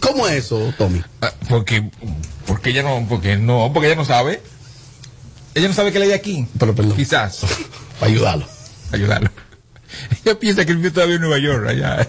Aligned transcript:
¿Cómo 0.00 0.28
es 0.28 0.44
eso, 0.44 0.72
Tommy? 0.76 1.02
Ah, 1.20 1.32
porque, 1.48 1.90
porque 2.46 2.70
ella 2.70 2.82
no, 2.82 3.06
porque 3.08 3.36
no, 3.36 3.70
porque 3.72 3.88
ella 3.88 3.96
no 3.96 4.04
sabe. 4.04 4.42
Ella 5.54 5.68
no 5.68 5.74
sabe 5.74 5.92
que 5.92 5.98
le 5.98 6.06
hay 6.06 6.12
aquí. 6.12 6.46
Pero 6.58 6.74
perdón. 6.74 6.96
Quizás. 6.96 7.40
Para 8.00 8.12
ayudarlo. 8.12 8.46
Ayudarlo. 8.92 9.30
Ella 10.24 10.38
piensa 10.38 10.64
que 10.64 10.74
vive 10.74 10.90
todavía 10.90 11.16
en 11.16 11.22
Nueva 11.22 11.38
York, 11.38 11.66
allá. 11.68 12.08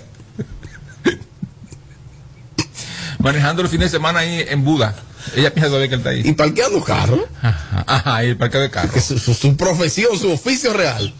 Manejando 3.19 3.63
los 3.63 3.71
fines 3.71 3.91
de 3.91 3.97
semana 3.97 4.19
ahí 4.19 4.45
en 4.47 4.63
Buda. 4.63 4.95
Ella 5.35 5.53
piensa 5.53 5.67
todavía 5.67 5.89
que 5.89 5.95
él 5.95 5.99
está 5.99 6.09
ahí. 6.11 6.21
¿Y 6.23 6.33
parqueando 6.33 6.81
carro? 6.83 7.27
Ajá, 7.41 7.83
ajá, 7.85 8.23
y 8.23 8.29
el 8.29 8.37
parqueo 8.37 8.61
de 8.61 8.69
carro. 8.69 8.91
Que 8.91 9.01
su, 9.01 9.19
su, 9.19 9.33
su 9.33 9.57
profesión, 9.57 10.17
su 10.17 10.31
oficio 10.31 10.73
real. 10.73 11.13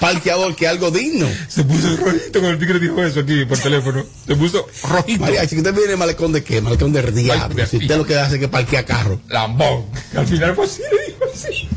Parqueador, 0.00 0.56
que 0.56 0.66
algo 0.66 0.90
digno. 0.90 1.28
Se 1.48 1.62
puso 1.62 1.94
rojito 1.96 2.40
con 2.40 2.46
el 2.50 2.58
tigre 2.58 2.80
dijo 2.80 3.04
eso 3.04 3.20
aquí 3.20 3.44
por 3.44 3.58
teléfono. 3.58 4.04
Se 4.26 4.34
puso 4.34 4.66
rojito. 4.88 5.20
Mariachi, 5.20 5.56
usted 5.58 5.74
viene 5.74 5.94
malecón 5.96 6.32
de 6.32 6.42
qué? 6.42 6.60
Malecón 6.62 6.92
de 6.92 7.02
diablo. 7.12 7.66
Si 7.66 7.76
usted 7.76 7.96
lo 7.96 8.06
que 8.06 8.16
hace 8.16 8.34
es 8.36 8.40
que 8.40 8.48
parquea 8.48 8.84
carro. 8.84 9.20
Lambón. 9.28 9.84
Al 10.16 10.26
final 10.26 10.54
fue 10.54 10.64
así, 10.64 10.80
le 10.90 11.06
dijo 11.12 11.24
así. 11.32 11.68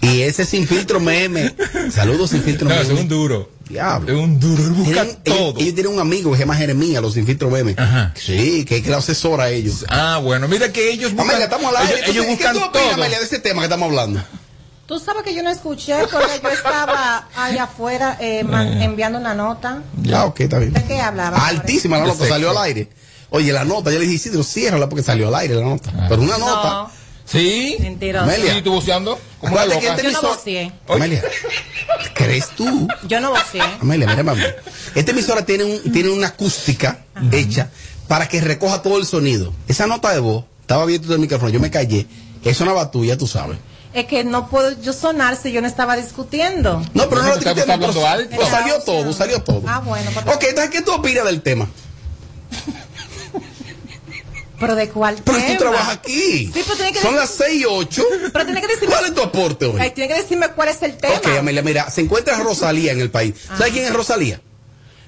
Y 0.00 0.22
ese 0.22 0.44
sin 0.44 0.66
filtro 0.66 1.00
meme. 1.00 1.54
Saludos 1.92 2.30
sin 2.30 2.42
filtro 2.42 2.68
No, 2.68 2.74
meme. 2.76 2.94
es 2.94 2.98
un 3.00 3.08
duro. 3.08 3.50
Diablo. 3.68 4.10
Es 4.10 4.18
un 4.18 4.40
duro. 4.40 4.62
Él 4.62 4.70
busca 4.70 5.02
Tienen- 5.04 5.22
todo. 5.24 5.36
Ellos, 5.50 5.54
ellos 5.60 5.74
tienen 5.74 5.92
un 5.92 6.00
amigo 6.00 6.30
que 6.30 6.36
se 6.38 6.42
llama 6.44 6.56
Jeremías, 6.56 7.02
los 7.02 7.12
sin 7.14 7.26
filtro 7.26 7.50
meme. 7.50 7.74
Ajá. 7.76 8.14
Sí, 8.16 8.64
que 8.64 8.76
es 8.78 8.82
que 8.82 8.90
lo 8.90 8.96
asesora 8.96 9.44
a 9.44 9.50
ellos. 9.50 9.84
Ah, 9.88 10.18
bueno, 10.22 10.48
mira 10.48 10.72
que 10.72 10.90
ellos 10.90 11.12
buscan. 11.12 11.28
Amelia, 11.30 11.44
estamos 11.44 11.74
al 11.74 11.86
aire. 11.86 11.94
ellos, 12.04 12.08
ellos 12.10 12.26
buscan 12.26 12.54
¿Qué 12.54 12.60
tú 12.60 12.64
opinas, 12.66 12.84
todo. 12.86 12.94
Amelia, 12.94 13.18
de 13.18 13.24
ese 13.26 13.38
tema 13.40 13.60
que 13.60 13.64
estamos 13.66 13.88
hablando? 13.88 14.24
Tú 14.88 14.98
sabes 14.98 15.22
que 15.22 15.34
yo 15.34 15.42
no 15.42 15.50
escuché 15.50 15.94
porque 16.10 16.40
yo 16.42 16.48
estaba 16.48 17.28
allá 17.36 17.64
afuera 17.64 18.16
eh, 18.20 18.42
man- 18.48 18.80
enviando 18.80 19.18
una 19.18 19.34
nota. 19.34 19.82
Ah, 20.12 20.24
ok, 20.24 20.40
está 20.40 20.58
bien. 20.58 20.72
¿De 20.72 20.82
qué 20.84 20.98
hablaba? 21.00 21.36
Altísima 21.46 21.98
la 21.98 22.06
nota, 22.06 22.26
salió 22.26 22.50
al 22.50 22.58
aire. 22.64 22.88
Oye, 23.28 23.52
la 23.52 23.64
nota, 23.66 23.90
yo 23.92 23.98
le 23.98 24.06
dije, 24.06 24.14
Isidro, 24.14 24.42
ciérrala 24.42 24.88
porque 24.88 25.02
salió 25.04 25.28
al 25.28 25.34
aire 25.34 25.54
la 25.56 25.60
nota. 25.66 25.92
Pero 26.08 26.22
una 26.22 26.38
nota. 26.38 26.70
No, 26.70 26.90
Sí. 27.26 27.76
mentiroso. 27.80 28.24
Amelia. 28.24 28.54
Sí, 28.54 28.62
tú 28.62 28.72
una 28.72 29.18
Acuérdate 29.42 29.68
que 29.68 29.74
loca. 29.74 29.96
este 29.96 30.02
Yo 30.04 30.10
no 30.12 30.22
voceé. 30.28 30.72
Amelia, 30.88 31.22
¿crees 32.14 32.48
tú? 32.56 32.88
Yo 33.06 33.20
no 33.20 33.30
voceé. 33.32 33.60
Amelia, 33.82 34.06
mira, 34.06 34.22
mami. 34.22 34.42
Esta 34.94 35.10
emisora 35.10 35.44
tiene, 35.44 35.64
un, 35.64 35.92
tiene 35.92 36.08
una 36.08 36.28
acústica 36.28 37.00
hecha 37.30 37.68
para 38.06 38.26
que 38.28 38.40
recoja 38.40 38.80
todo 38.80 38.96
el 38.96 39.04
sonido. 39.04 39.52
Esa 39.68 39.86
nota 39.86 40.10
de 40.14 40.20
voz, 40.20 40.44
estaba 40.62 40.84
abierto 40.84 41.12
el 41.12 41.18
micrófono, 41.20 41.50
yo 41.50 41.60
me 41.60 41.70
callé. 41.70 42.06
Que 42.42 42.54
sonaba 42.54 42.90
tuya, 42.90 43.18
tú 43.18 43.26
sabes. 43.26 43.58
Es 43.94 44.06
que 44.06 44.22
no 44.22 44.48
puedo 44.48 44.80
yo 44.80 44.92
sonar 44.92 45.36
si 45.36 45.50
yo 45.50 45.60
no 45.62 45.66
estaba 45.66 45.96
discutiendo. 45.96 46.80
No, 46.94 47.08
pero 47.08 47.22
no 47.22 47.28
lo 47.28 47.34
está 47.36 47.50
hablando 47.50 48.06
alto. 48.06 48.28
pero 48.30 48.46
salió 48.46 48.80
todo, 48.82 49.12
salió 49.12 49.42
todo. 49.42 49.62
Ah, 49.66 49.80
bueno, 49.84 50.10
pues- 50.12 50.26
Ok, 50.36 50.44
entonces, 50.48 50.70
¿qué 50.70 50.82
tú 50.82 50.92
opinas 50.92 51.24
del 51.24 51.42
tema? 51.42 51.68
¿Pero 54.60 54.74
de 54.74 54.88
cuál 54.88 55.16
Pero 55.24 55.38
tema? 55.38 55.48
tú 55.50 55.56
trabajas 55.58 55.94
aquí. 55.94 56.50
Sí, 56.52 56.62
pero 56.64 56.74
tiene 56.76 56.92
que 56.92 57.00
Son 57.00 57.14
decir- 57.14 57.20
las 57.20 57.30
6 57.30 57.60
y 57.60 57.64
8. 57.64 58.02
Pero 58.32 58.44
tiene 58.44 58.60
que 58.60 58.66
decirme... 58.66 58.88
¿Cuál 58.94 59.04
es 59.06 59.14
tu 59.14 59.22
aporte 59.22 59.66
hoy? 59.66 59.80
Ay, 59.80 59.90
tiene 59.92 60.12
que 60.12 60.20
decirme 60.20 60.48
cuál 60.48 60.68
es 60.70 60.82
el 60.82 60.96
tema. 60.96 61.14
Ok, 61.14 61.26
Amelia, 61.38 61.62
mira, 61.62 61.88
se 61.90 62.00
encuentra 62.00 62.36
Rosalía 62.38 62.90
en 62.92 63.00
el 63.00 63.10
país. 63.10 63.34
¿Sabes 63.56 63.72
quién 63.72 63.84
es 63.84 63.92
Rosalía? 63.92 64.40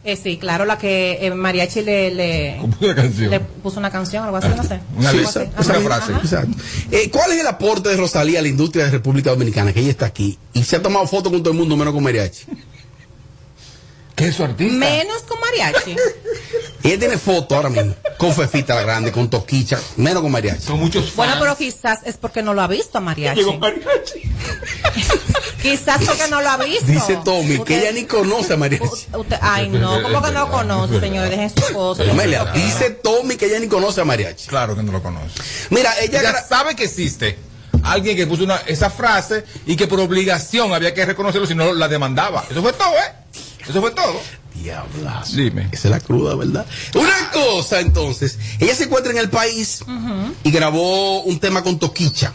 Eh, 0.02 0.16
sí, 0.16 0.38
claro, 0.38 0.64
la 0.64 0.78
que 0.78 1.18
eh, 1.20 1.30
Mariachi 1.34 1.82
le, 1.82 2.10
le, 2.14 2.56
Compuso 2.58 2.86
una 2.86 2.94
canción. 2.94 3.30
le 3.30 3.40
puso 3.40 3.78
una 3.78 3.90
canción, 3.90 4.24
algo 4.24 4.36
así, 4.38 4.48
no 4.56 4.62
sé. 4.62 4.80
Una 4.96 5.10
Algo 5.10 5.20
letra, 5.22 5.50
así. 5.56 5.70
frase. 5.72 6.12
Exacto. 6.12 6.56
Eh, 6.90 7.10
¿Cuál 7.10 7.32
es 7.32 7.40
el 7.40 7.46
aporte 7.46 7.90
de 7.90 7.96
Rosalía 7.96 8.38
a 8.38 8.42
la 8.42 8.48
industria 8.48 8.86
de 8.86 8.92
República 8.92 9.28
Dominicana? 9.30 9.74
Que 9.74 9.80
ella 9.80 9.90
está 9.90 10.06
aquí 10.06 10.38
y 10.54 10.62
se 10.62 10.76
ha 10.76 10.82
tomado 10.82 11.06
fotos 11.06 11.30
con 11.30 11.42
todo 11.42 11.52
el 11.52 11.58
mundo, 11.58 11.76
menos 11.76 11.92
con 11.92 12.02
Mariachi. 12.02 12.44
¿Qué 14.16 14.28
es 14.28 14.36
su 14.36 14.44
artista? 14.44 14.74
Menos 14.74 15.22
con 15.22 15.38
Mariachi. 15.40 15.96
Ella 16.82 16.98
tiene 16.98 17.18
fotos 17.18 17.56
ahora 17.56 17.68
mismo 17.70 17.94
con 18.18 18.34
Fefita 18.34 18.74
la 18.74 18.82
Grande, 18.82 19.12
con 19.12 19.28
Toquicha, 19.30 19.78
menos 19.96 20.22
con 20.22 20.30
Mariachi. 20.32 20.62
Son 20.62 20.78
muchos 20.78 21.04
fans. 21.06 21.16
bueno, 21.16 21.34
pero 21.40 21.56
quizás 21.56 22.00
es 22.04 22.16
porque 22.18 22.42
no 22.42 22.52
lo 22.54 22.60
ha 22.62 22.66
visto 22.66 22.98
a 22.98 23.00
Mariachi. 23.02 23.40
Llegó 23.40 23.58
mariachi. 23.58 24.22
Quizás 25.62 26.02
porque 26.04 26.28
no 26.30 26.40
lo 26.40 26.48
ha 26.48 26.56
visto. 26.58 26.86
Dice 26.86 27.18
Tommy 27.24 27.58
que 27.64 27.78
ella 27.78 27.92
ni 27.92 28.04
conoce 28.04 28.54
a 28.54 28.56
Mariachi. 28.56 28.84
u- 29.14 29.18
usted- 29.20 29.38
ay, 29.40 29.68
no, 29.68 30.02
¿cómo 30.02 30.22
que 30.22 30.30
no 30.32 30.50
conoce, 30.50 31.00
señores? 31.00 31.30
Dejen 31.30 31.74
cosas. 31.74 32.08
Amelia, 32.08 32.44
dice 32.46 32.90
Tommy 32.90 33.36
que 33.36 33.46
ella 33.46 33.60
ni 33.60 33.68
conoce 33.68 34.00
a 34.00 34.04
Mariachi. 34.04 34.46
Claro 34.46 34.74
que 34.76 34.82
no 34.82 34.92
lo 34.92 35.02
conoce. 35.02 35.34
Mira, 35.70 35.92
ella, 36.00 36.20
Ella 36.20 36.44
sabe 36.48 36.74
que 36.74 36.84
existe 36.84 37.38
alguien 37.82 38.16
que 38.16 38.26
puso 38.26 38.44
una, 38.44 38.56
esa 38.66 38.90
frase 38.90 39.44
y 39.66 39.76
que 39.76 39.86
por 39.86 40.00
obligación 40.00 40.72
había 40.72 40.92
que 40.94 41.04
reconocerlo 41.06 41.46
si 41.46 41.54
no 41.54 41.72
la 41.72 41.88
demandaba. 41.88 42.44
Eso 42.50 42.60
fue 42.62 42.72
todo, 42.72 42.92
¿eh? 42.92 43.38
Eso 43.68 43.80
fue 43.80 43.90
todo. 43.92 44.20
Diablazo. 44.54 45.36
Dime. 45.36 45.68
Esa 45.72 45.88
es 45.88 45.90
la 45.92 46.00
cruda, 46.00 46.34
¿verdad? 46.34 46.66
Una 46.94 47.30
cosa, 47.32 47.80
entonces. 47.80 48.38
Ella 48.58 48.74
se 48.74 48.84
encuentra 48.84 49.12
en 49.12 49.18
el 49.18 49.30
país 49.30 49.82
y 50.44 50.50
grabó 50.50 51.22
un 51.22 51.38
tema 51.40 51.62
con 51.62 51.78
Toquicha. 51.78 52.32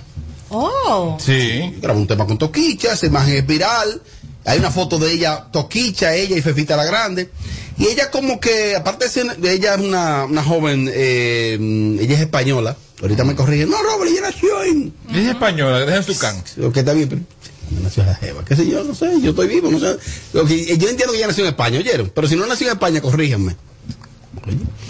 Oh, 0.58 1.18
Sí. 1.20 1.76
Grabó 1.82 2.00
un 2.00 2.08
tema 2.08 2.26
con 2.26 2.38
Toquicha, 2.38 2.94
esa 2.94 3.06
imagen 3.06 3.36
es 3.36 3.46
viral. 3.48 4.02
Hay 4.46 4.60
una 4.60 4.72
foto 4.72 4.98
de 5.00 5.12
ella, 5.12 5.48
Toquicha, 5.52 6.14
ella 6.16 6.38
y 6.38 6.42
Fefita 6.42 6.78
la 6.78 6.86
Grande. 6.86 7.30
Y 7.78 7.88
ella 7.88 8.10
como 8.12 8.40
que, 8.40 8.76
aparte 8.76 9.08
de 9.38 9.52
ella 9.54 9.76
es 9.76 9.82
una, 9.82 10.26
una 10.26 10.44
joven, 10.44 10.90
eh, 10.94 11.58
ella 12.00 12.16
es 12.16 12.22
española. 12.22 12.78
Ahorita 13.02 13.24
me 13.26 13.36
corrigen. 13.36 13.70
No, 13.70 13.82
Robert, 13.84 14.10
ella 14.12 14.22
nació 14.22 14.64
en... 14.64 14.94
Es 15.14 15.28
española, 15.30 15.80
dejen 15.80 16.04
su 16.04 16.18
can. 16.18 16.42
Lo 16.56 16.72
que 16.72 16.80
está 16.80 16.94
bien, 16.94 17.10
pero... 17.10 17.22
¿dónde 17.70 17.84
nació 17.84 18.06
la 18.06 18.16
jeva? 18.16 18.46
¿Qué 18.46 18.56
sé 18.56 18.66
yo? 18.68 18.84
No 18.84 18.94
sé, 18.96 19.10
yo 19.22 19.32
estoy 19.32 19.48
vivo, 19.48 19.70
no 19.72 19.80
sé. 19.80 19.98
Lo 20.34 20.46
que- 20.46 20.66
yo 20.78 20.88
entiendo 20.88 21.12
que 21.12 21.18
ella 21.18 21.28
nació 21.28 21.44
en 21.44 21.50
España, 21.50 21.80
¿oyeron? 21.80 22.12
Pero 22.16 22.28
si 22.28 22.36
no 22.38 22.46
nació 22.46 22.68
en 22.68 22.74
España, 22.74 23.02
corríjanme. 23.02 23.56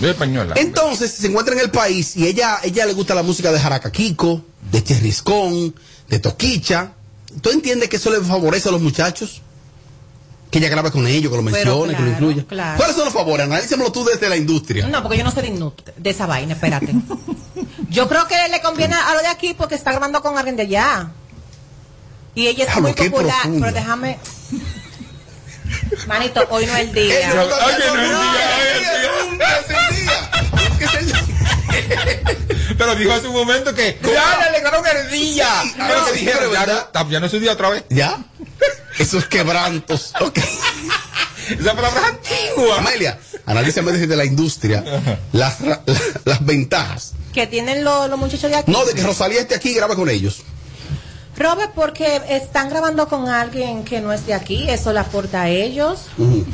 Es 0.02 0.08
española. 0.10 0.54
Entonces 0.58 1.12
se 1.12 1.28
encuentra 1.28 1.56
en 1.56 1.62
el 1.62 1.72
país 1.72 2.16
y 2.18 2.28
ella, 2.28 2.60
ella 2.64 2.86
le 2.86 2.94
gusta 2.94 3.16
la 3.16 3.24
música 3.24 3.52
de 3.52 3.60
Jaraca 3.60 3.92
Kiko, 3.92 4.44
de 4.72 4.84
Cherriscón, 4.84 5.76
de 6.10 6.20
Toquicha. 6.20 6.94
¿Tú 7.42 7.50
entiendes 7.50 7.90
que 7.90 7.98
eso 7.98 8.10
le 8.12 8.22
favorece 8.22 8.70
a 8.70 8.72
los 8.72 8.82
muchachos? 8.82 9.42
Que 10.52 10.60
ella 10.60 10.70
grabe 10.70 10.92
con 10.92 11.06
ellos, 11.08 11.32
que 11.32 11.38
lo 11.38 11.44
mencione, 11.44 11.96
que 11.96 12.02
lo 12.02 12.10
incluya. 12.12 12.46
claro. 12.48 12.78
¿Cuáles 12.78 12.96
son 12.96 13.06
los 13.06 13.14
favores? 13.14 13.46
Analízamelo 13.46 13.92
tú 13.92 14.06
desde 14.06 14.30
la 14.30 14.38
industria. 14.38 14.88
no, 14.88 15.02
porque 15.02 15.18
yo 15.18 15.24
no 15.24 15.32
sé 15.32 15.42
de, 15.42 16.10
esa 16.10 16.26
vaina, 16.26 16.54
espérate. 16.54 16.94
Yo 17.90 18.10
creo 18.10 18.28
que 18.28 18.36
le 18.50 18.62
conviene 18.62 18.96
a 18.96 19.14
lo 19.14 19.22
de 19.22 19.28
aquí 19.28 19.54
porque 19.54 19.76
está 19.76 19.92
grabando 19.92 20.22
con 20.22 20.38
alguien 20.38 20.56
de 20.56 20.64
allá. 20.64 21.12
Y 22.34 22.48
ella 22.48 22.66
es 22.66 22.82
muy 22.82 22.94
popular, 22.94 23.42
profundo. 23.44 23.60
pero 23.66 23.74
déjame... 23.74 24.20
Manito, 26.08 26.46
hoy 26.50 26.66
no 26.66 26.76
es 26.76 26.88
el 26.88 26.94
día. 26.94 27.32
Oye, 27.32 27.36
no 27.36 27.44
es 27.44 27.78
el 27.78 28.12
día, 28.82 29.02
nunca 29.30 29.60
es 29.60 29.70
el 29.70 29.96
día. 29.96 30.30
Nunca 30.70 30.86
es 30.86 30.96
el 30.96 31.06
día. 31.06 32.45
Pero 32.78 32.96
dijo 32.96 33.14
hace 33.14 33.28
un 33.28 33.34
momento 33.34 33.74
que 33.74 34.00
ya 34.04 34.38
le 34.40 34.44
alegraron 34.50 34.84
el 34.86 35.12
día. 35.12 35.48
Sí, 35.64 35.74
Pero 35.78 36.00
no, 36.00 36.06
que 36.06 36.12
dijeron, 36.14 36.52
ya, 36.52 36.66
no, 36.94 37.10
ya 37.12 37.20
no 37.20 37.26
es 37.26 37.32
su 37.32 37.40
día 37.40 37.54
otra 37.54 37.70
vez. 37.70 37.84
¿Ya? 37.90 38.24
Esos 38.98 39.26
quebrantos. 39.26 40.14
Ok. 40.22 40.40
Esa 41.60 41.76
palabra 41.76 42.02
es 42.02 42.08
antigua. 42.08 42.80
Amelia, 42.80 43.20
analízame 43.46 43.92
desde 43.92 44.16
la 44.16 44.26
industria 44.26 44.84
las, 45.32 45.58
las 46.26 46.46
ventajas. 46.46 47.14
Que 47.34 47.46
tienen 47.48 47.84
los, 47.84 48.10
los 48.10 48.18
muchachos 48.18 48.50
de 48.50 48.58
aquí. 48.58 48.72
No, 48.72 48.84
de 48.86 48.94
que 48.94 49.04
Rosalía 49.04 49.42
esté 49.42 49.56
aquí 49.56 49.70
y 49.70 49.74
grabe 49.76 49.96
con 49.96 50.10
ellos. 50.10 50.44
Robert, 51.38 51.72
porque 51.76 52.22
están 52.30 52.70
grabando 52.70 53.08
con 53.10 53.28
alguien 53.28 53.84
que 53.84 54.00
no 54.00 54.14
es 54.14 54.26
de 54.26 54.34
aquí, 54.34 54.70
eso 54.70 54.94
le 54.94 55.00
aporta 55.00 55.42
a 55.44 55.50
ellos, 55.50 56.08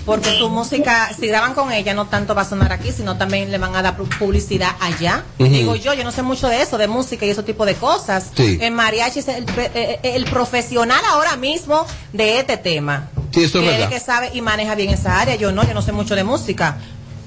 porque 0.05 0.37
su 0.39 0.49
música, 0.49 1.11
si 1.17 1.27
graban 1.27 1.53
con 1.53 1.71
ella, 1.71 1.93
no 1.93 2.07
tanto 2.07 2.33
va 2.33 2.41
a 2.41 2.45
sonar 2.49 2.71
aquí, 2.73 2.91
sino 2.91 3.17
también 3.17 3.51
le 3.51 3.57
van 3.59 3.75
a 3.75 3.81
dar 3.83 3.95
pu- 3.97 4.09
publicidad 4.17 4.71
allá. 4.79 5.23
Digo 5.37 5.75
yo, 5.75 5.93
yo 5.93 6.03
no 6.03 6.11
sé 6.11 6.23
mucho 6.23 6.47
de 6.47 6.61
eso, 6.61 6.77
de 6.79 6.87
música 6.87 7.25
y 7.25 7.29
ese 7.29 7.43
tipo 7.43 7.65
de 7.65 7.75
cosas. 7.75 8.31
Sí. 8.35 8.57
El 8.61 8.71
mariachi 8.73 9.19
es 9.19 9.27
el, 9.27 9.45
pre- 9.45 9.71
eh, 9.75 9.99
eh, 10.03 10.13
el 10.15 10.25
profesional 10.25 11.01
ahora 11.09 11.35
mismo 11.37 11.85
de 12.13 12.39
este 12.39 12.57
tema. 12.57 13.09
Sí, 13.33 13.43
eso 13.43 13.59
es 13.59 13.65
verdad. 13.67 13.89
que 13.89 13.99
sabe 13.99 14.31
y 14.33 14.41
maneja 14.41 14.73
bien 14.75 14.89
esa 14.89 15.19
área, 15.21 15.35
yo 15.35 15.51
no, 15.51 15.63
yo 15.65 15.73
no 15.73 15.81
sé 15.81 15.91
mucho 15.91 16.15
de 16.15 16.23
música. 16.23 16.77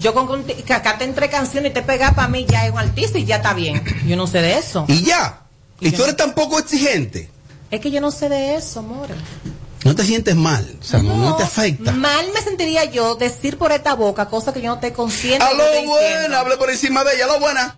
Yo 0.00 0.12
con 0.12 0.44
que 0.44 0.75
acá 0.75 0.98
te 0.98 1.04
entre 1.04 1.31
canciones 1.31 1.71
y 1.71 1.74
te 1.74 1.83
pega 1.83 2.12
para 2.15 2.28
mí 2.28 2.45
ya 2.48 2.66
es 2.66 2.72
un 2.72 2.78
artista 2.78 3.16
y 3.16 3.24
ya 3.24 3.36
está 3.36 3.54
bien. 3.54 3.83
Yo 4.06 4.16
no 4.16 4.27
sé 4.27 4.42
de 4.42 4.59
eso. 4.59 4.84
Y 4.89 5.03
ya. 5.04 5.41
Y 5.80 5.89
Y 5.89 5.92
tú 5.92 6.03
eres 6.03 6.16
tan 6.16 6.34
poco 6.34 6.59
exigente. 6.59 7.30
Es 7.71 7.81
que 7.81 7.91
yo 7.91 8.01
no 8.01 8.11
sé 8.11 8.28
de 8.28 8.57
eso, 8.57 8.83
more. 8.83 9.15
No 9.84 9.95
te 9.95 10.03
sientes 10.05 10.34
mal. 10.34 10.66
O 10.81 10.84
sea, 10.84 11.01
no, 11.03 11.15
no 11.16 11.37
te 11.37 11.43
afecta. 11.43 11.93
Mal 11.93 12.27
me 12.33 12.41
sentiría 12.41 12.84
yo 12.87 13.16
decir 13.16 13.59
por 13.59 13.71
esta 13.72 13.95
boca 13.95 14.27
cosas 14.28 14.55
que 14.55 14.63
yo 14.63 14.69
no 14.69 14.75
estoy 14.77 14.93
consciente. 14.93 15.45
A 15.45 15.53
lo 15.53 15.65
buena, 15.87 16.09
diciendo. 16.09 16.39
hable 16.39 16.57
por 16.57 16.71
encima 16.71 17.05
de 17.05 17.15
ella, 17.16 17.25
a 17.25 17.28
lo 17.28 17.41
buena. 17.41 17.77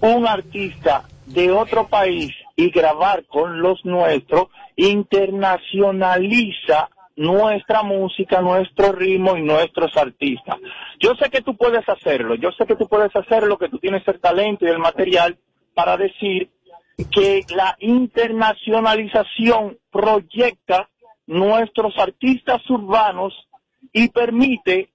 un 0.00 0.26
artista 0.26 1.04
de 1.26 1.52
otro 1.52 1.86
país 1.86 2.32
y 2.56 2.70
grabar 2.70 3.26
con 3.26 3.60
los 3.60 3.84
nuestros, 3.84 4.46
internacionaliza 4.76 6.88
nuestra 7.16 7.82
música, 7.82 8.40
nuestro 8.40 8.92
ritmo 8.92 9.36
y 9.36 9.42
nuestros 9.42 9.96
artistas. 9.96 10.58
Yo 10.98 11.14
sé 11.14 11.30
que 11.30 11.42
tú 11.42 11.56
puedes 11.56 11.88
hacerlo, 11.88 12.34
yo 12.36 12.50
sé 12.52 12.66
que 12.66 12.76
tú 12.76 12.88
puedes 12.88 13.14
hacerlo, 13.14 13.58
que 13.58 13.68
tú 13.68 13.78
tienes 13.78 14.02
el 14.06 14.20
talento 14.20 14.64
y 14.64 14.70
el 14.70 14.78
material 14.78 15.36
para 15.74 15.96
decir 15.96 16.50
que 17.10 17.42
la 17.54 17.76
internacionalización 17.80 19.78
proyecta 19.90 20.88
nuestros 21.26 21.98
artistas 21.98 22.62
urbanos 22.70 23.34
y 23.92 24.08
permite 24.08 24.91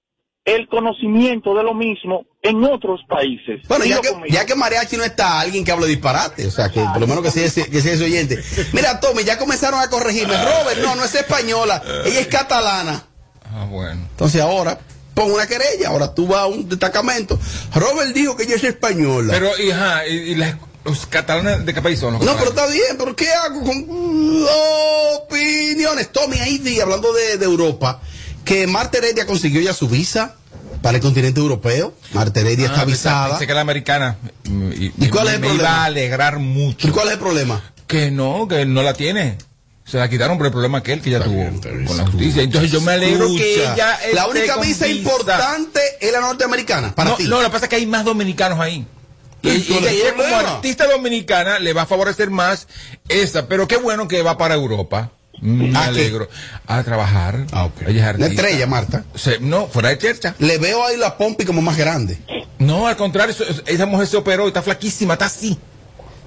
el 0.47 0.67
conocimiento 0.69 1.53
de 1.55 1.61
lo 1.63 1.73
mismo 1.73 2.25
en 2.41 2.63
otros 2.63 3.01
países. 3.09 3.61
Bueno, 3.67 3.83
ya 3.83 3.99
que, 3.99 4.09
ya 4.29 4.45
que 4.45 4.55
Mariachi 4.55 4.95
no 4.95 5.03
está, 5.03 5.41
alguien 5.41 5.65
que 5.65 5.71
hable 5.73 5.87
disparate. 5.87 6.47
O 6.47 6.51
sea, 6.51 6.69
que 6.69 6.79
por 6.79 7.01
lo 7.01 7.05
menos 7.07 7.21
que 7.21 7.31
sea 7.31 7.45
ese, 7.45 7.69
que 7.69 7.81
sea 7.81 7.93
ese 7.93 8.05
oyente. 8.05 8.41
Mira, 8.71 8.99
Tommy, 9.01 9.25
ya 9.25 9.37
comenzaron 9.37 9.79
a 9.81 9.89
corregirme. 9.89 10.33
Robert, 10.35 10.79
no, 10.81 10.95
no 10.95 11.03
es 11.03 11.13
española. 11.15 11.83
Ella 12.05 12.21
es 12.21 12.27
catalana. 12.27 13.03
Ah, 13.43 13.65
bueno. 13.69 13.99
Entonces 14.09 14.39
ahora, 14.41 14.79
pon 15.13 15.31
una 15.31 15.47
querella. 15.47 15.89
Ahora 15.89 16.15
tú 16.15 16.27
vas 16.27 16.39
a 16.43 16.45
un 16.45 16.69
destacamento. 16.69 17.37
Robert 17.75 18.13
dijo 18.13 18.37
que 18.37 18.43
ella 18.43 18.55
es 18.55 18.63
española. 18.63 19.33
Pero, 19.33 19.51
y, 19.59 19.71
ajá, 19.71 20.07
y, 20.07 20.13
y 20.13 20.35
las- 20.35 20.55
los 20.85 21.05
catalanes, 21.07 21.65
¿de 21.65 21.73
qué 21.73 21.81
país 21.81 21.99
son 21.99 22.13
los 22.13 22.23
no, 22.23 22.33
pero 22.37 22.51
está 22.51 22.65
bien, 22.67 22.95
pero 22.97 23.13
¿qué 23.13 23.29
hago 23.33 23.61
con 23.61 23.85
opiniones? 25.25 26.09
Tommy, 26.13 26.37
ahí 26.39 26.79
hablando 26.79 27.11
de, 27.11 27.37
de 27.37 27.43
Europa, 27.45 27.99
que 28.47 28.65
Marta 28.65 28.97
Heredia 28.97 29.25
consiguió 29.25 29.61
ya 29.61 29.73
su 29.73 29.87
visa 29.87 30.35
para 30.81 30.97
el 30.97 31.03
continente 31.03 31.39
europeo. 31.39 31.93
Marta 32.13 32.39
Heredia 32.39 32.67
Ah, 32.69 32.71
está 32.71 32.85
visada. 32.85 33.29
Pensé 33.31 33.45
que 33.47 33.53
la 33.53 33.61
americana. 33.61 34.17
Y, 34.45 34.91
¿Y 35.05 35.09
cuál 35.09 35.27
es 35.27 35.33
el 35.35 35.39
me 35.41 35.47
problema? 35.47 35.53
iba 35.69 35.69
a 35.81 35.85
alegrar 35.85 36.39
mucho. 36.39 36.87
¿Y 36.87 36.91
cuál 36.91 37.07
es 37.07 37.13
el 37.13 37.19
problema? 37.19 37.61
Que 37.85 38.09
no, 38.09 38.47
que 38.47 38.65
no 38.65 38.81
la 38.83 38.93
tiene. 38.93 39.37
Se 39.85 39.97
la 39.97 40.09
quitaron 40.09 40.37
por 40.37 40.47
el 40.47 40.51
problema 40.51 40.83
que 40.83 40.93
ella 40.93 41.23
tuvo 41.23 41.35
bien, 41.35 41.55
está 41.55 41.69
bien. 41.69 41.85
con 41.85 41.97
la 41.97 42.05
justicia. 42.07 42.41
Entonces 42.43 42.71
yo 42.71 42.81
me 42.81 42.91
alegro 42.93 43.27
que 43.35 43.63
ella. 43.63 43.97
La 44.13 44.27
única 44.27 44.57
visa 44.57 44.87
importante 44.87 45.79
es 46.01 46.11
la 46.11 46.19
norteamericana, 46.21 46.93
para 46.95 47.11
no, 47.11 47.15
ti. 47.15 47.23
no, 47.23 47.37
lo 47.41 47.47
que 47.47 47.51
pasa 47.51 47.65
es 47.65 47.69
que 47.69 47.75
hay 47.77 47.85
más 47.85 48.03
dominicanos 48.03 48.59
ahí. 48.59 48.85
Y, 49.43 49.49
¿Y 49.49 49.67
y 49.69 49.87
ella 49.87 50.13
como 50.15 50.35
artista 50.35 50.87
dominicana 50.87 51.59
le 51.59 51.71
va 51.71 51.83
a 51.83 51.85
favorecer 51.85 52.29
más 52.29 52.67
esa, 53.07 53.47
pero 53.47 53.67
qué 53.67 53.77
bueno 53.77 54.07
que 54.09 54.21
va 54.23 54.37
para 54.37 54.55
Europa. 54.55 55.11
Me 55.41 55.69
¿A 55.69 55.81
qué? 55.83 55.87
alegro. 55.89 56.27
A 56.65 56.83
trabajar. 56.83 57.45
Ah. 57.51 57.69
Ella 57.87 58.01
es 58.01 58.07
artista. 58.07 58.31
estrella, 58.33 58.67
Marta. 58.67 59.03
Se- 59.15 59.39
no, 59.39 59.67
fuera 59.67 59.89
de 59.89 59.97
chercha. 59.97 60.35
Le 60.39 60.57
veo 60.57 60.83
ahí 60.85 60.97
la 60.97 61.15
pompi 61.17 61.45
como 61.45 61.61
más 61.61 61.77
grande. 61.77 62.17
No, 62.59 62.87
al 62.87 62.97
contrario, 62.97 63.35
esa 63.67 63.85
mujer 63.85 64.07
se 64.07 64.17
operó 64.17 64.45
y 64.45 64.47
está 64.47 64.61
flaquísima, 64.61 65.13
está 65.13 65.25
así. 65.25 65.57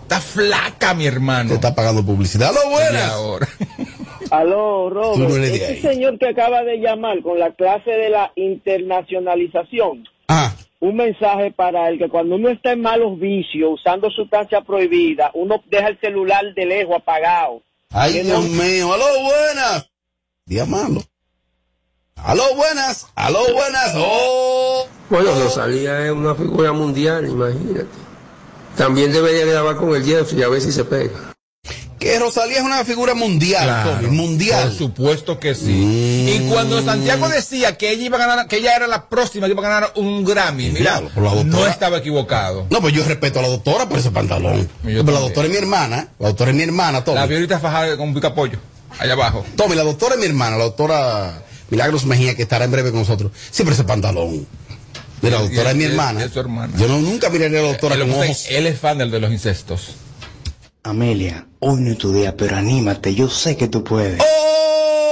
Está 0.03 0.21
flaca, 0.21 0.95
mi 0.95 1.07
hermano. 1.07 1.49
Te 1.51 1.55
está 1.57 1.75
pagando 1.75 2.05
publicidad. 2.05 2.53
¡Lo 2.53 2.69
Y 2.69 2.73
buenas! 2.73 3.11
ahora. 3.11 3.49
Aló, 4.31 4.91
no 4.91 5.27
Robert. 5.29 5.45
ahí. 5.45 5.55
Ese 5.57 5.81
señor 5.83 6.19
que 6.19 6.29
acaba 6.29 6.63
de 6.63 6.77
llamar 6.79 7.21
con 7.23 7.39
la 7.39 7.53
clase 7.53 7.91
de 7.91 8.11
la 8.11 8.33
internacionalización, 8.37 10.05
Ah, 10.29 10.53
un 10.79 10.95
mensaje 10.97 11.51
para 11.51 11.89
el 11.89 11.99
que 11.99 12.09
cuando 12.09 12.37
uno 12.37 12.49
está 12.51 12.73
en 12.73 12.83
malos 12.83 13.19
vicios, 13.19 13.71
usando 13.75 14.09
sustancia 14.11 14.61
prohibida, 14.61 15.31
uno 15.35 15.61
deja 15.69 15.89
el 15.89 15.99
celular 16.01 16.45
de 16.55 16.67
lejos 16.67 16.97
apagado. 16.97 17.63
Ay, 17.91 18.23
Dios 18.23 18.45
no- 18.45 18.63
mío. 18.63 18.93
¡Aló, 18.93 19.05
buenas! 19.23 19.91
Día 20.47 20.65
malo. 20.67 21.03
¡Aló, 22.17 22.55
buenas! 22.55 23.07
¡Aló, 23.15 23.53
buenas! 23.53 23.93
¡Oh! 23.97 24.87
Bueno, 25.09 25.35
Rosalía 25.41 26.05
es 26.07 26.13
una 26.13 26.35
figura 26.35 26.73
mundial, 26.73 27.27
imagínate. 27.27 27.87
También 28.77 29.13
debería 29.13 29.47
grabar 29.47 29.77
con 29.77 29.95
el 29.95 30.05
Jeffrey 30.05 30.43
a 30.43 30.49
ver 30.49 30.61
si 30.61 30.71
se 30.73 30.85
pega. 30.85 31.30
Que 32.01 32.19
Rosalía 32.19 32.59
es 32.59 32.65
una 32.65 32.83
figura 32.85 33.15
mundial, 33.15 33.63
Claro, 33.65 33.91
Tommy, 33.91 34.09
mundial. 34.09 34.69
Por 34.71 34.79
supuesto 34.79 35.39
que 35.39 35.55
sí. 35.55 35.67
Mm. 35.71 36.29
Y 36.29 36.49
cuando 36.51 36.83
Santiago 36.83 37.29
decía 37.29 37.77
que 37.77 37.91
ella 37.91 38.05
iba 38.07 38.17
a 38.17 38.27
ganar, 38.27 38.49
que 38.49 38.57
ella 38.57 38.75
era 38.75 38.87
la 38.87 39.07
próxima 39.09 39.47
que 39.47 39.53
iba 39.53 39.61
a 39.61 39.71
ganar 39.71 39.93
un 39.97 40.25
Grammy, 40.25 40.71
mira, 40.71 41.03
la 41.15 41.45
no 41.45 41.67
estaba 41.67 41.99
equivocado. 41.99 42.67
No, 42.71 42.81
pues 42.81 42.95
yo 42.95 43.05
respeto 43.05 43.39
a 43.39 43.43
la 43.43 43.49
doctora 43.49 43.87
por 43.87 43.99
ese 43.99 44.11
pantalón. 44.11 44.67
Pero 44.83 44.97
la 44.99 45.05
también. 45.05 45.21
doctora 45.21 45.47
es 45.47 45.53
mi 45.53 45.59
hermana. 45.59 46.09
La 46.19 46.29
doctora 46.29 46.51
es 46.51 46.57
mi 46.57 46.63
hermana, 46.63 47.05
Tommy. 47.05 47.19
La 47.19 47.27
vi 47.27 47.35
ahorita 47.35 47.61
fajada 47.61 47.97
con 47.99 48.09
un 48.09 48.15
picapollo, 48.15 48.59
allá 48.99 49.13
abajo. 49.13 49.45
Tommy, 49.55 49.75
la 49.77 49.83
doctora 49.85 50.15
es 50.15 50.21
mi 50.21 50.27
hermana, 50.27 50.57
la 50.57 50.65
doctora 50.65 51.43
Milagros 51.69 52.07
Mejía, 52.07 52.35
que 52.35 52.43
estará 52.43 52.65
en 52.65 52.71
breve 52.73 52.93
con 52.93 53.01
nosotros. 53.01 53.31
Siempre 53.51 53.75
ese 53.75 53.85
pantalón. 53.85 54.47
Mira, 55.21 55.37
la 55.37 55.43
doctora 55.43 55.69
y- 55.69 55.73
es 55.73 55.77
mi 55.77 55.85
hermana. 55.85 56.25
es 56.25 56.33
su 56.33 56.41
hermana. 56.41 56.73
Yo 56.79 56.89
no, 56.89 56.99
nunca 56.99 57.29
miraría 57.29 57.59
a 57.59 57.63
la 57.63 57.69
doctora 57.69 57.95
Él, 57.97 58.01
con 58.01 58.11
ojos. 58.23 58.47
él 58.49 58.67
es 58.67 58.81
fan 58.81 58.97
del 58.97 59.11
de 59.11 59.21
los 59.21 59.31
incestos. 59.31 59.89
Amelia, 60.83 61.47
hoy 61.59 61.81
no 61.83 61.91
es 61.93 61.99
tu 61.99 62.11
día, 62.13 62.35
pero 62.37 62.57
anímate, 62.57 63.15
yo 63.15 63.29
sé 63.29 63.57
que 63.57 63.69
tú 63.69 63.85
puedes. 63.85 64.23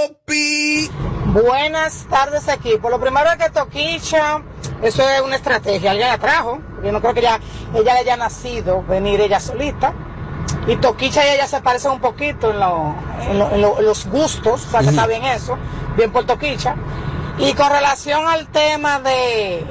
Opi. 0.06 0.90
Buenas 1.26 2.06
tardes 2.08 2.48
equipo. 2.48 2.88
Lo 2.88 2.98
primero 2.98 3.30
es 3.30 3.36
que 3.36 3.50
Toquicha, 3.50 4.42
eso 4.82 5.02
es 5.06 5.20
una 5.20 5.36
estrategia, 5.36 5.90
alguien 5.90 6.08
la 6.08 6.16
trajo. 6.18 6.58
Yo 6.82 6.90
no 6.90 7.00
creo 7.02 7.12
que 7.12 7.20
ella, 7.20 7.38
ella 7.74 7.94
haya 7.96 8.16
nacido 8.16 8.82
venir 8.84 9.20
ella 9.20 9.40
solita. 9.40 9.92
Y 10.66 10.76
Toquicha 10.76 11.26
y 11.26 11.34
ella 11.34 11.46
se 11.46 11.60
parecen 11.60 11.90
un 11.92 12.00
poquito 12.00 12.50
en, 12.50 12.60
lo- 12.60 12.94
en 13.30 13.38
lo- 13.38 13.50
en 13.50 13.60
lo- 13.60 13.78
en 13.78 13.84
los 13.84 14.06
gustos, 14.06 14.66
o 14.66 14.70
sea 14.70 14.80
que 14.80 14.86
está 14.88 15.06
bien 15.06 15.24
eso, 15.24 15.58
bien 15.98 16.10
por 16.10 16.24
Toquicha. 16.24 16.76
Y 17.38 17.52
con 17.52 17.68
relación 17.70 18.26
al 18.26 18.48
tema 18.48 19.00
de, 19.00 19.66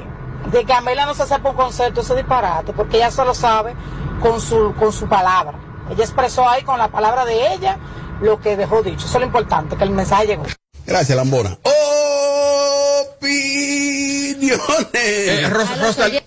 de 0.52 0.64
que 0.64 0.72
Amelia 0.72 1.06
no 1.06 1.14
se 1.14 1.26
sepa 1.26 1.50
un 1.50 1.56
concepto, 1.56 2.02
eso 2.02 2.14
es 2.14 2.18
disparate, 2.18 2.72
porque 2.72 2.98
ella 2.98 3.10
solo 3.10 3.34
sabe 3.34 3.74
con 4.22 4.40
su, 4.40 4.74
con 4.78 4.92
su 4.92 5.08
palabra. 5.08 5.58
Ella 5.90 6.04
expresó 6.04 6.48
ahí 6.48 6.62
con 6.62 6.78
la 6.78 6.88
palabra 6.88 7.24
de 7.24 7.54
ella 7.54 7.78
lo 8.20 8.40
que 8.40 8.56
dejó 8.56 8.82
dicho. 8.82 9.06
Eso 9.06 9.16
es 9.16 9.20
lo 9.20 9.26
importante, 9.26 9.76
que 9.76 9.84
el 9.84 9.90
mensaje 9.90 10.26
llegó. 10.26 10.44
Gracias, 10.86 11.16
Lambona. 11.16 11.58
Opiniones. 13.18 14.58
Eh, 14.94 16.22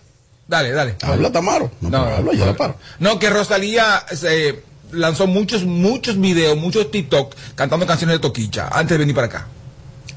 Dale, 0.47 0.71
dale. 0.71 0.95
Habla 1.01 1.31
Tamaro. 1.31 1.71
No, 1.79 1.89
No, 1.89 1.97
habla, 1.99 2.33
yo 2.33 2.45
la 2.45 2.53
paro. 2.55 2.75
No, 2.99 3.17
que 3.19 3.29
Rosalía 3.29 4.03
eh, 4.23 4.61
lanzó 4.91 5.25
muchos, 5.25 5.63
muchos 5.63 6.19
videos, 6.19 6.57
muchos 6.57 6.91
TikTok 6.91 7.33
cantando 7.55 7.87
canciones 7.87 8.17
de 8.17 8.19
Toquicha 8.19 8.67
antes 8.67 8.89
de 8.89 8.97
venir 8.97 9.15
para 9.15 9.27
acá. 9.27 9.47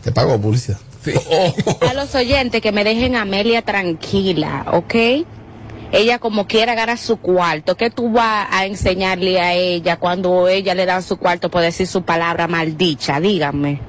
Te 0.02 0.10
pago 0.10 0.38
publicidad. 0.40 0.78
Sí. 1.04 1.12
A 1.88 1.94
los 1.94 2.14
oyentes 2.14 2.60
que 2.60 2.72
me 2.72 2.82
dejen 2.82 3.14
a 3.14 3.22
Amelia 3.22 3.62
tranquila, 3.62 4.66
¿ok? 4.72 4.94
Ella 5.96 6.18
como 6.18 6.46
quiera 6.48 6.74
gana 6.74 6.96
su 6.96 7.18
cuarto. 7.18 7.76
¿Qué 7.76 7.88
tú 7.88 8.10
vas 8.10 8.48
a 8.50 8.66
enseñarle 8.66 9.40
a 9.40 9.54
ella 9.54 9.96
cuando 9.98 10.48
ella 10.48 10.74
le 10.74 10.86
dan 10.86 11.02
su 11.04 11.16
cuarto 11.18 11.50
por 11.50 11.62
decir 11.62 11.86
su 11.86 12.02
palabra 12.02 12.48
maldicha? 12.48 13.20
Díganme. 13.20 13.80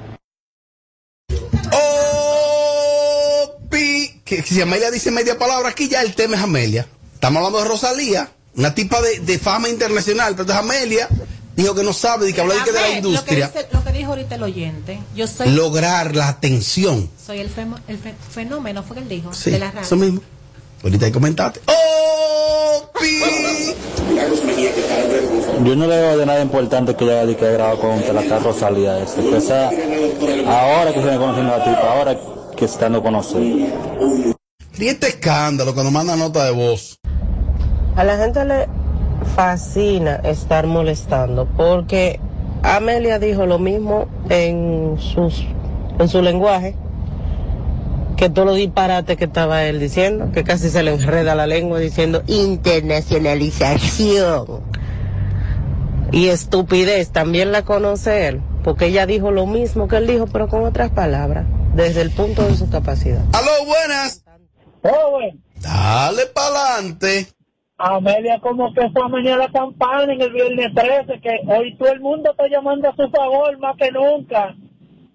Opi. 3.43 4.21
Que, 4.23 4.37
que 4.37 4.43
si 4.43 4.61
Amelia 4.61 4.91
dice 4.91 5.11
media 5.11 5.37
palabra 5.37 5.69
aquí, 5.69 5.87
ya 5.89 6.01
el 6.01 6.13
tema 6.15 6.35
es 6.37 6.43
Amelia. 6.43 6.87
Estamos 7.13 7.37
hablando 7.37 7.59
de 7.59 7.65
Rosalía, 7.69 8.29
una 8.55 8.73
tipa 8.75 9.01
de, 9.01 9.19
de 9.19 9.39
fama 9.39 9.69
internacional, 9.69 10.35
pero 10.35 10.43
entonces 10.43 10.63
Amelia 10.63 11.09
dijo 11.55 11.73
que 11.73 11.83
no 11.83 11.93
sabe, 11.93 12.25
de 12.27 12.33
que 12.33 12.41
habla 12.41 12.55
de, 12.55 12.61
que 12.63 12.71
de 12.71 12.81
la 12.81 12.89
industria. 12.91 13.47
Lo 13.47 13.51
que, 13.53 13.59
dice- 13.59 13.69
lo 13.73 13.83
que 13.83 13.91
dijo 13.93 14.09
ahorita 14.11 14.35
el 14.35 14.43
oyente. 14.43 14.99
Yo 15.15 15.25
soy, 15.27 15.49
Lograr 15.49 16.15
la 16.15 16.27
atención. 16.27 17.09
soy 17.25 17.39
el, 17.39 17.49
femo- 17.53 17.79
el 17.87 17.97
fe- 17.97 18.15
fenómeno, 18.31 18.83
fue 18.83 18.97
que 18.97 19.01
él 19.03 19.09
dijo, 19.09 19.33
Sí, 19.33 19.51
de 19.51 19.59
la 19.59 19.67
radio. 19.71 19.81
eso 19.81 19.95
mismo. 19.95 20.21
Ahorita 20.83 21.05
hay 21.05 21.11
comentaste. 21.11 21.59
Opi. 21.67 23.21
Yo 25.63 25.75
no 25.75 25.87
le 25.87 25.95
veo 25.95 26.17
de 26.17 26.25
nada 26.25 26.41
importante 26.41 26.95
que 26.95 27.05
diga 27.05 27.25
que 27.37 27.45
ha 27.45 27.51
grabado 27.51 27.79
con 27.79 27.99
la 28.15 28.39
Rosalía 28.39 28.99
ese. 28.99 29.21
Que 29.29 29.41
sea 29.41 29.71
ahora 30.47 30.93
que 30.93 31.01
se 31.01 31.07
me 31.07 31.17
conociendo 31.17 31.53
a 31.53 31.57
la 31.57 31.63
tipa, 31.63 31.91
ahora 31.91 32.17
que 32.55 32.67
se 32.67 32.73
está 32.73 32.87
a 32.87 33.01
conocer. 33.01 33.41
Y 33.41 34.87
este 34.87 35.07
escándalo 35.07 35.73
cuando 35.73 35.91
manda 35.91 36.15
nota 36.15 36.45
de 36.45 36.51
voz. 36.51 36.99
A 37.95 38.03
la 38.03 38.17
gente 38.17 38.43
le 38.45 38.67
fascina 39.35 40.15
estar 40.17 40.67
molestando 40.67 41.47
porque 41.57 42.19
Amelia 42.61 43.19
dijo 43.19 43.45
lo 43.45 43.57
mismo 43.57 44.07
en 44.29 44.97
sus 44.99 45.45
en 45.97 46.09
su 46.09 46.21
lenguaje 46.21 46.75
que 48.15 48.29
todo 48.29 48.45
lo 48.45 48.53
disparate 48.53 49.17
que 49.17 49.25
estaba 49.25 49.65
él 49.65 49.79
diciendo, 49.79 50.31
que 50.31 50.43
casi 50.43 50.69
se 50.69 50.83
le 50.83 50.93
enreda 50.93 51.33
la 51.35 51.47
lengua 51.47 51.79
diciendo 51.79 52.23
internacionalización. 52.27 54.63
Y 56.11 56.27
estupidez 56.27 57.11
también 57.11 57.51
la 57.51 57.63
conoce 57.63 58.27
él, 58.27 58.41
porque 58.63 58.87
ella 58.87 59.05
dijo 59.05 59.31
lo 59.31 59.45
mismo 59.45 59.87
que 59.87 59.97
él 59.97 60.07
dijo, 60.07 60.27
pero 60.27 60.47
con 60.47 60.63
otras 60.63 60.91
palabras, 60.91 61.45
desde 61.73 62.01
el 62.01 62.11
punto 62.11 62.43
de 62.43 62.55
su 62.55 62.69
capacidad. 62.69 63.23
Aló, 63.33 63.65
buenas. 63.65 64.23
Joven, 64.81 65.43
Dale 65.65 66.27
pa'lante. 66.27 67.27
Amelia 67.77 68.39
como 68.39 68.73
que 68.73 68.89
fue 68.91 69.03
a 69.03 69.09
menear 69.09 69.39
la 69.39 69.51
campana 69.51 70.13
en 70.13 70.21
el 70.21 70.31
viernes 70.31 70.73
13, 70.73 71.19
que 71.19 71.41
hoy 71.47 71.75
todo 71.77 71.91
el 71.91 71.99
mundo 71.99 72.31
está 72.31 72.47
llamando 72.47 72.89
a 72.89 72.95
su 72.95 73.09
favor 73.09 73.57
más 73.59 73.75
que 73.77 73.91
nunca. 73.91 74.55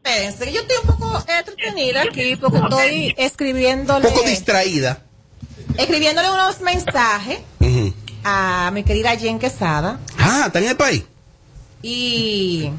Espérense, 0.03 0.45
que 0.47 0.53
yo 0.53 0.61
estoy 0.63 0.77
un 0.83 0.87
poco 0.97 1.25
entretenida 1.39 2.03
aquí 2.03 2.37
porque 2.37 2.59
estoy 2.59 3.15
escribiéndole, 3.19 4.09
Un 4.09 4.15
poco 4.15 4.27
distraída. 4.27 5.03
escribiéndole 5.77 6.31
unos 6.31 6.61
mensajes 6.61 7.39
a 8.25 8.71
mi 8.73 8.83
querida 8.83 9.17
Jen 9.17 9.39
Quesada 9.39 9.99
Ah, 10.19 10.45
está 10.47 10.59
en 10.59 10.69
el 10.69 10.77
país. 10.77 11.05
y 11.83 12.71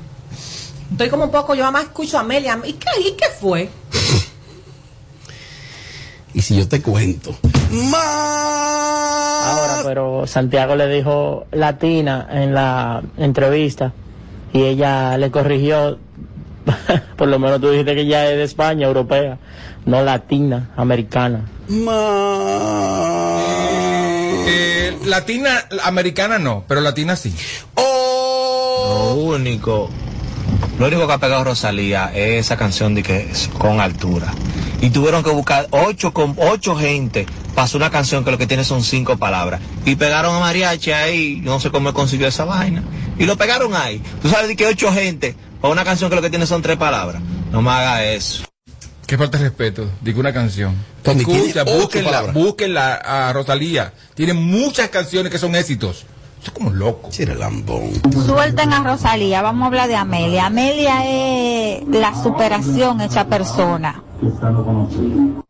Estoy 0.92 1.10
como 1.10 1.24
un 1.25 1.32
poco, 1.32 1.56
yo 1.56 1.63
mamá 1.63 1.82
escucho 1.84 2.18
a 2.18 2.22
Amelia. 2.22 2.60
¿Y 2.66 2.74
qué, 2.74 2.90
¿Y 3.08 3.12
qué 3.13 3.25
fue? 3.40 3.70
Y 6.34 6.42
si 6.44 6.56
yo 6.56 6.66
te 6.68 6.82
cuento. 6.82 7.36
Ahora, 7.94 9.82
pero 9.84 10.25
Santiago 10.28 10.75
le 10.78 10.88
dijo 10.88 11.46
latina 11.51 12.25
en 12.32 12.54
la 12.54 13.01
entrevista 13.18 13.92
y 14.54 14.63
ella 14.63 15.18
le 15.18 15.30
corrigió. 15.30 16.00
Por 17.18 17.27
lo 17.27 17.39
menos 17.39 17.62
tú 17.62 17.70
dijiste 17.70 17.96
que 17.96 18.01
ella 18.01 18.30
es 18.32 18.38
de 18.38 18.44
España, 18.44 18.88
europea, 18.88 19.38
no 19.86 20.03
latina, 20.03 20.72
americana. 20.75 21.46
Eh, 24.48 24.98
latina, 25.06 25.65
americana 25.84 26.39
no, 26.39 26.63
pero 26.68 26.82
latina 26.82 27.15
sí. 27.15 27.34
Lo 27.75 29.13
único, 29.15 29.89
lo 30.80 30.88
único 30.88 31.08
que 31.08 31.13
ha 31.13 31.18
pegado 31.18 31.44
Rosalía 31.44 32.12
es 32.13 32.46
esa 32.46 32.58
canción 32.58 32.96
de 32.96 33.03
que 33.03 33.30
es 33.32 33.50
con 33.58 33.80
altura. 33.80 34.34
Y 34.82 34.89
tuvieron 34.89 35.24
que 35.24 35.30
buscar 35.30 35.68
ocho 35.70 36.12
con 36.12 36.36
ocho 36.38 36.75
gente 36.75 37.27
para 37.53 37.65
hacer 37.65 37.77
una 37.77 37.91
canción 37.91 38.24
que 38.25 38.32
lo 38.32 38.38
que 38.38 38.48
tiene 38.48 38.63
son 38.63 38.84
cinco 38.84 39.18
palabras. 39.18 39.62
Y 39.86 39.96
pegaron 39.96 40.36
a 40.36 40.39
Mariachi 40.39 40.91
ahí, 40.91 41.41
no 41.44 41.60
sé 41.60 41.70
cómo 41.70 41.94
consiguió 41.94 42.27
esa 42.27 42.46
vaina. 42.46 42.84
Y 43.20 43.25
lo 43.25 43.38
pegaron 43.38 43.75
ahí. 43.75 44.01
Tú 44.22 44.30
sabes 44.30 44.48
de 44.48 44.56
que 44.56 44.65
ocho 44.65 44.91
gente 44.91 45.36
para 45.62 45.72
una 45.72 45.84
canción 45.84 46.10
que 46.10 46.15
lo 46.15 46.22
que 46.22 46.30
tiene 46.30 46.46
son 46.46 46.62
tres 46.62 46.77
palabras. 46.77 47.22
No 47.51 47.62
me 47.62 47.70
haga 47.70 48.03
eso. 48.03 48.44
Qué 49.06 49.18
falta 49.18 49.38
de 49.38 49.46
respeto. 49.46 49.89
Digo 50.01 50.20
una 50.20 50.34
canción. 50.34 50.74
Tiene 51.03 51.22
Escucha, 51.22 51.63
búsquenla, 51.63 52.10
palabras. 52.12 52.34
búsquenla 52.34 52.94
a 52.96 53.34
Rosalía. 53.34 53.94
Tiene 54.13 54.34
muchas 54.34 54.89
canciones 54.89 55.32
que 55.32 55.38
son 55.38 55.56
éxitos. 55.56 56.06
Es 56.44 56.50
como 56.50 56.72
loco. 56.72 57.10
lambón. 57.38 57.91
Suelten 58.25 58.74
a 58.74 58.84
Rosalía, 58.84 59.41
vamos 59.41 59.63
a 59.63 59.68
hablar 59.68 59.88
de 59.88 59.96
Amelia. 59.96 60.48
Amelia 60.48 61.06
es 61.06 61.88
la 61.88 62.24
superación 62.24 63.01
hecha 63.01 63.27
persona. 63.27 64.01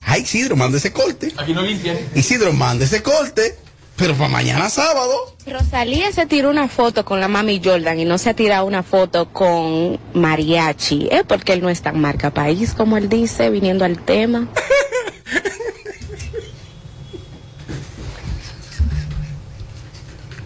Ay, 0.01 0.21
Isidro, 0.23 0.55
manda 0.57 0.77
ese 0.77 0.91
corte. 0.91 1.31
Aquí 1.37 1.53
no 1.53 1.61
limpian. 1.61 1.97
Isidro, 2.15 2.51
manda 2.51 2.83
ese 2.83 3.01
corte. 3.01 3.57
Pero 4.01 4.15
para 4.15 4.29
mañana 4.29 4.67
sábado. 4.71 5.35
Rosalía 5.45 6.11
se 6.11 6.25
tiró 6.25 6.49
una 6.49 6.67
foto 6.67 7.05
con 7.05 7.21
la 7.21 7.27
mami 7.27 7.61
Jordan 7.63 7.99
y 7.99 8.05
no 8.05 8.17
se 8.17 8.31
ha 8.31 8.33
tirado 8.33 8.65
una 8.65 8.81
foto 8.81 9.31
con 9.31 9.99
Mariachi. 10.15 11.07
¿eh? 11.11 11.23
Porque 11.27 11.53
él 11.53 11.61
no 11.61 11.69
es 11.69 11.83
tan 11.83 12.01
marca 12.01 12.31
país 12.31 12.73
como 12.73 12.97
él 12.97 13.09
dice, 13.09 13.51
viniendo 13.51 13.85
al 13.85 13.99
tema. 13.99 14.47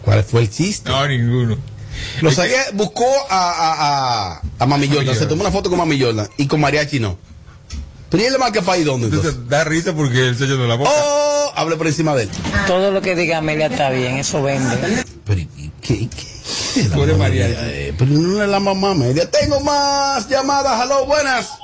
¿Cuál 0.02 0.22
fue 0.26 0.42
el 0.42 0.50
chiste? 0.50 0.90
No, 0.90 1.08
ninguno. 1.08 1.56
Rosalía 2.22 2.60
buscó 2.74 3.08
a, 3.30 3.52
a, 3.52 4.34
a, 4.34 4.42
a 4.60 4.66
Mami 4.66 4.90
Jordan, 4.90 5.16
se 5.16 5.28
tomó 5.28 5.44
una 5.44 5.52
foto 5.52 5.70
con 5.70 5.80
Mami 5.80 5.98
Jordan 5.98 6.28
y 6.36 6.46
con 6.46 6.60
Mariachi 6.60 7.00
no. 7.00 7.18
Pero 8.10 8.22
¿y 8.22 8.26
él 8.26 8.34
le 8.34 8.40
marca 8.40 8.62
país 8.62 8.86
dónde 8.86 9.06
entonces? 9.08 9.32
Entonces 9.32 9.50
da 9.50 9.64
risa 9.64 9.96
porque 9.96 10.28
él 10.28 10.38
se 10.38 10.46
llenó 10.46 10.68
la 10.68 10.76
boca. 10.76 10.92
Oh, 10.94 11.25
hable 11.56 11.76
por 11.78 11.88
encima 11.88 12.16
de 12.16 12.24
él. 12.24 12.30
Todo 12.68 12.92
lo 12.92 13.02
que 13.02 13.16
diga 13.16 13.38
Amelia 13.40 13.68
está 13.68 13.90
bien, 13.90 14.18
eso 14.18 14.42
vende. 14.44 15.04
Pero 15.26 15.40
¿y 15.42 15.48
qué, 15.82 16.08
qué, 16.10 16.10
qué 16.10 16.84
Tú 16.94 17.04
eres 17.04 17.18
Mariachi. 17.18 17.54
Eh, 17.58 17.94
pero 17.98 18.12
no 18.12 18.42
es 18.44 18.50
la 18.50 18.60
mamá 18.60 18.94
media. 18.94 19.30
Tengo 19.30 19.60
más 19.62 20.28
llamadas. 20.30 20.80
Aló, 20.82 21.06
buenas. 21.06 21.58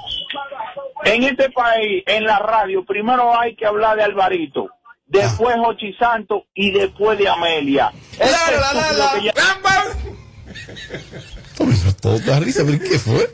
En 1.04 1.24
este 1.24 1.50
país, 1.50 2.04
en 2.06 2.24
la 2.26 2.40
radio, 2.40 2.86
primero 2.86 3.38
hay 3.40 3.56
que 3.56 3.66
hablar 3.66 3.98
de 3.98 4.04
Alvarito, 4.04 4.70
después 5.08 5.56
Jochi 5.58 5.94
Santo 5.94 6.46
y 6.54 6.72
después 6.72 7.18
de 7.18 7.28
Amelia. 7.28 7.92
Este 8.14 8.26
La, 8.26 8.74
la, 8.74 8.92
la, 8.94 9.14
que 9.20 9.26
ya- 9.26 9.34
todo 12.02 12.20
da 12.20 12.40
risa, 12.40 12.64
pero 12.66 12.80
¿qué 12.80 13.00
fue? 13.00 13.30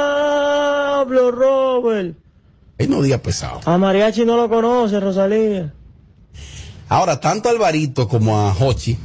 Diablo, 0.00 1.30
Robert. 1.30 2.16
Él 2.80 2.88
no 2.88 3.02
diga 3.02 3.18
pesado. 3.18 3.60
A 3.66 3.76
Mariachi 3.76 4.24
no 4.24 4.38
lo 4.38 4.48
conoce, 4.48 4.98
Rosalía. 4.98 5.70
Ahora, 6.88 7.20
tanto 7.20 7.50
a 7.50 7.52
Alvarito 7.52 8.08
como 8.08 8.38
a 8.38 8.54
Hochi, 8.54 8.96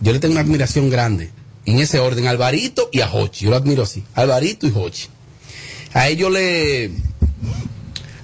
yo 0.00 0.12
le 0.12 0.18
tengo 0.18 0.32
una 0.32 0.40
admiración 0.40 0.90
grande. 0.90 1.30
En 1.64 1.78
ese 1.78 2.00
orden, 2.00 2.26
Alvarito 2.26 2.88
y 2.90 3.02
a 3.02 3.12
Hochi. 3.12 3.44
Yo 3.44 3.50
lo 3.50 3.56
admiro 3.56 3.84
así. 3.84 4.02
Alvarito 4.14 4.66
y 4.66 4.72
Hochi. 4.74 5.06
A 5.92 6.08
ellos 6.08 6.32
le. 6.32 6.86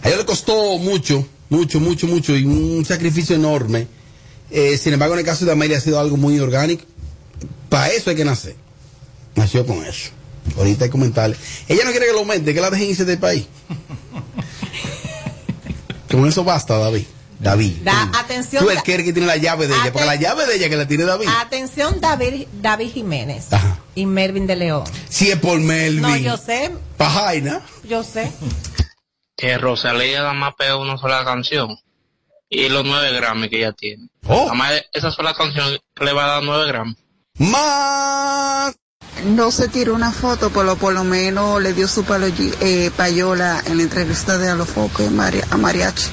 A 0.02 0.08
ellos 0.08 0.18
le 0.18 0.26
costó 0.26 0.76
mucho, 0.78 1.24
mucho, 1.50 1.78
mucho, 1.78 2.08
mucho 2.08 2.36
y 2.36 2.44
un 2.44 2.84
sacrificio 2.84 3.36
enorme. 3.36 3.86
Eh, 4.50 4.76
sin 4.76 4.92
embargo, 4.92 5.14
en 5.14 5.20
el 5.20 5.24
caso 5.24 5.44
de 5.44 5.52
Amelia 5.52 5.76
ha 5.76 5.80
sido 5.80 6.00
algo 6.00 6.16
muy 6.16 6.40
orgánico. 6.40 6.84
Para 7.68 7.90
eso 7.90 8.10
hay 8.10 8.16
que 8.16 8.24
nacer. 8.24 8.56
Nació 9.36 9.64
con 9.64 9.84
eso. 9.84 10.10
Ahorita 10.56 10.82
hay 10.82 10.88
que 10.88 10.92
comentarle. 10.92 11.36
Ella 11.68 11.84
no 11.84 11.92
quiere 11.92 12.06
que 12.06 12.12
lo 12.12 12.18
aumente, 12.18 12.52
que 12.52 12.60
la 12.60 12.70
dejen 12.70 12.90
irse 12.90 13.04
del 13.04 13.18
país. 13.18 13.46
Con 16.16 16.28
eso 16.28 16.44
basta, 16.44 16.78
David. 16.78 17.04
David. 17.38 17.76
Da- 17.82 18.08
tú. 18.10 18.18
atención, 18.18 18.64
Tú 18.64 18.70
el 18.70 18.76
da- 18.76 18.82
que 18.82 18.96
que 19.04 19.12
tiene 19.12 19.26
la 19.26 19.36
llave 19.36 19.66
de 19.66 19.74
ella, 19.74 19.92
porque 19.92 20.06
la 20.06 20.16
llave 20.16 20.46
de 20.46 20.56
ella 20.56 20.68
que 20.70 20.76
la 20.76 20.88
tiene 20.88 21.04
David. 21.04 21.28
Atención, 21.38 22.00
David, 22.00 22.46
David 22.62 22.90
Jiménez 22.92 23.52
Ajá. 23.52 23.78
y 23.94 24.06
Melvin 24.06 24.46
de 24.46 24.56
León. 24.56 24.84
Si 25.10 25.30
es 25.30 25.38
por 25.38 25.60
Melvin. 25.60 26.00
No, 26.02 26.16
yo 26.16 26.36
sé, 26.38 26.72
Pajaina. 26.96 27.60
yo 27.84 28.02
sé. 28.02 28.32
que 29.36 29.58
Rosalía 29.58 30.20
nada 30.20 30.32
más 30.32 30.54
pega 30.56 30.76
una 30.78 30.96
sola 30.96 31.22
canción 31.26 31.76
y 32.48 32.70
los 32.70 32.84
nueve 32.86 33.12
Grammy 33.12 33.50
que 33.50 33.58
ella 33.58 33.72
tiene. 33.72 34.08
Oh. 34.26 34.44
Nada 34.44 34.54
más 34.54 34.72
esa 34.94 35.10
sola 35.10 35.34
canción 35.34 35.78
que 35.94 36.04
le 36.06 36.12
va 36.14 36.24
a 36.24 36.28
dar 36.28 36.42
nueve 36.42 36.66
Grammy. 36.68 36.96
Más. 37.38 38.74
No 39.24 39.50
se 39.50 39.68
tiró 39.68 39.94
una 39.94 40.12
foto, 40.12 40.50
pero 40.50 40.76
por 40.76 40.92
lo 40.92 41.04
menos 41.04 41.60
le 41.62 41.72
dio 41.72 41.88
su 41.88 42.04
palo, 42.04 42.26
eh, 42.26 42.90
payola 42.96 43.62
en 43.66 43.78
la 43.78 43.82
entrevista 43.82 44.38
de 44.38 44.50
Alofoque 44.50 45.06
a 45.06 45.56
Mariachi. 45.56 46.08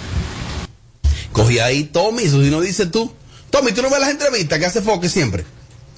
Cogí 1.32 1.60
ahí 1.60 1.84
Tommy, 1.84 2.24
eso 2.24 2.42
si 2.42 2.50
no 2.50 2.62
dices 2.62 2.90
tú. 2.92 3.14
Tommy, 3.50 3.72
tú 3.72 3.82
no 3.82 3.90
ves 3.90 4.00
las 4.00 4.10
entrevistas 4.10 4.58
que 4.58 4.66
hace 4.66 4.82
Foque 4.82 5.10
siempre. 5.10 5.44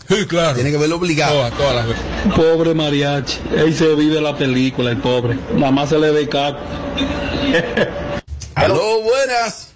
Sí, 0.08 0.26
claro. 0.28 0.54
Tiene 0.54 0.72
que 0.72 0.78
verlo 0.78 0.98
obligado. 0.98 1.36
Todas, 1.36 1.54
todas 1.54 1.76
las 1.76 1.88
veces. 1.88 2.04
Pobre 2.36 2.74
mariachi, 2.74 3.40
él 3.56 3.74
se 3.74 3.96
vive 3.96 4.22
la 4.22 4.36
película, 4.36 4.92
el 4.92 4.98
pobre. 4.98 5.38
Nada 5.54 5.72
más 5.72 5.90
se 5.90 5.98
le 5.98 6.12
ve 6.12 6.30
caco. 6.30 6.60
Aló, 8.56 9.02
buenas. 9.02 9.74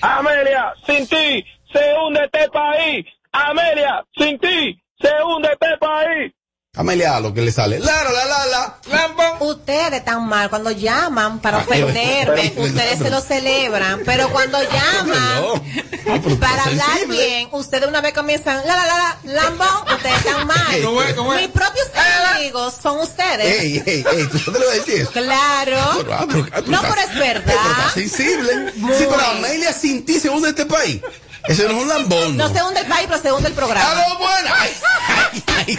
Amelia, 0.00 0.72
sin 0.86 1.06
ti 1.06 1.44
se 1.72 1.80
hunde 2.00 2.20
este 2.24 2.48
país. 2.50 3.06
Amelia, 3.32 4.04
sin 4.16 4.38
ti 4.38 4.80
se 5.00 5.10
hunde 5.24 5.48
este 5.52 5.76
país. 5.78 6.32
Amelia, 6.76 7.18
lo 7.20 7.32
que 7.32 7.40
le 7.40 7.50
sale. 7.52 7.78
La, 7.80 8.04
la, 8.04 8.24
la, 8.26 8.46
la. 8.46 9.36
Ustedes 9.40 10.04
tan 10.04 10.26
mal 10.26 10.50
cuando 10.50 10.70
llaman 10.70 11.40
para 11.40 11.58
Ah, 11.58 11.64
ofenderme, 11.66 12.52
ustedes 12.56 12.98
se 12.98 13.10
lo 13.10 13.20
celebran, 13.20 14.02
pero 14.04 14.28
cuando 14.30 14.58
llaman 14.62 15.62
Ah, 16.08 16.20
para 16.40 16.64
hablar 16.64 17.06
bien, 17.08 17.48
ustedes 17.52 17.88
una 17.88 18.00
vez 18.00 18.12
comienzan 18.12 18.58
la 18.66 18.76
la 18.76 18.86
la 18.86 19.18
la 19.24 19.42
lambón, 19.44 19.68
ustedes 19.94 20.16
están 20.18 20.46
mal. 20.46 20.56
Mis 21.38 21.48
propios 21.48 21.86
enemigos 22.34 22.74
son 22.82 22.98
ustedes. 23.00 23.60
Ey, 23.62 23.82
ey, 23.86 24.04
ey, 24.12 24.26
tú 24.26 24.38
te 24.52 24.58
lo 24.58 24.66
vas 24.66 24.68
a 24.68 24.72
decir 24.74 25.00
eso. 25.02 25.10
Claro. 25.12 25.76
Ah, 26.12 26.26
No, 26.66 26.80
pero 26.82 27.00
es 27.00 27.18
verdad. 27.18 27.54
sensible. 27.94 28.72
Sí, 28.74 29.06
pero 29.08 29.20
Amelia 29.32 29.72
sin 29.72 30.04
ti 30.04 30.20
se 30.20 30.28
hunde 30.28 30.50
este 30.50 30.66
país. 30.66 31.00
Eso 31.48 31.62
no 31.64 31.76
es 31.76 31.82
un 31.82 31.88
lambón. 31.88 32.36
No 32.36 32.48
se 32.48 32.62
hunde 32.62 32.80
el 32.80 32.86
país, 32.86 33.06
pero 33.08 33.22
se 33.22 33.32
hunde 33.32 33.48
el 33.48 33.54
programa. 33.54 33.88
Ay, 33.88 35.42
ay, 35.48 35.78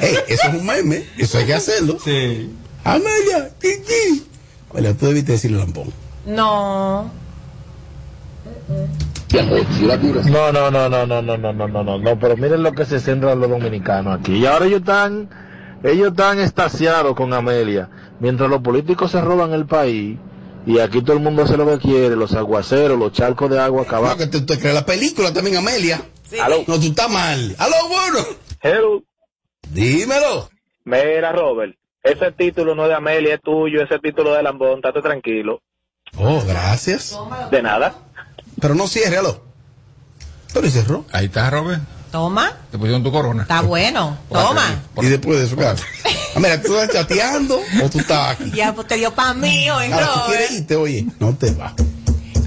Ey, 0.00 0.18
eso 0.28 0.48
es 0.48 0.54
un 0.54 0.66
meme. 0.66 1.04
Eso 1.18 1.38
hay 1.38 1.46
que 1.46 1.54
hacerlo. 1.54 1.98
Sí. 2.02 2.54
Amelia, 2.84 3.50
Kiki. 3.60 4.26
Amelia, 4.70 4.96
tú 4.96 5.06
debiste 5.06 5.32
decirle 5.32 5.58
lambón. 5.58 5.92
No. 6.26 7.10
No, 9.32 10.52
no, 10.52 10.70
no, 10.70 10.88
no, 10.88 11.06
no, 11.06 11.22
no, 11.22 11.36
no, 11.36 11.52
no, 11.52 11.68
no, 11.68 11.82
no, 11.84 11.98
no, 11.98 12.18
pero 12.18 12.36
miren 12.36 12.62
lo 12.62 12.72
que 12.72 12.84
se 12.84 13.00
centran 13.00 13.38
los 13.38 13.50
dominicanos 13.50 14.18
aquí. 14.18 14.34
Y 14.34 14.46
ahora 14.46 14.66
ellos 14.66 14.80
están, 14.80 15.28
ellos 15.82 16.08
están 16.08 16.38
estasiados 16.38 17.14
con 17.14 17.32
Amelia. 17.32 17.88
Mientras 18.18 18.50
los 18.50 18.60
políticos 18.60 19.12
se 19.12 19.20
roban 19.20 19.52
el 19.52 19.66
país, 19.66 20.18
y 20.66 20.78
aquí 20.78 21.02
todo 21.02 21.14
el 21.16 21.22
mundo 21.22 21.42
hace 21.44 21.56
lo 21.56 21.66
que 21.66 21.78
quiere, 21.78 22.16
los 22.16 22.34
aguaceros, 22.34 22.98
los 22.98 23.12
charcos 23.12 23.50
de 23.50 23.58
agua 23.58 23.82
No, 23.82 23.88
acabados. 23.88 24.16
que 24.18 24.26
tú 24.26 24.44
te 24.44 24.58
crees 24.58 24.74
la 24.74 24.84
película 24.86 25.32
también, 25.32 25.56
Amelia. 25.56 26.02
Aló. 26.42 26.64
No, 26.66 26.78
tú 26.78 26.86
estás 26.88 27.10
mal. 27.10 27.56
¡Aló, 27.58 27.74
bueno! 27.88 28.26
Hello. 28.62 29.02
Dímelo. 29.70 30.48
Mira, 30.84 31.32
Robert, 31.32 31.76
ese 32.02 32.32
título 32.32 32.74
no 32.74 32.84
es 32.84 32.88
de 32.90 32.94
Amelia, 32.94 33.34
es 33.34 33.42
tuyo, 33.42 33.82
ese 33.82 33.98
título 33.98 34.34
de 34.34 34.42
Lambón, 34.42 34.76
estate 34.76 35.00
tranquilo. 35.02 35.60
Oh, 36.16 36.42
gracias. 36.46 37.16
De 37.50 37.62
nada. 37.62 37.94
Pero 38.60 38.74
no 38.74 38.86
cierre, 38.86 39.18
aló. 39.18 39.42
Pero 40.52 40.66
¿y 40.66 40.70
cerró. 40.70 41.04
Ahí 41.12 41.26
está, 41.26 41.48
Robert. 41.50 41.80
Toma. 42.10 42.56
Te 42.70 42.78
pusieron 42.78 43.02
tu 43.02 43.12
corona. 43.12 43.42
Está 43.42 43.62
bueno. 43.62 44.18
Toma. 44.30 44.82
Y 45.00 45.06
después 45.06 45.38
de 45.38 45.46
eso, 45.46 45.56
claro. 45.56 45.78
Ah, 46.34 46.40
mira, 46.40 46.60
¿tú 46.60 46.76
estás 46.76 47.08
chateando 47.08 47.60
o 47.82 47.88
tú 47.88 47.98
estás 47.98 48.30
aquí? 48.30 48.50
Ya 48.52 48.74
pues, 48.74 48.86
te 48.86 48.96
dio 48.96 49.14
pa' 49.14 49.34
mí 49.34 49.70
hoy, 49.70 49.92
Ahora, 49.92 50.12
¿tú 50.14 50.20
quieres 50.28 50.50
irte, 50.52 50.76
oye? 50.76 51.06
No 51.18 51.34
te 51.34 51.50
vas. 51.52 51.74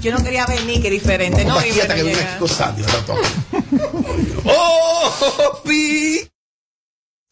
Yo 0.00 0.12
no 0.12 0.22
quería 0.22 0.44
venir, 0.46 0.82
que 0.82 0.90
diferente. 0.90 1.44
No, 1.44 1.58
aquí 1.58 1.70
iba 1.70 1.82
hasta 1.82 1.94
que 1.94 2.02
venga 2.02 2.18
llegar. 2.18 2.34
Chico 2.34 2.48
Sandy. 2.48 2.82
¡Oh, 4.44 5.62
pi! 5.64 6.28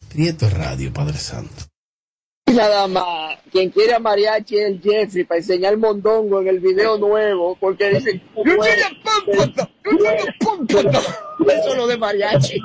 Prieto 0.09 0.49
radio, 0.49 0.91
Padre 0.91 1.19
Santo. 1.19 1.65
Nada 2.45 2.87
más, 2.87 3.39
quien 3.51 3.69
quiere 3.69 3.93
a 3.95 3.99
mariachi 3.99 4.57
es 4.57 4.67
el 4.67 4.81
Jeffrey 4.81 5.23
para 5.23 5.39
enseñar 5.39 5.77
mondongo 5.77 6.41
en 6.41 6.47
el 6.49 6.59
video 6.59 6.97
nuevo, 6.97 7.55
porque 7.59 7.89
dicen. 7.89 8.21
Eso 11.45 11.69
es 11.71 11.75
lo 11.75 11.87
de 11.87 11.97
mariachi. 11.97 12.61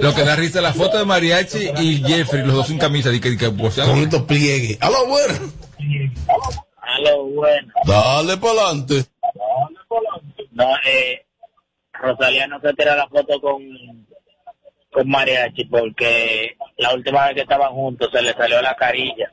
Lo 0.00 0.14
que 0.14 0.22
da 0.22 0.36
risa 0.36 0.58
es 0.58 0.62
la 0.62 0.72
foto 0.72 0.98
de 0.98 1.04
Mariachi 1.04 1.70
y 1.78 2.02
Jeffrey, 2.04 2.44
los 2.44 2.54
dos 2.54 2.66
sin 2.68 2.78
camisa, 2.78 3.12
y 3.12 3.20
que, 3.20 3.36
que, 3.36 3.46
Con 3.46 3.98
estos 3.98 4.22
pliegues. 4.22 4.78
¡A 4.80 4.90
lo 4.90 5.06
bueno! 5.06 5.34
A 6.80 7.00
lo 7.00 7.24
bueno. 7.26 7.72
Dale 7.84 8.36
para 8.36 8.52
adelante. 8.52 9.04
No, 10.52 10.64
eh, 10.86 11.24
Rosalía 11.92 12.46
no 12.46 12.60
se 12.60 12.72
tira 12.74 12.94
la 12.96 13.08
foto 13.08 13.40
con, 13.40 13.62
con 14.94 15.08
Mariachi 15.10 15.64
porque 15.64 16.56
la 16.78 16.94
última 16.94 17.26
vez 17.26 17.34
que 17.34 17.40
estaban 17.42 17.72
juntos 17.72 18.08
se 18.12 18.22
le 18.22 18.32
salió 18.34 18.62
la 18.62 18.74
carilla. 18.76 19.32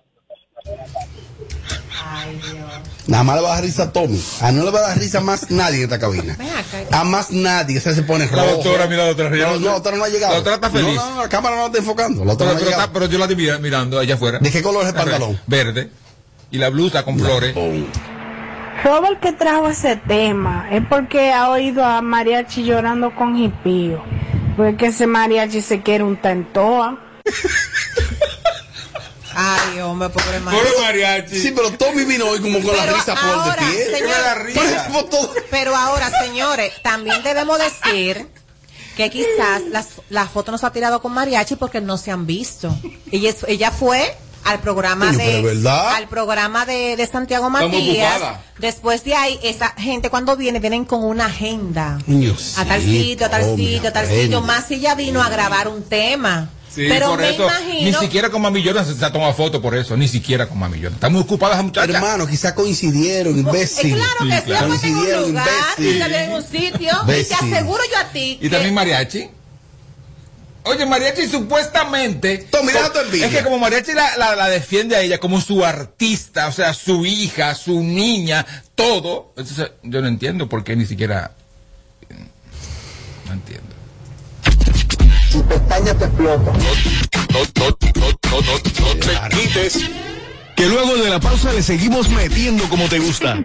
Nada 3.08 3.24
más 3.24 3.36
le 3.36 3.41
va 3.41 3.51
a 3.51 3.56
dar 3.56 3.63
risa 3.63 3.84
a 3.84 3.91
Tommy. 3.94 4.20
A 4.41 4.51
no 4.51 4.63
le 4.63 4.72
va 4.72 4.80
a 4.80 4.88
dar 4.89 4.98
risa 4.98 5.20
más 5.22 5.51
nadie 5.51 5.77
en 5.77 5.84
esta 5.84 6.00
cabina. 6.00 6.36
A 6.91 7.03
más 7.03 7.32
nadie. 7.32 7.77
O 7.77 7.82
sea, 7.82 7.94
se 7.94 8.03
pone 8.03 8.25
rojo. 8.27 8.38
La 8.38 8.51
doctora, 8.51 8.88
mira, 8.88 9.03
la 9.03 9.08
doctora. 9.13 9.30
No, 9.30 9.60
no, 9.60 9.65
la 9.65 9.72
doctora 9.74 9.98
no 9.98 10.03
ha 10.03 10.10
llegado. 10.10 10.32
La 10.34 10.38
doctora 10.39 10.56
está 10.56 10.70
feliz. 10.70 10.96
No, 10.96 11.10
no, 11.10 11.15
no, 11.15 11.22
la 11.24 11.30
cámara 11.30 11.56
no 11.56 11.62
la 11.62 11.68
está 11.68 11.77
enfocando. 11.80 12.20
La 12.25 12.32
doctora 12.32 12.51
Pero, 12.51 12.60
no 12.60 12.65
pero 12.70 12.82
está- 12.82 12.94
pero 12.94 13.06
yo 13.08 13.18
la 13.18 13.25
estoy 13.25 13.36
mira- 13.38 13.58
mirando 13.60 14.00
allá 14.00 14.15
afuera. 14.15 14.39
¿De 14.39 14.51
qué 14.51 14.62
color 14.62 14.84
es 14.84 14.89
el 14.89 14.96
pantalón? 14.96 15.39
Verde. 15.48 15.89
Y 16.51 16.58
la 16.58 16.70
blusa 16.70 17.03
con 17.03 17.18
flores. 17.20 17.56
Robert 18.84 19.20
que 19.20 19.32
trajo 19.34 19.68
ese 19.70 19.96
tema 19.96 20.68
es 20.72 20.82
porque 20.89 21.32
ha 21.32 21.50
oído 21.50 21.84
a 21.86 22.01
Mariachi 22.01 22.63
llorando 22.63 23.13
con 23.15 23.38
hipío. 23.38 24.03
Porque 24.62 24.86
ese 24.86 25.08
mariachi 25.08 25.60
se 25.60 25.82
quiere 25.82 26.03
un 26.03 26.22
tentoa. 26.22 26.96
Ay, 29.34 29.80
hombre, 29.80 30.10
pobre 30.10 30.39
mariachi. 30.39 31.41
Sí, 31.41 31.51
pero 31.51 31.72
Tommy 31.72 32.06
vino 32.06 32.27
hoy 32.27 32.39
como 32.39 32.62
con 32.62 32.77
la 32.77 32.86
risa 32.86 33.15
por 33.15 33.44
de 33.44 33.58
pie. 33.58 33.98
señor, 33.98 35.08
pero 35.50 35.75
ahora, 35.75 36.12
señores, 36.24 36.74
también 36.84 37.24
debemos 37.24 37.58
decir 37.58 38.27
que 38.96 39.10
quizás 39.10 39.63
las, 39.72 39.88
la 40.10 40.27
foto 40.27 40.51
nos 40.51 40.63
ha 40.63 40.72
tirado 40.72 41.01
con 41.01 41.12
mariachi 41.12 41.56
porque 41.56 41.82
no 41.82 41.98
se 41.98 42.12
han 42.12 42.27
visto. 42.27 42.72
Ella, 43.12 43.34
ella 43.48 43.72
fue 43.72 44.15
al 44.43 44.60
programa 44.60 45.12
de 45.12 45.41
verdad. 45.41 45.95
al 45.95 46.07
programa 46.07 46.65
de, 46.65 46.95
de 46.95 47.07
Santiago 47.07 47.48
Está 47.48 47.67
Matías. 47.67 48.21
Después 48.60 49.03
de 49.03 49.15
ahí, 49.15 49.39
esa 49.43 49.69
gente 49.77 50.10
cuando 50.10 50.36
viene, 50.38 50.60
vienen 50.60 50.86
con 50.86 51.03
una 51.03 51.25
agenda. 51.25 51.98
Coño, 52.05 52.36
A 52.57 52.65
tal 52.65 52.81
sí, 52.81 53.10
sitio, 53.10 53.25
a 53.25 53.29
tal 53.29 53.55
sitio, 53.55 53.89
a 53.89 53.93
tal 53.93 54.07
sitio. 54.07 54.41
Más 54.41 54.67
si 54.67 54.75
ella 54.75 54.95
vino 54.95 55.21
a 55.21 55.29
grabar 55.29 55.67
un 55.67 55.83
tema. 55.83 56.50
Sí, 56.74 56.86
pero 56.88 57.10
por 57.10 57.19
me 57.19 57.29
eso. 57.31 57.48
Ni 57.67 57.79
imagino. 57.79 58.00
siquiera 58.00 58.29
con 58.29 58.41
Mami 58.41 58.63
Jordan 58.63 58.86
se, 58.86 59.03
ha 59.03 59.12
tomado 59.12 59.33
foto 59.33 59.62
por 59.62 59.75
eso. 59.75 59.98
Ni 59.98 60.07
siquiera 60.07 60.48
con 60.48 60.57
Mami 60.57 60.77
Jordan. 60.77 60.93
Está 60.93 61.10
muy 61.10 61.21
ocupada 61.21 61.55
esa 61.55 61.63
muchacha. 61.63 61.91
Hermano, 61.91 62.25
quizás 62.27 62.53
coincidieron, 62.53 63.38
imbécil. 63.38 63.95
Claro 64.45 64.69
que 64.71 64.77
sí, 64.77 64.88
ella 64.88 65.00
fue 65.00 65.12
en 65.12 65.17
un 65.17 65.29
lugar, 65.29 66.13
en 66.13 66.33
un 66.33 66.43
sitio. 66.43 66.91
Y 67.03 67.24
te 67.24 67.36
aseguro 67.36 67.81
yo 67.91 67.98
a 67.98 68.05
ti. 68.12 68.39
Y 68.41 68.50
también 68.50 68.74
Mariachi. 68.74 69.29
Oye, 70.63 70.86
Mariachi 70.86 71.27
supuestamente. 71.27 72.48
Es 73.13 73.32
que 73.32 73.44
como 73.44 73.58
Mariachi 73.58 73.94
la, 73.94 74.15
la, 74.18 74.36
la 74.36 74.48
defiende 74.48 74.96
a 74.96 75.01
ella 75.01 75.18
como 75.18 75.41
su 75.41 75.65
artista, 75.65 76.48
o 76.48 76.51
sea, 76.51 76.74
su 76.74 77.06
hija, 77.06 77.56
su 77.56 77.82
niña, 77.82 78.46
todo. 78.75 79.34
Entonces, 79.38 79.72
yo 79.84 80.01
no 80.01 80.08
entiendo 80.08 80.48
por 80.48 80.63
qué 80.63 80.75
ni 80.75 80.86
siquiera. 80.86 81.32
No 83.25 83.34
entiendo. 83.34 83.75
Tu 85.32 85.44
pestaña 85.46 85.98
te 85.98 86.06
explota. 86.06 86.51
No, 86.51 86.60
no, 87.34 87.39
no, 87.56 87.77
no, 87.96 88.10
no, 88.30 88.41
no 88.51 89.30
te 89.30 89.36
quites. 89.36 89.80
Que 90.56 90.68
luego 90.68 90.96
de 90.98 91.10
la 91.10 91.20
pausa 91.20 91.51
le 91.53 91.63
seguimos 91.63 92.10
metiendo 92.10 92.70
como 92.70 92.88
te 92.88 93.00
gusta. 93.00 93.36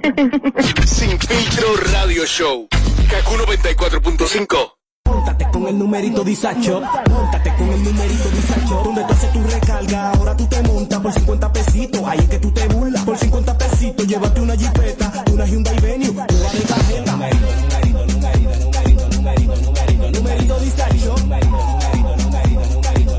Sin 0.86 1.18
filtro 1.18 1.76
radio 1.92 2.26
show. 2.26 2.68
Kaku 3.08 3.36
94.5. 3.36 4.75
Móntate 5.06 5.48
con 5.50 5.66
el 5.68 5.78
numerito 5.78 6.24
disacho, 6.24 6.82
móntate 7.08 7.54
con 7.56 7.68
el 7.68 7.84
numerito 7.84 8.28
disacho, 8.30 8.82
donde 8.84 9.04
tú 9.04 9.12
haces 9.12 9.32
tu 9.32 9.42
recarga, 9.42 10.10
ahora 10.10 10.36
tú 10.36 10.46
te 10.46 10.62
montas 10.62 11.00
por 11.00 11.12
50 11.12 11.52
pesitos, 11.52 12.02
ahí 12.06 12.18
es 12.18 12.28
que 12.28 12.38
tú 12.38 12.50
te 12.50 12.66
burlas, 12.68 13.04
por 13.04 13.16
50 13.16 13.58
pesitos, 13.58 14.06
llévate 14.06 14.40
una 14.40 14.56
jipeta, 14.56 15.24
una 15.32 15.46
Hyundai 15.46 15.78
Venue, 15.80 16.12
nueva 16.12 16.26
de 16.26 16.60
tarjeta. 16.60 17.12
Numerito, 17.12 17.46
numerito, 17.60 18.06
numerito, 18.06 19.08
numerito, 19.08 19.08
numerito, 19.08 19.56
numerito, 19.56 20.10
numerito 20.10 20.60
disacho, 20.60 21.14
numerito, 21.18 21.56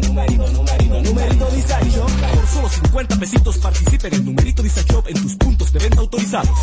numerito, 0.01 0.49
numerito, 0.51 1.01
numerito 1.03 1.45
disacho. 1.51 2.05
Por 2.35 2.47
solo 2.47 2.69
50 2.69 3.15
pesitos 3.15 3.57
participa 3.57 4.07
en 4.07 4.13
el 4.13 4.25
numerito 4.25 4.61
disacho 4.61 5.03
en 5.07 5.21
tus 5.21 5.35
puntos 5.35 5.56
de 5.73 5.79
venta 5.79 5.99
autorizados. 5.99 6.57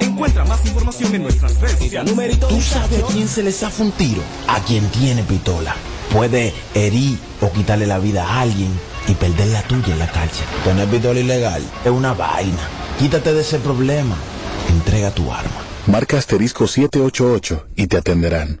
Encuentra 0.00 0.44
más 0.44 0.64
información 0.66 1.14
en 1.14 1.22
nuestras 1.22 1.60
redes 1.60 1.78
sociales. 1.78 2.14
¿Tú 2.48 2.60
sabes 2.60 3.02
a 3.02 3.06
quién 3.06 3.28
se 3.28 3.42
le 3.42 3.52
zafa 3.52 3.82
un 3.82 3.92
tiro? 3.92 4.22
A 4.46 4.60
quien 4.60 4.88
tiene 4.90 5.22
pistola. 5.22 5.74
Puede 6.12 6.54
herir 6.74 7.18
o 7.40 7.52
quitarle 7.52 7.86
la 7.86 7.98
vida 7.98 8.26
a 8.26 8.40
alguien 8.40 8.70
y 9.06 9.14
perder 9.14 9.48
la 9.48 9.62
tuya 9.62 9.92
en 9.92 9.98
la 9.98 10.10
calle. 10.10 10.42
Tener 10.64 10.88
pistola 10.88 11.20
ilegal 11.20 11.62
es 11.84 11.90
una 11.90 12.14
vaina. 12.14 12.68
Quítate 12.98 13.32
de 13.32 13.40
ese 13.40 13.58
problema. 13.58 14.16
Entrega 14.68 15.10
tu 15.10 15.32
arma. 15.32 15.62
Marca 15.86 16.18
asterisco 16.18 16.66
788 16.66 17.68
y 17.76 17.86
te 17.86 17.96
atenderán. 17.96 18.60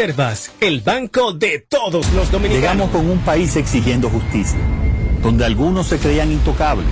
el 0.00 0.80
banco 0.80 1.34
de 1.34 1.58
todos 1.58 2.10
los 2.14 2.30
dominicanos. 2.30 2.62
Llegamos 2.62 2.88
con 2.88 3.10
un 3.10 3.18
país 3.18 3.54
exigiendo 3.56 4.08
justicia, 4.08 4.58
donde 5.22 5.44
algunos 5.44 5.88
se 5.88 5.98
creían 5.98 6.32
intocables. 6.32 6.86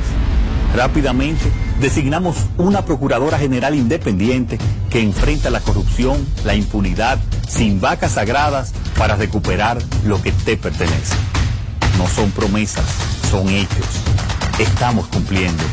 Rápidamente 0.76 1.46
designamos 1.80 2.36
una 2.58 2.84
Procuradora 2.84 3.38
General 3.38 3.74
independiente 3.74 4.58
que 4.90 5.00
enfrenta 5.00 5.48
la 5.48 5.60
corrupción, 5.60 6.18
la 6.44 6.54
impunidad, 6.54 7.18
sin 7.48 7.80
vacas 7.80 8.12
sagradas 8.12 8.74
para 8.98 9.16
recuperar 9.16 9.78
lo 10.04 10.20
que 10.20 10.32
te 10.32 10.58
pertenece. 10.58 11.16
No 11.96 12.06
son 12.08 12.30
promesas, 12.32 12.84
son 13.30 13.48
hechos. 13.48 13.86
Estamos 14.58 15.06
cumpliendo, 15.06 15.64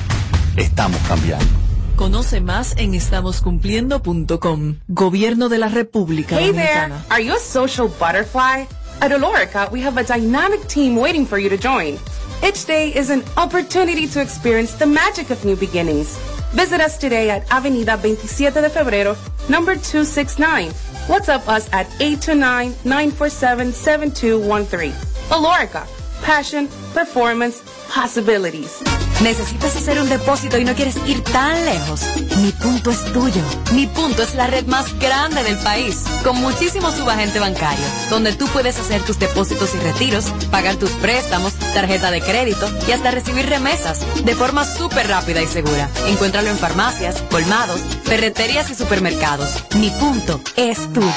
estamos 0.56 1.02
cambiando. 1.10 1.65
Conoce 1.96 2.42
más 2.42 2.74
en 2.78 2.94
estamoscumpliendo.com. 2.94 4.80
Gobierno 4.88 5.50
de 5.50 5.58
la 5.58 5.70
República 5.70 6.38
Hey 6.40 6.52
there! 6.52 6.92
Are 7.10 7.24
you 7.24 7.34
a 7.36 7.40
social 7.40 7.88
butterfly? 7.88 8.68
At 9.02 9.12
Olorica, 9.12 9.70
we 9.72 9.82
have 9.82 9.98
a 9.98 10.04
dynamic 10.04 10.66
team 10.68 10.96
waiting 10.98 11.26
for 11.26 11.38
you 11.38 11.50
to 11.50 11.58
join. 11.58 11.98
Each 12.44 12.66
day 12.66 12.90
is 12.96 13.10
an 13.10 13.24
opportunity 13.38 14.08
to 14.08 14.22
experience 14.22 14.74
the 14.74 14.86
magic 14.86 15.30
of 15.32 15.44
new 15.46 15.56
beginnings. 15.56 16.18
Visit 16.54 16.80
us 16.82 16.98
today 16.98 17.30
at 17.30 17.44
Avenida 17.52 17.98
27 17.98 18.62
de 18.62 18.70
Febrero, 18.70 19.16
number 19.50 19.76
269. 19.76 20.72
WhatsApp 21.08 21.48
us 21.48 21.70
at 21.74 21.88
829-947-7213. 22.00 24.92
Olorica, 25.30 25.86
passion, 26.22 26.68
performance, 26.94 27.62
possibilities. 27.90 28.82
¿Necesitas 29.22 29.76
hacer 29.76 30.00
un 30.00 30.10
depósito 30.10 30.58
y 30.58 30.66
no 30.66 30.76
quieres 30.76 30.98
ir 31.08 31.24
tan 31.24 31.64
lejos? 31.66 32.02
Mi 32.38 32.52
punto 32.52 32.92
es 32.92 33.04
tuyo. 33.14 33.42
Mi 33.74 33.88
punto 33.88 34.22
es 34.22 34.36
la 34.36 34.48
red 34.48 34.66
más 34.68 34.98
grande 35.00 35.44
del 35.44 35.58
país, 35.60 36.04
con 36.24 36.36
muchísimos 36.42 36.96
subagentes 36.96 37.40
bancarios, 37.40 37.88
donde 38.10 38.34
tú 38.34 38.46
puedes 38.48 38.78
hacer 38.78 39.02
tus 39.04 39.18
depósitos 39.18 39.74
y 39.74 39.80
retiros, 39.80 40.26
pagar 40.52 40.76
tus 40.76 40.92
préstamos, 40.92 41.54
tarjeta 41.74 42.12
de 42.12 42.22
crédito 42.22 42.70
y 42.88 42.92
hasta 42.92 43.12
recibir 43.12 43.48
remesas 43.48 44.06
de 44.24 44.36
forma 44.36 44.66
súper 44.66 45.08
rápida 45.08 45.42
y 45.42 45.48
segura. 45.48 45.90
Encuéntralo 46.08 46.50
en 46.50 46.58
farmacias, 46.58 47.22
colmados, 47.32 47.80
ferreterías 48.04 48.70
y 48.70 48.76
supermercados. 48.76 49.64
Mi 49.76 49.90
punto 49.92 50.42
es 50.58 50.92
tuyo. 50.92 51.10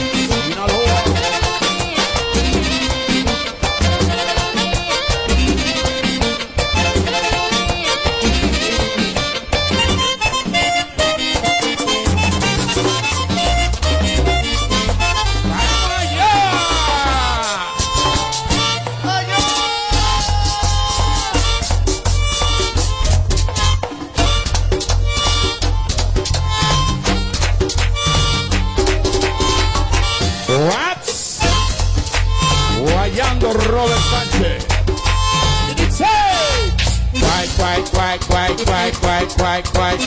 guay, 38.65 38.93
guay, 39.01 39.27
guay, 39.39 39.63
guay. 39.73 39.99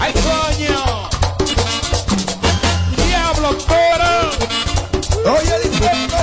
¡Ay, 0.00 0.12
coño! 0.12 1.08
¡Diablo, 2.96 3.54
toro! 3.56 4.14
¡Oye, 5.36 5.58
dispuesto 5.62 6.16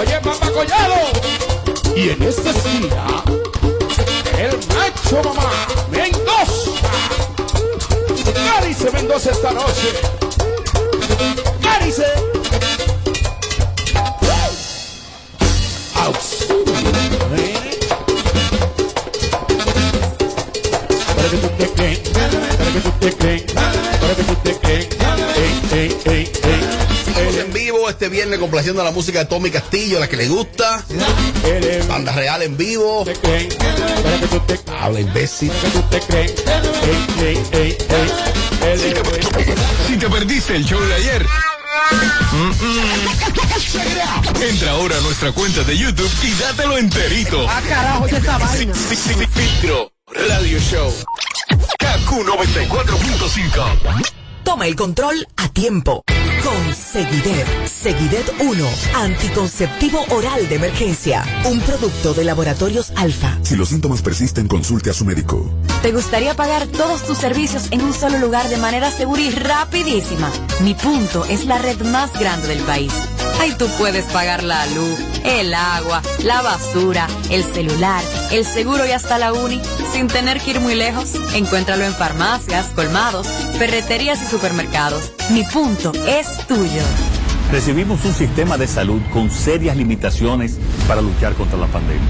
Oye, 0.00 0.20
papá 0.20 0.50
collado. 0.50 1.00
Y 1.96 2.08
en 2.10 2.22
esta 2.22 2.50
esquina, 2.50 3.22
el 4.38 4.58
macho 4.74 5.22
mamá 5.22 5.66
Mendoza. 5.90 6.70
¿Qué 8.24 8.66
dice 8.66 8.90
Mendoza 8.90 9.30
esta 9.30 9.52
noche? 9.52 9.92
¿Qué 11.62 11.84
que 22.74 22.80
tú 22.80 22.90
te 23.00 23.12
crees, 23.16 23.42
para 23.52 23.72
que 24.16 24.22
tú 24.24 24.34
te 24.42 24.56
crees. 24.58 24.88
Ey, 25.36 25.62
ey, 25.72 25.96
ey, 26.06 26.32
ey. 26.44 26.60
Estamos 27.08 27.36
en 27.36 27.52
vivo 27.52 27.88
este 27.88 28.08
viernes 28.08 28.38
complaciendo 28.40 28.82
la 28.82 28.90
música 28.90 29.20
de 29.20 29.24
Tommy 29.26 29.50
Castillo, 29.50 30.00
la 30.00 30.08
que 30.08 30.16
le 30.16 30.28
gusta. 30.28 30.84
Banda 31.88 32.12
Real 32.12 32.42
en 32.42 32.56
vivo. 32.56 33.04
Habla 34.80 35.00
imbécil. 35.00 35.50
Si 38.80 38.92
te, 38.92 39.02
si 39.86 39.96
te 39.98 40.08
perdiste 40.08 40.56
el 40.56 40.64
show 40.64 40.80
de 40.80 40.94
ayer, 40.94 41.24
mm, 42.32 42.50
mm, 42.64 44.42
entra 44.42 44.70
ahora 44.72 44.96
a 44.98 45.00
nuestra 45.00 45.30
cuenta 45.32 45.62
de 45.62 45.76
YouTube 45.78 46.10
y 46.22 46.30
dátelo 46.42 46.78
enterito. 46.78 47.46
Ah, 47.48 47.62
carajo, 47.68 48.08
ya 48.08 48.16
esta 48.18 48.38
vaina. 48.38 48.74
Fi- 48.74 48.96
fi- 48.96 49.26
Filtro 49.26 49.92
Radio 50.28 50.58
Show. 50.58 50.92
KQ 52.14 52.22
94.5. 52.22 54.12
Toma 54.44 54.66
el 54.68 54.76
control 54.76 55.26
a 55.36 55.48
tiempo. 55.48 56.04
Con 56.44 56.74
Seguidet. 56.74 57.66
Seguidet 57.66 58.32
1. 58.40 58.68
Anticonceptivo 58.94 60.04
oral 60.10 60.48
de 60.48 60.54
emergencia. 60.54 61.24
Un 61.46 61.60
producto 61.60 62.14
de 62.14 62.24
laboratorios 62.24 62.92
alfa. 62.96 63.36
Si 63.42 63.56
los 63.56 63.70
síntomas 63.70 64.00
persisten, 64.02 64.46
consulte 64.46 64.90
a 64.90 64.92
su 64.92 65.04
médico. 65.04 65.50
¿Te 65.84 65.92
gustaría 65.92 66.32
pagar 66.32 66.66
todos 66.66 67.02
tus 67.02 67.18
servicios 67.18 67.68
en 67.70 67.82
un 67.82 67.92
solo 67.92 68.16
lugar 68.16 68.48
de 68.48 68.56
manera 68.56 68.90
segura 68.90 69.20
y 69.20 69.30
rapidísima? 69.30 70.32
Mi 70.62 70.72
punto 70.72 71.26
es 71.26 71.44
la 71.44 71.58
red 71.58 71.78
más 71.82 72.18
grande 72.18 72.48
del 72.48 72.60
país. 72.60 72.90
Ahí 73.38 73.52
tú 73.58 73.66
puedes 73.76 74.06
pagar 74.06 74.42
la 74.44 74.64
luz, 74.68 74.98
el 75.24 75.52
agua, 75.52 76.00
la 76.22 76.40
basura, 76.40 77.06
el 77.28 77.44
celular, 77.44 78.02
el 78.32 78.46
seguro 78.46 78.86
y 78.86 78.92
hasta 78.92 79.18
la 79.18 79.34
uni 79.34 79.60
sin 79.92 80.06
tener 80.06 80.40
que 80.40 80.52
ir 80.52 80.60
muy 80.60 80.74
lejos. 80.74 81.16
Encuéntralo 81.34 81.84
en 81.84 81.92
farmacias, 81.92 82.64
colmados, 82.74 83.26
ferreterías 83.58 84.22
y 84.22 84.26
supermercados. 84.26 85.12
Mi 85.32 85.44
punto 85.44 85.92
es 86.06 86.46
tuyo. 86.46 86.82
Recibimos 87.52 88.02
un 88.06 88.14
sistema 88.14 88.56
de 88.56 88.68
salud 88.68 89.02
con 89.12 89.30
serias 89.30 89.76
limitaciones 89.76 90.56
para 90.88 91.02
luchar 91.02 91.34
contra 91.34 91.58
la 91.58 91.66
pandemia. 91.66 92.08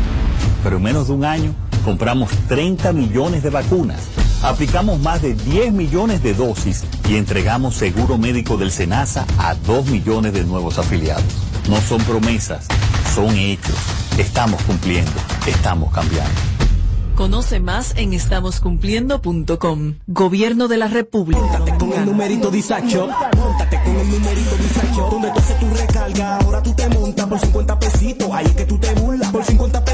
Pero 0.62 0.76
en 0.76 0.82
menos 0.84 1.08
de 1.08 1.14
un 1.14 1.24
año 1.24 1.56
compramos 1.84 2.30
30 2.48 2.92
millones 2.92 3.42
de 3.42 3.50
vacunas, 3.50 4.00
aplicamos 4.42 4.98
más 5.00 5.22
de 5.22 5.34
10 5.34 5.72
millones 5.72 6.22
de 6.22 6.34
dosis 6.34 6.84
y 7.08 7.16
entregamos 7.16 7.74
seguro 7.74 8.18
médico 8.18 8.56
del 8.56 8.70
SENASA 8.70 9.26
a 9.38 9.54
2 9.54 9.86
millones 9.86 10.32
de 10.32 10.44
nuevos 10.44 10.78
afiliados. 10.78 11.24
No 11.68 11.80
son 11.80 12.02
promesas, 12.02 12.66
son 13.14 13.36
hechos. 13.36 13.76
Estamos 14.18 14.60
cumpliendo, 14.62 15.12
estamos 15.46 15.92
cambiando. 15.92 16.54
Conoce 17.14 17.60
más 17.60 17.94
en 17.96 18.12
estamoscumpliendo.com. 18.12 19.94
Gobierno 20.08 20.66
de 20.66 20.76
la 20.78 20.88
República. 20.88 21.60
Con 21.78 21.92
el 21.92 22.06
numerito 22.06 22.50
disacho. 22.50 23.08
Móntate 23.36 23.80
con 23.84 23.96
el 23.96 24.10
numerito 24.10 24.56
disacho. 24.56 25.08
Donde 25.12 25.30
tú 25.30 25.38
haces 25.38 25.60
tu 25.60 25.68
recarga, 25.70 26.38
ahora 26.38 26.60
tú 26.60 26.74
te 26.74 26.88
montas 26.88 27.26
por 27.26 27.38
50 27.38 27.78
pesitos. 27.78 28.28
Ahí 28.32 28.46
es 28.46 28.52
que 28.52 28.64
tú 28.64 28.78
te 28.78 28.92
burlas. 28.94 29.30
Por 29.30 29.44
50 29.44 29.84
pesitos, 29.84 29.93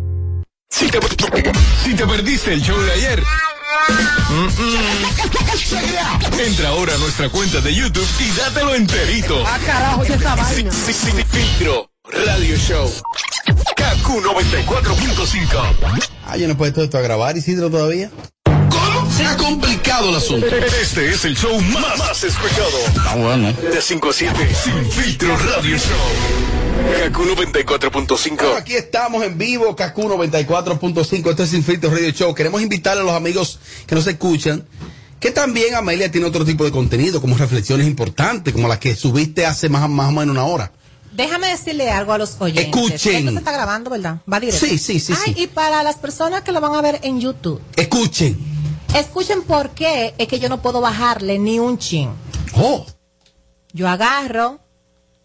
Si 0.71 0.87
te, 0.87 0.99
si 1.83 1.93
te 1.95 2.07
perdiste 2.07 2.53
el 2.53 2.61
show 2.61 2.79
de 2.79 2.91
ayer. 2.93 3.21
mm, 4.29 4.47
mm, 4.47 6.39
Entra 6.39 6.69
ahora 6.69 6.95
a 6.95 6.97
nuestra 6.97 7.29
cuenta 7.29 7.59
de 7.61 7.75
YouTube 7.75 8.07
y 8.19 8.31
dátelo 8.37 8.73
enterito. 8.75 9.43
Ah, 9.45 9.59
carajo, 9.65 10.03
ya 10.05 10.15
esta 10.15 10.35
vaina. 10.35 10.71
Sí, 10.71 10.93
sí, 10.93 11.11
sí, 11.11 11.23
Filtro 11.29 11.91
Radio 12.25 12.55
Show. 12.57 12.89
KQ 13.75 14.07
94.5. 14.23 16.01
Ah, 16.25 16.37
yo 16.37 16.47
no 16.47 16.55
puedo 16.57 16.73
todo 16.73 16.85
esto 16.85 16.97
a 16.97 17.01
grabar, 17.01 17.37
Isidro, 17.37 17.69
todavía. 17.69 18.09
Se 19.15 19.25
ha 19.25 19.37
complicado 19.37 20.09
el 20.09 20.15
asunto. 20.15 20.47
Este 20.47 21.09
es 21.09 21.25
el 21.25 21.35
show 21.35 21.59
más, 21.61 21.97
más 21.97 22.23
escuchado. 22.23 22.77
Ah, 22.99 23.15
bueno. 23.17 23.51
De 23.53 23.81
5 23.81 24.09
a 24.09 24.13
7. 24.13 24.55
Sin 24.63 24.91
Filtro 24.91 25.37
Radio 25.37 25.77
Show. 25.77 27.09
KQ 27.09 27.17
94.5. 27.17 28.35
Bueno, 28.37 28.55
aquí 28.55 28.73
estamos 28.75 29.23
en 29.23 29.37
vivo, 29.37 29.75
KQ 29.75 29.95
94.5, 29.95 31.29
esto 31.29 31.43
es 31.43 31.49
Sin 31.49 31.63
Filtro 31.63 31.91
Radio 31.91 32.09
Show. 32.11 32.33
Queremos 32.33 32.61
invitarle 32.61 33.01
a 33.01 33.05
los 33.05 33.13
amigos 33.13 33.59
que 33.85 33.95
nos 33.95 34.07
escuchan 34.07 34.65
que 35.19 35.29
también 35.29 35.75
Amelia 35.75 36.09
tiene 36.09 36.25
otro 36.25 36.43
tipo 36.43 36.63
de 36.63 36.71
contenido, 36.71 37.21
como 37.21 37.37
reflexiones 37.37 37.85
importantes, 37.85 38.51
como 38.53 38.67
las 38.67 38.79
que 38.79 38.95
subiste 38.95 39.45
hace 39.45 39.69
más, 39.69 39.87
más 39.87 40.09
o 40.09 40.11
menos 40.11 40.33
una 40.33 40.45
hora. 40.45 40.71
Déjame 41.13 41.47
decirle 41.49 41.91
algo 41.91 42.13
a 42.13 42.17
los 42.17 42.37
oyentes. 42.39 42.65
Escuchen. 42.65 43.17
Esto 43.17 43.31
se 43.31 43.37
está 43.37 43.51
grabando, 43.51 43.91
¿verdad? 43.91 44.17
Va 44.31 44.39
directo. 44.39 44.65
Sí, 44.65 44.79
sí, 44.79 44.99
sí, 44.99 45.13
Ay, 45.15 45.33
sí. 45.35 45.43
Y 45.43 45.47
para 45.47 45.83
las 45.83 45.97
personas 45.97 46.41
que 46.41 46.51
lo 46.51 46.59
van 46.59 46.73
a 46.73 46.81
ver 46.81 46.99
en 47.03 47.19
YouTube, 47.21 47.61
Escuchen. 47.75 48.60
Escuchen 48.95 49.43
por 49.43 49.71
qué 49.71 50.13
es 50.17 50.27
que 50.27 50.39
yo 50.39 50.49
no 50.49 50.61
puedo 50.61 50.81
bajarle 50.81 51.39
ni 51.39 51.59
un 51.59 51.77
chin. 51.77 52.11
Oh. 52.55 52.85
Yo 53.73 53.87
agarro, 53.87 54.59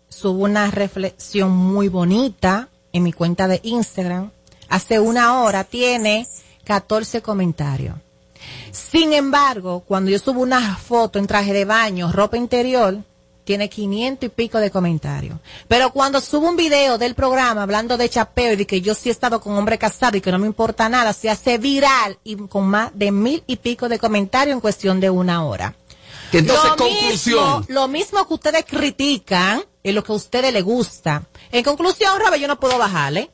subo 0.09 0.45
una 0.45 0.71
reflexión 0.71 1.51
muy 1.51 1.89
bonita 1.89 2.69
en 2.93 3.03
mi 3.03 3.13
cuenta 3.13 3.49
de 3.49 3.61
Instagram. 3.65 4.31
Hace 4.69 5.01
una 5.01 5.43
hora 5.43 5.65
tiene 5.65 6.27
14 6.65 7.23
comentarios. 7.23 7.97
Sin 8.71 9.13
embargo, 9.13 9.81
cuando 9.81 10.11
yo 10.11 10.19
subo 10.19 10.41
una 10.41 10.77
foto 10.77 11.19
en 11.19 11.27
traje 11.27 11.53
de 11.53 11.65
baño, 11.65 12.13
ropa 12.13 12.37
interior, 12.37 12.99
tiene 13.47 13.71
500 13.71 14.27
y 14.27 14.29
pico 14.29 14.59
de 14.59 14.71
comentarios. 14.71 15.39
Pero 15.69 15.91
cuando 15.93 16.21
subo 16.21 16.49
un 16.51 16.57
video 16.57 16.99
del 16.99 17.15
programa 17.15 17.63
hablando 17.63 17.97
de 17.97 18.11
chapeo 18.11 18.53
y 18.53 18.57
de 18.57 18.67
que 18.67 18.83
yo 18.83 18.95
sí 18.95 19.09
he 19.09 19.13
estado 19.13 19.41
con 19.41 19.55
hombre 19.57 19.79
casado 19.79 20.19
y 20.19 20.21
que 20.21 20.31
no 20.33 20.39
me 20.39 20.47
importa 20.47 20.89
nada, 20.91 21.15
se 21.15 21.31
hace 21.31 21.57
viral 21.57 22.19
y 22.25 22.37
con 22.37 22.67
más 22.67 22.91
de 22.95 23.11
mil 23.13 23.43
y 23.47 23.57
pico 23.57 23.89
de 23.89 23.99
comentarios 23.99 24.53
en 24.55 24.61
cuestión 24.61 25.01
de 25.01 25.09
una 25.09 25.45
hora. 25.47 25.75
Entonces, 26.33 26.65
Lo 26.71 26.77
conclusión. 26.77 27.59
mismo- 27.61 27.65
lo 27.69 27.89
mismo 27.89 28.27
que 28.29 28.35
ustedes 28.35 28.65
critican 28.67 29.63
es 29.83 29.95
lo 29.95 30.03
que 30.03 30.13
a 30.13 30.17
ustedes 30.17 30.53
les 30.53 30.65
gusta. 30.65 31.23
En 31.53 31.63
conclusión, 31.65 32.19
Robert, 32.19 32.37
yo 32.43 32.49
no 32.49 32.59
puedo 32.61 32.77
bajarle. 32.77 33.31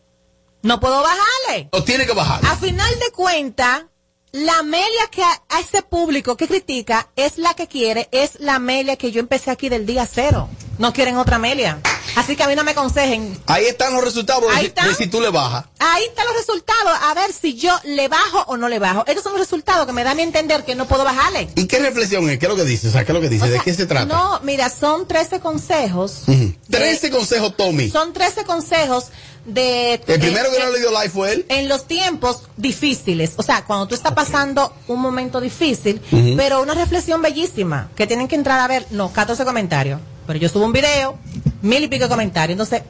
No 0.62 0.78
puedo 0.78 1.02
bajarle. 1.02 1.70
Lo 1.72 1.82
tiene 1.82 2.06
que 2.06 2.12
bajar. 2.12 2.44
A 2.46 2.54
final 2.56 2.88
de 3.00 3.10
cuentas, 3.10 3.84
la 4.32 4.58
Amelia 4.58 5.08
que 5.10 5.22
a, 5.22 5.42
a 5.50 5.60
ese 5.60 5.82
público 5.82 6.36
que 6.36 6.48
critica 6.48 7.08
es 7.16 7.38
la 7.38 7.54
que 7.54 7.68
quiere, 7.68 8.08
es 8.12 8.40
la 8.40 8.56
Amelia 8.56 8.96
que 8.96 9.12
yo 9.12 9.20
empecé 9.20 9.50
aquí 9.50 9.68
del 9.68 9.86
día 9.86 10.08
cero. 10.10 10.48
No 10.78 10.92
quieren 10.92 11.16
otra 11.16 11.36
Amelia. 11.36 11.78
Así 12.16 12.34
que 12.34 12.42
a 12.42 12.48
mí 12.48 12.56
no 12.56 12.64
me 12.64 12.72
aconsejen. 12.72 13.38
Ahí 13.46 13.66
están 13.66 13.92
los 13.92 14.02
resultados 14.02 14.42
de, 14.42 14.56
Ahí 14.56 14.68
de 14.68 14.94
si 14.94 15.06
tú 15.06 15.20
le 15.20 15.28
bajas. 15.30 15.66
Ahí 15.78 16.04
están 16.04 16.26
los 16.26 16.36
resultados. 16.36 16.98
A 17.02 17.14
ver 17.14 17.32
si 17.32 17.54
yo 17.54 17.78
le 17.84 18.08
bajo 18.08 18.40
o 18.48 18.56
no 18.56 18.68
le 18.68 18.78
bajo. 18.78 19.04
Estos 19.06 19.22
son 19.22 19.32
los 19.32 19.40
resultados 19.40 19.86
que 19.86 19.92
me 19.92 20.02
dan 20.02 20.18
a 20.18 20.22
entender 20.22 20.64
que 20.64 20.74
no 20.74 20.88
puedo 20.88 21.04
bajarle. 21.04 21.48
¿Y 21.54 21.66
qué 21.66 21.78
reflexión 21.78 22.28
es? 22.30 22.38
¿Qué 22.38 22.46
es 22.46 22.50
lo 22.50 22.56
que 22.56 22.64
dice? 22.64 22.88
O 22.88 22.90
sea, 22.90 23.04
¿qué 23.04 23.12
es 23.12 23.14
lo 23.14 23.20
que 23.20 23.28
dice? 23.28 23.44
O 23.44 23.48
¿De 23.48 23.54
sea, 23.54 23.62
qué 23.62 23.74
se 23.74 23.86
trata? 23.86 24.06
No, 24.06 24.40
mira, 24.42 24.70
son 24.70 25.06
13 25.06 25.40
consejos. 25.40 26.22
Ujú. 26.26 26.54
Trece 26.70 27.10
consejos, 27.10 27.56
Tommy. 27.56 27.90
Son 27.90 28.12
13 28.12 28.44
consejos 28.44 29.06
de... 29.44 29.94
El 30.06 30.20
primero 30.20 30.50
que 30.50 30.56
eh, 30.56 30.64
no 30.64 30.70
le 30.70 30.78
dio 30.78 30.90
like 30.90 31.10
fue 31.10 31.32
él. 31.32 31.46
en 31.48 31.68
los 31.68 31.86
tiempos 31.86 32.42
difíciles, 32.56 33.32
o 33.36 33.42
sea, 33.42 33.64
cuando 33.64 33.86
tú 33.88 33.94
estás 33.94 34.12
pasando 34.12 34.72
un 34.88 35.00
momento 35.00 35.40
difícil, 35.40 36.00
pero 36.36 36.62
una 36.62 36.74
reflexión 36.74 37.22
bellísima, 37.22 37.90
que 37.96 38.06
tienen 38.06 38.28
que 38.28 38.36
entrar 38.36 38.60
a 38.60 38.68
ver, 38.68 38.86
no, 38.90 39.12
14 39.12 39.44
comentarios, 39.44 40.00
pero 40.26 40.38
yo 40.38 40.48
subo 40.48 40.64
un 40.64 40.72
video, 40.72 41.16
mil 41.62 41.82
y 41.82 41.88
pico 41.88 42.04
de 42.04 42.08
comentarios, 42.10 42.54
entonces, 42.54 42.82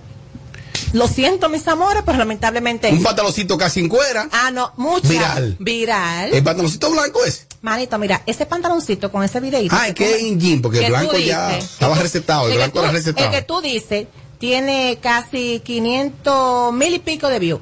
lo 0.93 1.09
siento 1.09 1.49
mis 1.49 1.67
amores, 1.69 2.03
pero 2.05 2.19
lamentablemente... 2.19 2.91
Un 2.91 3.03
pantaloncito 3.03 3.57
casi 3.57 3.81
en 3.81 3.89
cuera. 3.89 4.29
Ah, 4.31 4.51
no, 4.51 4.73
mucha. 4.77 5.09
Viral. 5.09 5.57
Viral. 5.59 6.35
El 6.35 6.43
pantaloncito 6.45 6.91
blanco 6.91 7.25
ese. 7.25 7.47
Manito, 7.63 7.99
mira, 7.99 8.23
ese 8.27 8.45
pantaloncito 8.45 9.11
con 9.11 9.23
ese 9.23 9.41
videito. 9.41 9.75
Ah, 9.79 9.89
es 9.89 9.95
que 9.95 10.17
es 10.17 10.23
en 10.23 10.39
jean, 10.39 10.61
porque 10.61 10.85
el 10.85 10.91
blanco 10.93 11.17
ya 11.17 11.57
estaba 11.57 11.95
recetado. 11.95 12.49
El 12.49 12.57
blanco 12.57 12.79
tú- 12.81 12.85
era 12.85 12.93
recetado. 12.93 13.25
El 13.27 13.33
que 13.33 13.43
tú 13.43 13.61
dices 13.63 14.07
tiene 14.47 14.99
casi 15.01 15.61
500 15.65 16.73
mil 16.73 16.93
y 16.95 16.99
pico 16.99 17.29
de 17.29 17.39
views. 17.39 17.61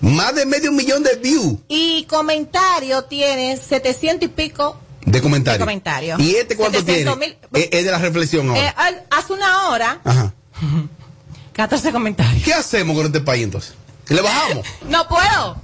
Más 0.00 0.32
de 0.32 0.46
medio 0.46 0.70
millón 0.70 1.02
de 1.02 1.16
views 1.16 1.58
Y 1.66 2.04
comentario 2.04 3.02
tiene 3.02 3.56
700 3.56 4.26
y 4.26 4.28
pico. 4.28 4.76
de 5.04 5.20
comentarios. 5.20 5.58
De 5.58 5.64
comentarios. 5.64 6.20
¿Y 6.20 6.36
este 6.36 6.54
cuánto 6.56 6.78
700 6.78 7.18
tiene? 7.18 7.36
mil- 7.50 7.60
Es, 7.64 7.68
es 7.72 7.84
de 7.84 7.90
la 7.90 7.98
reflexión 7.98 8.48
ahora. 8.48 8.68
Eh, 8.68 9.02
hace 9.10 9.32
una 9.32 9.70
hora, 9.70 10.00
Ajá. 10.04 10.32
14 11.52 11.90
comentarios. 11.90 12.44
¿Qué 12.44 12.54
hacemos 12.54 12.96
con 12.96 13.06
este 13.06 13.18
país 13.20 13.42
entonces? 13.42 13.74
¿Le 14.06 14.20
bajamos? 14.20 14.64
No 14.88 15.08
puedo. 15.08 15.56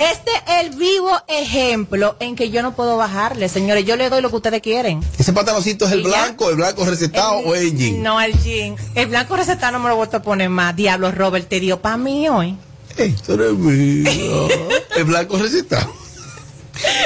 Este 0.00 0.30
es 0.30 0.64
el 0.64 0.78
vivo 0.78 1.10
ejemplo 1.28 2.16
en 2.20 2.34
que 2.34 2.48
yo 2.48 2.62
no 2.62 2.74
puedo 2.74 2.96
bajarle, 2.96 3.50
señores. 3.50 3.84
Yo 3.84 3.96
le 3.96 4.08
doy 4.08 4.22
lo 4.22 4.30
que 4.30 4.36
ustedes 4.36 4.62
quieren. 4.62 5.04
¿Ese 5.18 5.34
pantaloncito 5.34 5.84
es 5.84 5.92
el 5.92 6.02
blanco, 6.02 6.48
el 6.48 6.56
blanco 6.56 6.86
recetado 6.86 7.32
o 7.40 7.54
es 7.54 7.70
en 7.70 7.78
jean? 7.78 8.02
No, 8.02 8.18
el 8.18 8.32
jean. 8.42 8.76
El 8.94 9.08
blanco 9.08 9.36
recetado 9.36 9.72
no 9.72 9.78
me 9.78 9.90
lo 9.90 9.96
vuelto 9.96 10.16
a 10.16 10.22
poner 10.22 10.48
más. 10.48 10.74
Diablo, 10.74 11.12
Robert, 11.12 11.46
te 11.46 11.60
dio 11.60 11.82
para 11.82 11.98
mí 11.98 12.30
hoy. 12.30 12.56
Ey, 12.96 13.14
tú 13.26 13.34
eres 13.34 13.52
mío. 13.52 14.48
el 14.96 15.04
blanco 15.04 15.36
recetado. 15.36 15.92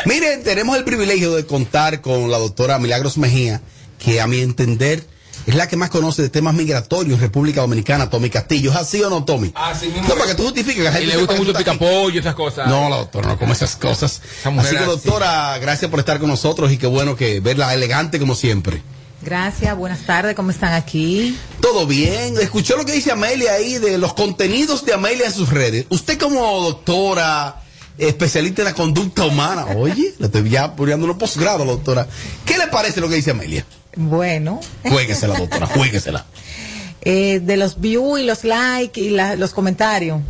Miren, 0.06 0.44
tenemos 0.44 0.76
el 0.76 0.84
privilegio 0.84 1.34
de 1.34 1.44
contar 1.46 2.00
con 2.00 2.30
la 2.30 2.38
doctora 2.38 2.78
Milagros 2.78 3.18
Mejía, 3.18 3.60
que 3.98 4.20
a 4.20 4.28
mi 4.28 4.38
entender 4.38 5.04
es 5.46 5.54
la 5.54 5.68
que 5.68 5.76
más 5.76 5.90
conoce 5.90 6.22
de 6.22 6.28
temas 6.28 6.54
migratorios 6.54 7.14
en 7.16 7.20
República 7.20 7.60
Dominicana, 7.60 8.08
Tommy 8.10 8.30
Castillo. 8.30 8.70
¿Es 8.70 8.76
así 8.76 9.02
o 9.02 9.10
no, 9.10 9.24
Tommy? 9.24 9.52
Así 9.54 9.86
mismo. 9.88 10.08
No, 10.08 10.14
para 10.14 10.26
que 10.26 10.34
tú 10.34 10.44
justifiques. 10.44 10.76
que 10.84 10.90
la 10.90 11.00
Y 11.00 11.06
le 11.06 11.16
gusta 11.16 11.34
mucho 11.36 11.50
estás 11.50 11.62
aquí. 11.62 11.70
picapollo, 11.78 12.20
esas 12.20 12.34
cosas. 12.34 12.66
No, 12.68 12.88
la 12.88 12.96
doctora 12.96 13.28
no 13.28 13.38
come 13.38 13.52
esas 13.52 13.76
cosas. 13.76 14.20
mujer 14.44 14.60
Así 14.60 14.70
que, 14.76 14.76
así. 14.78 14.86
doctora, 14.90 15.58
gracias 15.58 15.90
por 15.90 16.00
estar 16.00 16.18
con 16.18 16.28
nosotros 16.30 16.72
y 16.72 16.78
qué 16.78 16.86
bueno 16.86 17.16
que 17.16 17.40
verla 17.40 17.74
elegante 17.74 18.18
como 18.18 18.34
siempre. 18.34 18.82
Gracias, 19.22 19.74
buenas 19.76 20.00
tardes, 20.04 20.34
¿cómo 20.34 20.50
están 20.50 20.74
aquí? 20.74 21.38
Todo 21.60 21.86
bien. 21.86 22.36
Escuchó 22.38 22.76
lo 22.76 22.84
que 22.84 22.92
dice 22.92 23.10
Amelia 23.10 23.54
ahí 23.54 23.78
de 23.78 23.96
los 23.96 24.12
contenidos 24.12 24.84
de 24.84 24.92
Amelia 24.92 25.26
en 25.26 25.32
sus 25.32 25.48
redes. 25.48 25.86
Usted 25.88 26.18
como 26.18 26.60
doctora, 26.62 27.62
especialista 27.96 28.60
en 28.60 28.66
la 28.66 28.74
conducta 28.74 29.24
humana, 29.24 29.64
oye, 29.76 30.14
le 30.18 30.26
estoy 30.26 30.50
ya 30.50 30.76
poniendo 30.76 31.06
un 31.06 31.16
posgrado, 31.16 31.64
doctora. 31.64 32.06
¿Qué 32.44 32.58
le 32.58 32.66
parece 32.66 33.00
lo 33.00 33.08
que 33.08 33.14
dice 33.14 33.30
Amelia? 33.30 33.64
Bueno, 33.96 34.60
Juéguesela, 34.88 35.38
doctora, 35.38 35.66
juéguesela. 35.66 36.24
eh, 37.02 37.40
de 37.42 37.56
los 37.56 37.80
views 37.80 38.20
y 38.20 38.24
los 38.24 38.44
likes 38.44 39.00
y 39.00 39.10
la- 39.10 39.36
los 39.36 39.52
comentarios. 39.52 40.20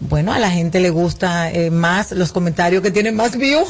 Bueno, 0.00 0.32
a 0.32 0.38
la 0.38 0.50
gente 0.50 0.80
le 0.80 0.90
gusta 0.90 1.50
eh, 1.52 1.70
más 1.70 2.10
los 2.12 2.32
comentarios 2.32 2.82
que 2.82 2.90
tienen 2.90 3.14
más 3.14 3.36
views. 3.36 3.68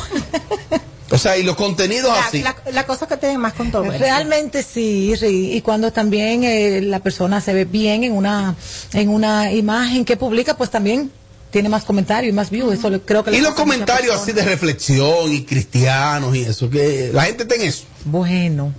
O 1.10 1.18
sea, 1.18 1.36
y 1.36 1.42
los 1.42 1.56
contenidos 1.56 2.10
La, 2.10 2.24
así. 2.24 2.40
la- 2.42 2.56
la 2.72 2.86
cosa 2.86 3.06
que 3.06 3.18
tiene 3.18 3.36
más 3.36 3.52
controversia. 3.52 3.98
Realmente 3.98 4.62
sí, 4.62 5.12
sí, 5.20 5.52
y 5.52 5.60
cuando 5.60 5.92
también 5.92 6.42
eh, 6.42 6.80
la 6.80 7.00
persona 7.00 7.42
se 7.42 7.52
ve 7.52 7.66
bien 7.66 8.02
en 8.04 8.12
una 8.12 8.54
en 8.94 9.10
una 9.10 9.52
imagen 9.52 10.06
que 10.06 10.16
publica, 10.16 10.56
pues 10.56 10.70
también 10.70 11.12
tiene 11.52 11.68
más 11.68 11.84
comentarios 11.84 12.32
y 12.32 12.34
más 12.34 12.50
views. 12.50 12.74
Eso 12.74 12.90
creo 13.04 13.22
que 13.22 13.30
Y 13.36 13.40
los 13.40 13.54
comentarios 13.54 14.16
así 14.16 14.32
de 14.32 14.42
reflexión 14.42 15.32
y 15.32 15.44
cristianos 15.44 16.34
y 16.34 16.42
eso, 16.42 16.68
que 16.68 17.10
la 17.12 17.24
gente 17.24 17.44
está 17.44 17.54
en 17.54 17.62
eso. 17.62 17.84
Bueno. 18.04 18.74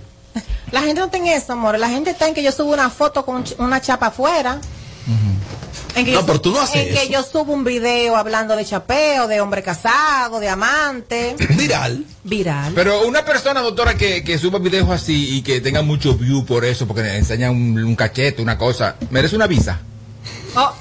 La 0.72 0.82
gente 0.82 0.98
no 1.00 1.06
está 1.06 1.16
en 1.18 1.28
eso, 1.28 1.52
amor. 1.52 1.78
La 1.78 1.88
gente 1.88 2.10
está 2.10 2.26
en 2.26 2.34
que 2.34 2.42
yo 2.42 2.50
subo 2.50 2.72
una 2.72 2.90
foto 2.90 3.24
con 3.24 3.44
una 3.58 3.80
chapa 3.80 4.08
afuera. 4.08 4.60
En 5.94 6.04
que 6.04 6.10
No, 6.10 6.20
yo 6.20 6.26
pero 6.26 6.40
tú 6.40 6.50
no 6.50 6.60
haces 6.60 6.88
En 6.88 6.94
que 6.94 7.08
yo 7.08 7.22
subo 7.22 7.52
un 7.52 7.62
video 7.62 8.16
hablando 8.16 8.56
de 8.56 8.64
chapeo, 8.64 9.28
de 9.28 9.40
hombre 9.40 9.62
casado, 9.62 10.40
de 10.40 10.48
amante. 10.48 11.36
Viral. 11.50 12.04
Viral. 12.24 12.72
Pero 12.74 13.06
una 13.06 13.24
persona, 13.24 13.60
doctora, 13.60 13.94
que, 13.94 14.24
que 14.24 14.36
suba 14.36 14.58
videos 14.58 14.90
así 14.90 15.36
y 15.36 15.42
que 15.42 15.60
tenga 15.60 15.82
mucho 15.82 16.16
view 16.16 16.44
por 16.44 16.64
eso, 16.64 16.88
porque 16.88 17.02
le 17.04 17.16
enseña 17.18 17.52
un, 17.52 17.78
un 17.78 17.94
cachete, 17.94 18.42
una 18.42 18.58
cosa, 18.58 18.96
merece 19.10 19.36
una 19.36 19.46
visa. 19.46 19.78
Oh, 20.56 20.72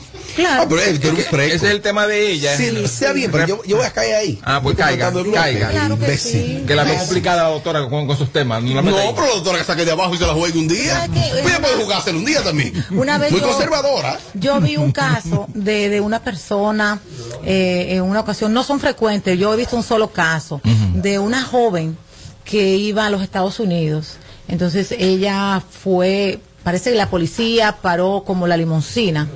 Ah, 0.48 0.66
pero. 0.68 0.82
Ese 0.82 1.56
es 1.56 1.64
el 1.64 1.82
tema 1.82 2.08
de 2.08 2.32
ella. 2.32 2.58
Sí, 2.58 2.72
sea 2.88 3.14
bien, 3.14 3.32
pero 3.32 3.48
yo, 3.48 3.62
yo 3.66 3.78
voy 3.78 3.86
a 3.86 3.92
caer 3.92 4.16
ahí. 4.16 4.40
Ah, 4.44 4.60
pues 4.62 4.76
caiga, 4.76 5.12
caiga. 5.34 5.70
Claro 5.70 6.00
que 6.00 6.18
sí. 6.18 6.64
Que 6.68 6.76
la 6.76 6.84
veo 6.84 6.98
complicada 6.98 7.44
la 7.44 7.50
doctora 7.50 7.88
con, 7.90 8.08
con 8.08 8.18
sus 8.18 8.32
temas. 8.32 8.62
No, 8.64 8.74
la 8.76 8.82
pero 8.82 8.98
la 9.28 9.34
doctora 9.36 9.60
que 9.60 9.64
saque 9.64 9.86
de 9.86 9.92
abajo 9.92 10.14
y 10.16 10.18
se 10.18 10.26
la 10.26 10.34
juegue 10.34 10.58
un 10.60 10.68
día. 10.68 11.06
Ella 11.06 11.60
puede 11.62 11.84
jugársela 11.84 12.18
un 12.18 12.26
día 12.26 12.44
también. 12.44 12.86
Una 12.92 13.18
vez 13.18 13.32
Muy 13.32 13.42
yo- 13.42 13.48
conservadora. 13.50 14.20
Yo 14.34 14.60
vi 14.62 14.78
un 14.78 14.92
caso 14.92 15.48
de, 15.54 15.90
de 15.90 16.02
una 16.02 16.24
persona 16.24 17.00
eh, 17.46 17.88
en 17.92 18.02
una 18.04 18.22
ocasión, 18.22 18.54
no 18.54 18.64
son 18.64 18.80
frecuentes, 18.80 19.38
yo 19.38 19.54
he 19.54 19.58
visto 19.58 19.76
un 19.76 19.84
solo 19.84 20.12
caso, 20.12 20.62
de 20.94 21.20
una 21.20 21.44
joven 21.44 21.98
que 22.46 22.76
iba 22.76 23.06
a 23.06 23.10
los 23.10 23.22
Estados 23.22 23.60
Unidos. 23.60 24.18
Entonces 24.48 24.92
ella 24.98 25.62
fue, 25.70 26.40
parece 26.64 26.92
que 26.92 26.98
la 26.98 27.10
policía 27.10 27.78
paró 27.82 28.24
como 28.26 28.48
la 28.48 28.58
limoncina 28.58 29.28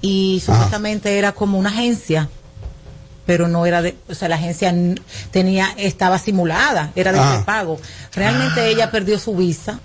y 0.00 0.42
supuestamente 0.44 1.18
era 1.18 1.32
como 1.32 1.58
una 1.58 1.70
agencia 1.70 2.28
pero 3.26 3.48
no 3.48 3.64
era 3.64 3.80
de, 3.80 3.96
o 4.10 4.14
sea, 4.14 4.28
la 4.28 4.34
agencia 4.36 4.74
tenía, 5.30 5.68
estaba 5.78 6.18
simulada, 6.18 6.92
era 6.94 7.10
de 7.10 7.20
Ah. 7.20 7.42
pago. 7.46 7.80
Realmente 8.14 8.68
ella 8.68 8.90
perdió 8.90 9.18
su 9.18 9.34
visa, 9.34 9.80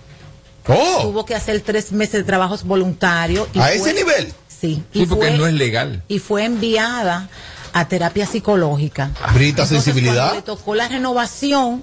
Oh, 0.68 1.00
tuvo 1.04 1.26
que 1.26 1.36
hacer 1.36 1.62
tres 1.62 1.94
meses 1.94 2.14
de 2.16 2.24
trabajos 2.26 2.66
voluntarios. 2.66 3.48
y 3.54 3.60
a 3.60 3.64
fue- 3.68 3.76
ese 3.78 3.94
nivel. 3.94 4.34
Sí, 4.50 4.84
Sí, 4.92 5.04
y 5.04 5.06
porque 5.06 5.28
fue, 5.30 5.38
no 5.38 5.48
es 5.48 5.54
legal. 5.54 6.04
y 6.10 6.20
fue 6.20 6.44
enviada 6.44 7.30
a 7.72 7.88
terapia 7.88 8.26
psicológica. 8.26 9.12
Brita 9.34 9.64
Entonces, 9.64 9.84
sensibilidad. 9.86 10.34
le 10.34 10.42
tocó 10.42 10.76
la 10.76 10.90
renovación, 10.90 11.82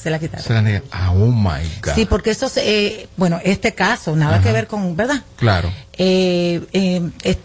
se 0.00 0.10
la 0.10 0.18
quitaron. 0.18 0.44
Se 0.44 0.52
la 0.52 0.62
nega. 0.62 0.82
Ah, 0.90 1.12
oh 1.12 1.26
my 1.30 1.62
God. 1.82 1.94
Sí, 1.94 2.04
porque 2.04 2.30
eso, 2.30 2.48
se- 2.48 2.62
eh, 2.86 3.08
bueno, 3.16 3.40
este 3.44 3.74
caso, 3.74 4.14
nada 4.16 4.40
que 4.42 4.52
ver 4.52 4.66
con, 4.66 4.96
¿verdad? 4.96 5.22
Claro. 5.36 5.72
Eh, 5.94 6.60
eh, 6.72 7.38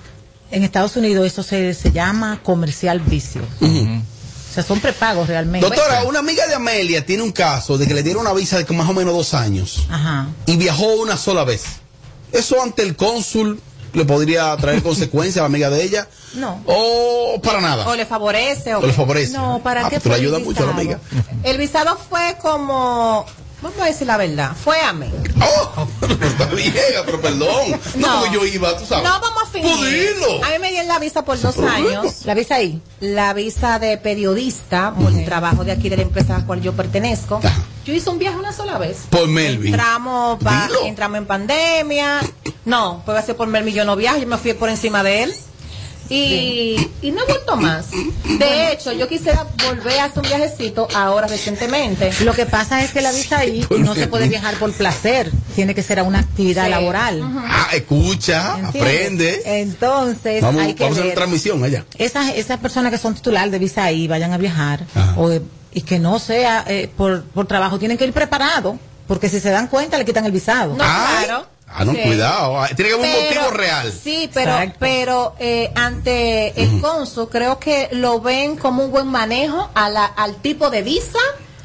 en 0.52 0.64
Estados 0.64 0.96
Unidos 0.98 1.26
eso 1.28 1.44
se, 1.44 1.74
se 1.74 1.92
llama 1.92 2.40
comercial 2.44 3.00
vicio. 3.00 3.42
O 3.62 4.54
sea, 4.54 4.64
son 4.64 4.80
prepagos 4.80 5.28
realmente. 5.28 5.68
Doctora, 5.68 6.04
una 6.06 6.20
amiga 6.20 6.48
de 6.48 6.56
Amelia 6.56 7.06
tiene 7.06 7.22
un 7.22 7.32
caso 7.32 7.78
de 7.78 7.86
que 7.88 7.94
le 7.94 8.02
dieron 8.02 8.22
una 8.24 8.34
visa 8.34 8.58
de 8.58 8.74
más 8.74 8.90
o 8.90 8.94
menos 8.94 9.14
dos 9.14 9.36
años 9.36 9.86
Ajá. 9.90 10.28
y 10.48 10.58
viajó 10.58 10.88
una 10.96 11.18
sola 11.18 11.44
vez. 11.44 11.64
Eso 12.32 12.62
ante 12.62 12.82
el 12.82 12.96
cónsul 12.96 13.62
le 13.94 14.06
podría 14.06 14.56
traer 14.58 14.82
consecuencias 14.84 15.38
a 15.38 15.42
la 15.42 15.46
amiga 15.48 15.70
de 15.70 15.84
ella 15.84 16.08
No. 16.36 16.62
o 16.66 17.40
para 17.44 17.62
nada. 17.62 17.88
O 17.88 17.96
le 17.96 18.06
favorece. 18.06 18.76
O 18.76 18.80
O 18.80 18.86
le 18.86 18.94
favorece. 18.94 19.34
No, 19.34 19.60
¿para 19.64 19.82
Ah, 19.82 19.90
qué 19.90 19.96
pues 20.00 20.04
tú 20.04 20.10
le 20.10 20.16
ayudas 20.16 20.42
mucho 20.42 20.64
a 20.64 20.68
la 20.68 20.72
amiga. 20.74 21.00
El 21.44 21.58
visado 21.58 21.98
fue 22.10 22.36
como. 22.42 23.26
Vamos 23.62 23.78
a 23.82 23.86
decir 23.86 24.08
la 24.08 24.16
verdad. 24.18 24.52
Fue 24.56 24.80
a 24.82 24.94
mí. 24.94 25.12
Oh, 25.42 25.86
pero 26.00 26.14
está 26.26 26.46
vieja, 26.46 27.04
pero 27.06 27.20
perdón. 27.20 27.80
No, 27.96 28.26
No. 28.26 28.34
yo 28.34 28.46
iba, 28.46 28.78
tú 28.78 28.86
sabes. 28.86 29.04
No 29.04 29.20
vamos 29.20 29.44
a 29.44 29.46
fingir. 29.48 30.16
A 30.44 30.50
mí 30.52 30.60
me 30.62 30.70
dieron 30.72 30.88
la 30.88 30.98
visa 31.00 31.26
por 31.26 31.40
dos 31.40 31.58
años. 31.60 32.26
¿La 32.26 32.34
visa 32.36 32.56
ahí? 32.56 32.82
La 33.02 33.34
visa 33.34 33.78
de 33.80 33.98
periodista, 33.98 34.94
por 34.94 35.12
el 35.12 35.26
trabajo 35.26 35.64
de 35.66 35.72
aquí 35.74 35.90
de 35.90 35.98
la 35.98 36.04
empresa 36.04 36.36
a 36.36 36.40
la 36.40 36.46
cual 36.46 36.62
yo 36.62 36.74
pertenezco. 36.74 37.42
Yo 37.86 37.94
hice 37.94 38.10
un 38.10 38.20
viaje 38.20 38.38
una 38.38 38.54
sola 38.54 38.78
vez. 38.78 39.00
Por 39.10 39.28
Melvin. 39.28 39.74
Entramos, 39.74 40.42
pa- 40.44 40.70
entramos 40.86 41.18
en 41.18 41.26
pandemia. 41.26 42.22
No, 42.66 43.02
puede 43.06 43.22
ser 43.24 43.36
por 43.36 43.48
Melvin, 43.48 43.74
yo 43.74 43.84
no 43.86 43.96
viaje, 43.96 44.22
yo 44.22 44.28
me 44.28 44.38
fui 44.38 44.54
por 44.54 44.70
encima 44.70 45.02
de 45.04 45.24
él. 45.24 45.34
Y, 46.10 46.90
y 47.02 47.12
no 47.12 47.22
he 47.24 47.26
vuelto 47.26 47.56
más. 47.56 47.92
De 47.92 48.72
hecho, 48.72 48.92
yo 48.94 49.08
quisiera 49.08 49.46
volver 49.68 50.00
a 50.00 50.06
hacer 50.06 50.24
un 50.24 50.28
viajecito 50.30 50.88
ahora 50.96 51.28
recientemente. 51.28 52.12
Lo 52.24 52.34
que 52.34 52.46
pasa 52.46 52.84
es 52.84 52.92
que 52.92 53.02
la 53.02 53.12
visa 53.12 53.40
ahí 53.40 53.66
no 53.78 53.94
se 53.94 54.08
puede 54.08 54.28
viajar 54.28 54.56
por 54.56 54.72
placer, 54.74 55.32
tiene 55.56 55.76
que 55.76 55.84
ser 55.84 56.00
a 56.00 56.04
una 56.04 56.20
actividad 56.20 56.66
Sí. 56.66 56.72
laboral. 56.72 57.22
Ah, 57.48 57.68
escucha, 57.74 58.56
¿Entiendes? 58.60 58.82
aprende. 58.82 59.42
Entonces, 59.62 60.42
Vamos, 60.42 60.62
hay 60.64 60.74
que 60.74 60.84
vamos 60.84 60.98
a 60.98 61.02
hacer 61.02 61.16
transmisión 61.16 61.64
allá. 61.64 61.86
esas, 61.98 62.30
esas 62.36 62.58
personas 62.60 62.92
que 62.92 62.98
son 62.98 63.14
titular 63.16 63.50
de 63.50 63.60
visa 63.60 63.84
ahí 63.84 64.08
vayan 64.08 64.34
a 64.34 64.38
viajar 64.38 64.86
o 65.18 65.32
y 65.72 65.82
que 65.82 66.00
no 66.00 66.18
sea 66.18 66.66
eh, 66.68 66.90
por, 66.98 67.24
por 67.26 67.46
trabajo, 67.46 67.78
tienen 67.78 67.96
que 67.98 68.06
ir 68.06 68.12
preparados, 68.14 68.78
porque 69.08 69.30
si 69.30 69.40
se 69.40 69.52
dan 69.52 69.68
cuenta 69.68 69.98
le 70.00 70.06
quitan 70.06 70.26
el 70.26 70.32
visado. 70.32 70.72
No, 70.72 70.78
claro. 70.84 71.46
Ah, 71.72 71.86
no, 71.86 71.94
Sí. 71.94 72.00
cuidado. 72.04 72.60
ah, 72.62 72.68
Tiene 72.76 72.90
que 72.92 72.96
haber 72.96 73.06
un 73.18 73.24
motivo 73.24 73.52
real. 73.52 73.92
Sí, 73.94 74.30
pero, 74.34 74.52
Exacto. 74.52 74.76
pero 74.80 75.36
eh, 75.40 75.72
ante 75.76 76.62
el 76.62 76.82
cónsul 76.82 77.30
creo 77.30 77.60
que 77.60 77.90
lo 77.92 78.20
ven 78.22 78.56
como 78.58 78.84
un 78.86 78.92
buen 78.92 79.08
manejo 79.08 79.70
a 79.76 79.90
la, 79.90 80.06
al 80.06 80.36
tipo 80.38 80.70
de 80.70 80.82
visa. 80.82 81.20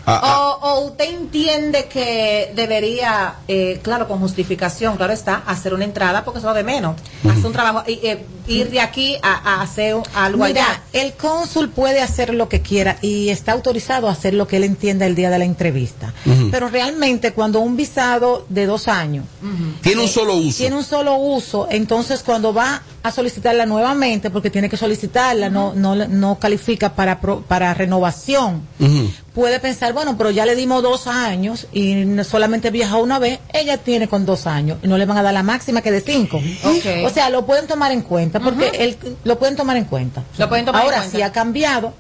Ah, 0.06 0.58
o, 0.62 0.68
o 0.68 0.80
usted 0.88 1.06
entiende 1.14 1.86
que 1.86 2.52
debería, 2.54 3.36
eh, 3.48 3.80
claro, 3.82 4.06
con 4.06 4.18
justificación, 4.18 4.98
claro 4.98 5.14
está, 5.14 5.42
hacer 5.46 5.72
una 5.72 5.84
entrada 5.84 6.22
porque 6.24 6.40
eso 6.40 6.48
es 6.48 6.52
lo 6.52 6.56
de 6.58 6.62
menos. 6.62 6.96
Hacer 7.26 7.46
un 7.46 7.52
trabajo, 7.54 7.84
y, 7.86 7.94
eh, 8.06 8.26
ir 8.46 8.70
de 8.70 8.80
aquí 8.80 9.16
a, 9.22 9.54
a 9.54 9.62
hacer 9.62 9.96
algo 10.14 10.44
Mira, 10.44 10.64
allá. 10.66 10.83
el 10.92 11.14
cónsul 11.14 11.70
puede 11.70 12.00
hacer 12.02 12.35
lo 12.35 12.48
que 12.48 12.61
quiera 12.61 12.96
y 13.00 13.28
está 13.30 13.52
autorizado 13.52 14.09
a 14.09 14.12
hacer 14.12 14.35
lo 14.35 14.46
que 14.46 14.57
él 14.59 14.64
entienda 14.64 15.07
el 15.07 15.14
día 15.14 15.30
de 15.30 15.38
la 15.38 15.44
entrevista. 15.44 16.12
Pero 16.50 16.68
realmente 16.68 17.33
cuando 17.33 17.61
un 17.61 17.76
visado 17.76 18.46
de 18.48 18.66
dos 18.66 18.88
años 18.88 19.24
Tiene 19.83 20.02
un 20.02 20.09
solo 20.09 20.35
uso. 20.37 20.57
tiene 20.59 20.76
un 20.76 20.85
solo 20.85 21.16
uso, 21.16 21.66
entonces 21.70 22.22
cuando 22.22 22.52
va 22.52 22.83
a 23.02 23.11
solicitarla 23.12 23.66
nuevamente, 23.66 24.30
porque 24.30 24.48
tiene 24.48 24.70
que 24.70 24.78
solicitarla, 24.78 25.50
no, 25.50 25.74
no, 25.74 25.94
no 25.94 26.38
califica 26.38 26.94
para, 26.94 27.20
pro- 27.20 27.42
para 27.42 27.74
renovación, 27.74 28.62
puede 29.35 29.61
pensar, 29.61 29.92
bueno, 29.92 30.16
pero 30.16 30.30
ya 30.30 30.46
le 30.46 30.54
dimos 30.57 30.83
dos 30.83 31.07
años 31.07 31.66
y 31.72 32.04
solamente 32.24 32.70
viajó 32.70 32.98
una 33.02 33.18
vez, 33.18 33.40
ella 33.52 33.76
tiene 33.78 34.09
con 34.09 34.24
dos 34.24 34.46
años 34.46 34.78
y 34.83 34.88
no 34.88 34.96
le 34.96 35.04
van 35.07 35.18
a 35.18 35.22
dar 35.22 35.35
la 35.35 35.42
máxima 35.42 35.83
que 35.83 35.90
de 35.90 36.00
cinco. 36.00 36.40
O 37.04 37.11
sea, 37.11 37.28
lo 37.30 37.44
pueden 37.44 37.66
tomar 37.66 37.92
en 37.92 38.00
cuenta, 38.02 38.33
porque 38.40 38.68
él- 38.78 38.98
lo 39.24 39.38
pueden 39.38 39.56
tomar 39.56 39.76
en 39.76 39.84
cuenta. 39.84 40.22
Lo 40.38 40.48
pueden 40.48 40.64
tomar 40.64 40.82
en 40.82 40.86
Ahora, 40.86 40.98
cuenta. 41.00 41.16
si 41.16 41.22
ha 41.22 41.32
cambiado 41.32 41.92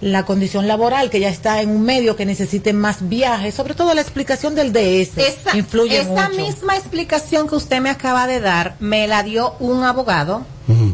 la 0.00 0.24
condición 0.26 0.66
laboral, 0.68 1.08
que 1.08 1.20
ya 1.20 1.28
está 1.28 1.62
en 1.62 1.70
un 1.70 1.82
medio 1.82 2.14
que 2.16 2.26
necesite 2.26 2.72
más 2.72 3.08
viajes, 3.08 3.54
sobre 3.54 3.74
todo 3.74 3.94
la 3.94 4.00
explicación 4.02 4.54
del 4.54 4.72
DS, 4.72 5.16
Esa, 5.18 5.56
influye 5.56 6.00
esa 6.00 6.28
mucho. 6.28 6.40
misma 6.42 6.76
explicación 6.76 7.48
que 7.48 7.54
usted 7.54 7.80
me 7.80 7.88
acaba 7.90 8.26
de 8.26 8.40
dar 8.40 8.74
me 8.80 9.06
la 9.06 9.22
dio 9.22 9.54
un 9.60 9.82
abogado, 9.84 10.42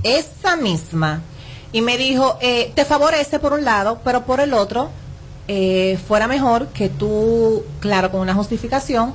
esa 0.04 0.54
misma, 0.56 1.22
y 1.72 1.80
me 1.80 1.96
dijo, 1.96 2.36
eh, 2.40 2.72
te 2.74 2.84
favorece 2.84 3.38
por 3.38 3.52
un 3.52 3.64
lado, 3.64 4.00
pero 4.04 4.24
por 4.26 4.40
el 4.40 4.52
otro, 4.54 4.90
eh, 5.48 5.98
fuera 6.06 6.28
mejor 6.28 6.68
que 6.68 6.88
tú, 6.88 7.64
claro, 7.80 8.12
con 8.12 8.20
una 8.20 8.34
justificación, 8.34 9.14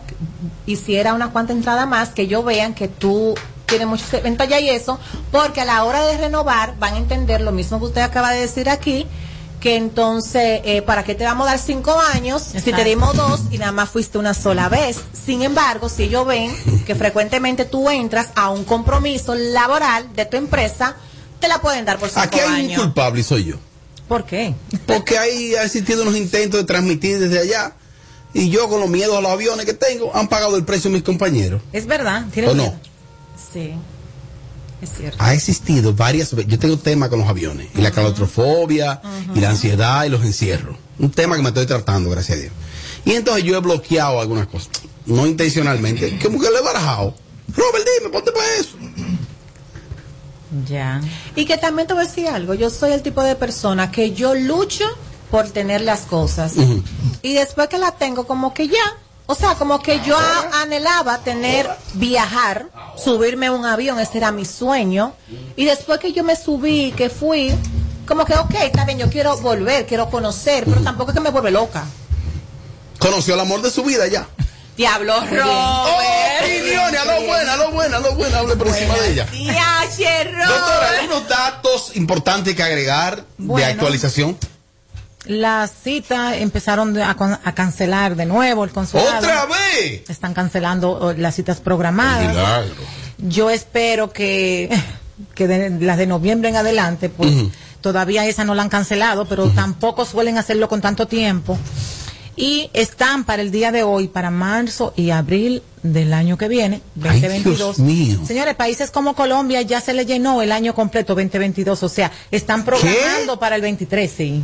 hiciera 0.65 1.13
una 1.13 1.29
cuanta 1.29 1.53
entrada 1.53 1.85
más, 1.85 2.09
que 2.09 2.27
yo 2.27 2.43
vean 2.43 2.73
que 2.73 2.87
tú 2.89 3.35
tienes 3.75 3.87
muchos 3.87 4.13
eventos 4.13 4.47
allá 4.47 4.59
y 4.59 4.69
eso, 4.69 4.97
porque 5.31 5.61
a 5.61 5.65
la 5.65 5.83
hora 5.83 6.05
de 6.05 6.17
renovar 6.17 6.77
van 6.79 6.93
a 6.93 6.97
entender 6.97 7.41
lo 7.41 7.51
mismo 7.51 7.79
que 7.79 7.85
usted 7.85 8.01
acaba 8.01 8.31
de 8.31 8.41
decir 8.41 8.69
aquí, 8.69 9.05
que 9.59 9.75
entonces, 9.75 10.61
eh, 10.63 10.81
¿para 10.81 11.03
qué 11.03 11.15
te 11.15 11.23
vamos 11.23 11.47
a 11.47 11.51
dar 11.51 11.59
cinco 11.59 11.99
años 12.13 12.41
si 12.41 12.71
te 12.71 12.83
dimos 12.83 13.15
dos 13.17 13.41
y 13.51 13.57
nada 13.57 13.71
más 13.71 13.89
fuiste 13.89 14.17
una 14.17 14.33
sola 14.33 14.69
vez? 14.69 14.97
Sin 15.25 15.41
embargo, 15.41 15.89
si 15.89 16.03
ellos 16.03 16.25
ven 16.25 16.55
que 16.85 16.95
frecuentemente 16.95 17.65
tú 17.65 17.89
entras 17.89 18.29
a 18.35 18.49
un 18.49 18.63
compromiso 18.63 19.35
laboral 19.35 20.13
de 20.15 20.25
tu 20.25 20.37
empresa, 20.37 20.95
te 21.39 21.47
la 21.47 21.59
pueden 21.59 21.83
dar 21.83 21.97
por 21.97 22.09
cinco 22.09 22.21
Aquí 22.21 22.39
hay 22.39 22.47
un 22.47 22.55
años. 22.55 22.81
culpable 22.81 23.21
y 23.21 23.23
soy 23.23 23.45
yo. 23.45 23.55
¿Por 24.07 24.23
qué? 24.25 24.53
Porque 24.85 25.17
hay, 25.17 25.55
ha 25.55 25.63
existido 25.63 26.03
unos 26.03 26.15
intentos 26.15 26.59
de 26.59 26.65
transmitir 26.65 27.19
desde 27.19 27.39
allá. 27.39 27.73
Y 28.35 28.49
yo, 28.49 28.69
con 28.69 28.81
los 28.81 28.89
miedos 28.89 29.17
a 29.17 29.21
los 29.21 29.31
aviones 29.31 29.65
que 29.65 29.73
tengo, 29.73 30.15
han 30.15 30.27
pagado 30.27 30.57
el 30.57 30.63
precio 30.65 30.91
mis 30.91 31.03
compañeros. 31.03 31.61
Es 31.73 31.87
verdad, 31.87 32.25
tiene 32.31 32.49
¿O 32.49 32.53
no? 32.53 32.79
Sí, 33.35 33.73
es 34.81 34.89
cierto. 34.97 35.17
Ha 35.19 35.33
existido 35.33 35.93
varias 35.93 36.33
veces. 36.33 36.51
Yo 36.51 36.59
tengo 36.59 36.77
tema 36.77 37.09
con 37.09 37.19
los 37.19 37.27
aviones. 37.27 37.67
Y 37.75 37.81
la 37.81 37.91
claustrofobia, 37.91 39.01
y 39.33 39.39
la 39.39 39.49
ansiedad, 39.51 40.05
y 40.05 40.09
los 40.09 40.23
encierros. 40.23 40.77
Un 40.99 41.11
tema 41.11 41.35
que 41.35 41.41
me 41.41 41.49
estoy 41.49 41.65
tratando, 41.65 42.09
gracias 42.09 42.37
a 42.37 42.41
Dios. 42.41 42.53
Y 43.05 43.11
entonces 43.13 43.43
yo 43.43 43.55
he 43.57 43.59
bloqueado 43.59 44.19
algunas 44.19 44.47
cosas. 44.47 44.69
No 45.05 45.27
intencionalmente. 45.27 46.17
Como 46.19 46.39
que 46.39 46.49
le 46.49 46.57
he 46.57 46.63
barajado. 46.63 47.15
Robert, 47.49 47.87
dime, 47.99 48.11
ponte 48.11 48.31
para 48.31 48.47
eso. 48.59 48.77
Ya. 50.67 51.01
Y 51.35 51.45
que 51.45 51.57
también 51.57 51.87
te 51.87 51.93
voy 51.93 52.03
a 52.03 52.07
decir 52.07 52.27
algo, 52.27 52.53
yo 52.53 52.69
soy 52.69 52.93
el 52.93 53.01
tipo 53.01 53.21
de 53.21 53.35
persona 53.35 53.91
que 53.91 54.13
yo 54.13 54.33
lucho 54.33 54.85
por 55.29 55.49
tener 55.49 55.81
las 55.81 56.01
cosas. 56.01 56.53
Y 57.21 57.33
después 57.33 57.67
que 57.67 57.77
la 57.77 57.91
tengo, 57.91 58.25
como 58.25 58.53
que 58.53 58.67
ya. 58.67 58.97
O 59.27 59.33
sea, 59.33 59.55
como 59.55 59.81
que 59.81 60.01
yo 60.01 60.17
anhelaba 60.53 61.19
tener, 61.19 61.69
viajar, 61.93 62.67
subirme 62.95 63.47
a 63.47 63.51
un 63.53 63.65
avión, 63.65 63.99
ese 63.99 64.19
era 64.19 64.31
mi 64.31 64.45
sueño. 64.45 65.13
Y 65.55 65.65
después 65.65 65.99
que 65.99 66.13
yo 66.13 66.23
me 66.23 66.35
subí, 66.35 66.91
que 66.91 67.09
fui, 67.09 67.51
como 68.07 68.23
que, 68.25 68.35
ok, 68.35 68.53
está 68.61 68.85
bien, 68.85 68.99
yo 68.99 69.09
quiero 69.09 69.35
volver, 69.37 69.87
quiero 69.87 70.09
conocer, 70.11 70.65
pero 70.65 70.81
tampoco 70.81 71.09
es 71.11 71.15
que 71.15 71.21
me 71.21 71.31
vuelve 71.31 71.49
loca. 71.49 71.85
Conoció 72.99 73.33
el 73.33 73.39
amor 73.39 73.61
de 73.63 73.71
su 73.71 73.83
vida 73.83 74.05
ya. 74.07 74.27
Diablo, 74.77 75.19
Robert. 75.21 76.43
Opiniones, 76.43 76.99
a 76.99 77.05
lo 77.05 77.21
buena, 77.25 77.53
a 77.53 77.57
lo 77.57 77.71
buena, 77.71 77.97
a 77.97 77.99
lo 78.01 78.15
buena, 78.15 78.39
hable 78.39 78.55
por 78.57 78.67
encima 78.67 78.93
de 78.95 79.11
ella. 79.11 79.27
Doctora, 80.47 80.89
¿hay 80.99 81.05
unos 81.07 81.27
datos 81.27 81.95
importantes 81.95 82.55
que 82.55 82.61
agregar 82.61 83.25
de 83.37 83.65
actualización? 83.65 84.37
Las 85.27 85.71
citas 85.83 86.35
empezaron 86.37 86.97
a, 87.01 87.15
cancelar 87.55 88.15
de 88.15 88.25
nuevo 88.25 88.63
el 88.63 88.71
consulado. 88.71 89.17
¡Otra 89.17 89.45
vez! 89.45 90.09
Están 90.09 90.33
cancelando 90.33 90.91
oh, 90.91 91.13
las 91.13 91.35
citas 91.35 91.59
programadas. 91.61 92.65
Yo 93.17 93.49
espero 93.49 94.11
que, 94.11 94.69
que 95.33 95.47
de- 95.47 95.69
las 95.85 95.97
de 95.97 96.07
noviembre 96.07 96.49
en 96.49 96.55
adelante, 96.57 97.09
pues 97.09 97.31
todavía 97.81 98.25
esa 98.25 98.43
no 98.43 98.55
la 98.55 98.63
han 98.63 98.69
cancelado, 98.69 99.25
pero 99.25 99.49
tampoco 99.49 100.05
suelen 100.05 100.37
hacerlo 100.37 100.67
con 100.69 100.81
tanto 100.81 101.07
tiempo. 101.07 101.57
Y 102.37 102.69
están 102.73 103.23
para 103.23 103.41
el 103.41 103.49
día 103.49 103.71
de 103.71 103.83
hoy, 103.83 104.09
para 104.09 104.29
marzo 104.29 104.93
y 104.97 105.11
abril 105.11 105.63
del 105.83 106.13
año 106.13 106.37
que 106.37 106.49
viene, 106.49 106.81
Ay, 106.97 107.21
2022. 107.21 107.57
Dios 107.57 107.79
mío. 107.79 108.19
Señores, 108.27 108.55
países 108.55 108.91
como 108.91 109.15
Colombia 109.15 109.61
ya 109.61 109.79
se 109.79 109.93
le 109.93 110.05
llenó 110.05 110.41
el 110.41 110.51
año 110.51 110.75
completo 110.75 111.15
2022, 111.15 111.81
o 111.83 111.89
sea, 111.89 112.11
están 112.31 112.65
programando 112.65 113.39
para 113.39 113.55
el 113.55 113.61
23, 113.61 114.11
sí. 114.11 114.43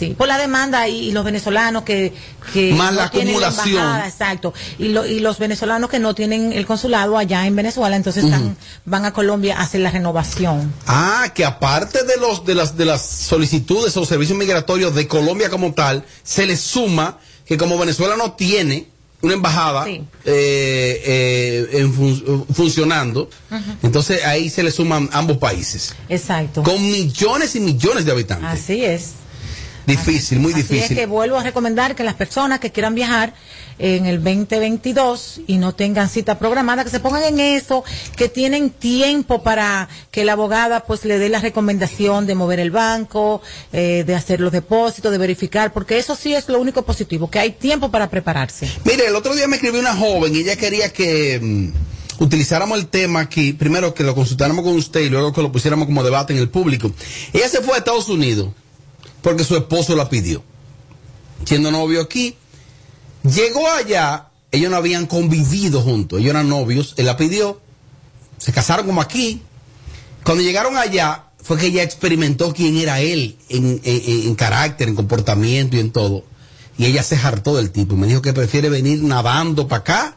Sí, 0.00 0.14
por 0.16 0.26
la 0.28 0.38
demanda 0.38 0.88
y, 0.88 1.08
y 1.08 1.12
los 1.12 1.24
venezolanos 1.24 1.82
que, 1.84 2.12
que 2.54 2.72
Más 2.74 2.94
la 2.94 3.10
tienen 3.10 3.34
embajada, 3.36 4.08
exacto, 4.08 4.54
y, 4.78 4.88
lo- 4.88 5.06
y 5.06 5.20
los 5.20 5.38
venezolanos 5.38 5.90
que 5.90 5.98
no 5.98 6.14
tienen 6.14 6.52
el 6.54 6.64
consulado 6.66 7.18
allá 7.18 7.46
en 7.46 7.54
Venezuela, 7.54 7.94
entonces 7.96 8.24
están, 8.24 8.56
van 8.86 9.04
a 9.04 9.12
Colombia 9.12 9.58
a 9.58 9.62
hacer 9.62 9.82
la 9.82 9.90
renovación. 9.90 10.72
Ah, 10.86 11.30
que 11.34 11.44
aparte 11.44 12.02
de 12.04 12.16
los 12.16 12.44
de 12.46 12.54
las 12.54 12.76
de 12.76 12.86
las 12.86 13.02
solicitudes 13.04 13.96
o 13.96 14.04
servicios 14.06 14.38
migratorios 14.38 14.94
de 14.94 15.06
Colombia 15.06 15.50
como 15.50 15.72
tal, 15.74 16.04
se 16.24 16.46
le 16.46 16.56
suma 16.56 17.18
que 17.44 17.56
como 17.58 17.76
Venezuela 17.78 18.16
no 18.16 18.32
tiene 18.32 18.86
una 19.22 19.34
embajada 19.34 19.84
Sí. 19.84 20.02
eh, 20.24 21.02
eh, 21.04 21.68
en 21.80 21.92
fun- 21.92 22.46
funcionando, 22.54 23.28
entonces 23.82 24.24
ahí 24.24 24.48
se 24.48 24.62
le 24.62 24.70
suman 24.70 25.10
ambos 25.12 25.36
países 25.36 25.94
Exacto. 26.08 26.62
con 26.62 26.80
millones 26.82 27.54
y 27.54 27.60
millones 27.60 28.06
de 28.06 28.12
habitantes. 28.12 28.48
Así 28.48 28.82
es. 28.82 29.10
Difícil, 29.90 30.38
muy 30.40 30.52
Así 30.52 30.62
difícil. 30.62 30.92
es 30.92 30.98
que 30.98 31.06
vuelvo 31.06 31.36
a 31.36 31.42
recomendar 31.42 31.94
que 31.94 32.04
las 32.04 32.14
personas 32.14 32.60
que 32.60 32.70
quieran 32.70 32.94
viajar 32.94 33.34
en 33.78 34.06
el 34.06 34.22
2022 34.22 35.40
y 35.46 35.56
no 35.56 35.74
tengan 35.74 36.08
cita 36.08 36.38
programada, 36.38 36.84
que 36.84 36.90
se 36.90 37.00
pongan 37.00 37.22
en 37.22 37.40
eso, 37.40 37.82
que 38.16 38.28
tienen 38.28 38.70
tiempo 38.70 39.42
para 39.42 39.88
que 40.10 40.24
la 40.24 40.32
abogada 40.32 40.84
pues 40.84 41.04
le 41.04 41.18
dé 41.18 41.28
la 41.28 41.40
recomendación 41.40 42.26
de 42.26 42.34
mover 42.34 42.60
el 42.60 42.70
banco, 42.70 43.40
eh, 43.72 44.04
de 44.06 44.14
hacer 44.14 44.40
los 44.40 44.52
depósitos, 44.52 45.10
de 45.10 45.18
verificar, 45.18 45.72
porque 45.72 45.98
eso 45.98 46.14
sí 46.14 46.34
es 46.34 46.48
lo 46.48 46.60
único 46.60 46.82
positivo, 46.82 47.30
que 47.30 47.38
hay 47.38 47.52
tiempo 47.52 47.90
para 47.90 48.10
prepararse. 48.10 48.70
Mire, 48.84 49.06
el 49.06 49.16
otro 49.16 49.34
día 49.34 49.48
me 49.48 49.56
escribió 49.56 49.80
una 49.80 49.94
joven 49.94 50.34
y 50.34 50.40
ella 50.40 50.56
quería 50.56 50.92
que 50.92 51.40
mm, 51.40 52.22
utilizáramos 52.22 52.78
el 52.78 52.86
tema 52.86 53.20
aquí, 53.20 53.54
primero 53.54 53.94
que 53.94 54.04
lo 54.04 54.14
consultáramos 54.14 54.64
con 54.64 54.74
usted 54.76 55.00
y 55.00 55.08
luego 55.08 55.32
que 55.32 55.42
lo 55.42 55.50
pusiéramos 55.50 55.86
como 55.86 56.04
debate 56.04 56.34
en 56.34 56.38
el 56.38 56.50
público. 56.50 56.92
Ella 57.32 57.48
se 57.48 57.62
fue 57.62 57.74
a 57.74 57.78
Estados 57.78 58.08
Unidos 58.08 58.48
porque 59.22 59.44
su 59.44 59.56
esposo 59.56 59.94
la 59.96 60.08
pidió. 60.08 60.42
Siendo 61.44 61.70
novio 61.70 62.00
aquí, 62.02 62.36
llegó 63.22 63.66
allá, 63.70 64.28
ellos 64.52 64.70
no 64.70 64.76
habían 64.76 65.06
convivido 65.06 65.80
juntos, 65.80 66.20
ellos 66.20 66.30
eran 66.30 66.48
novios, 66.48 66.94
él 66.96 67.06
la 67.06 67.16
pidió, 67.16 67.60
se 68.38 68.52
casaron 68.52 68.86
como 68.86 69.00
aquí. 69.00 69.42
Cuando 70.24 70.42
llegaron 70.42 70.76
allá, 70.76 71.24
fue 71.42 71.56
que 71.56 71.66
ella 71.66 71.82
experimentó 71.82 72.52
quién 72.52 72.76
era 72.76 73.00
él 73.00 73.36
en, 73.48 73.80
en- 73.84 74.34
carácter, 74.34 74.88
en 74.88 74.94
comportamiento 74.96 75.76
y 75.76 75.80
en 75.80 75.90
todo. 75.90 76.24
Y 76.76 76.86
ella 76.86 77.02
se 77.02 77.16
hartó 77.16 77.56
del 77.56 77.70
tipo 77.70 77.96
me 77.96 78.06
dijo 78.06 78.22
que 78.22 78.32
prefiere 78.32 78.68
venir 78.70 79.02
nadando 79.02 79.68
para 79.68 79.80
acá 79.80 80.16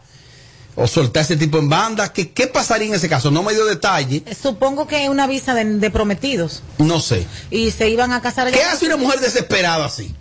o 0.75 0.87
soltar 0.87 1.23
ese 1.23 1.35
tipo 1.37 1.57
en 1.59 1.69
banda. 1.69 2.11
¿Qué, 2.13 2.31
¿Qué 2.31 2.47
pasaría 2.47 2.87
en 2.87 2.95
ese 2.95 3.09
caso? 3.09 3.29
No 3.31 3.43
me 3.43 3.53
dio 3.53 3.65
detalle, 3.65 4.23
Supongo 4.41 4.87
que 4.87 5.03
es 5.03 5.09
una 5.09 5.27
visa 5.27 5.53
de, 5.53 5.65
de 5.65 5.89
prometidos 5.91 6.63
no 6.79 6.99
sé. 6.99 7.25
y 7.51 7.71
se 7.71 7.89
iban 7.89 8.11
a 8.11 8.21
casar. 8.21 8.51
¿Qué 8.51 8.63
hace 8.63 8.85
una 8.87 8.97
mujer 8.97 9.19
desesperada 9.19 9.85
así? 9.85 10.13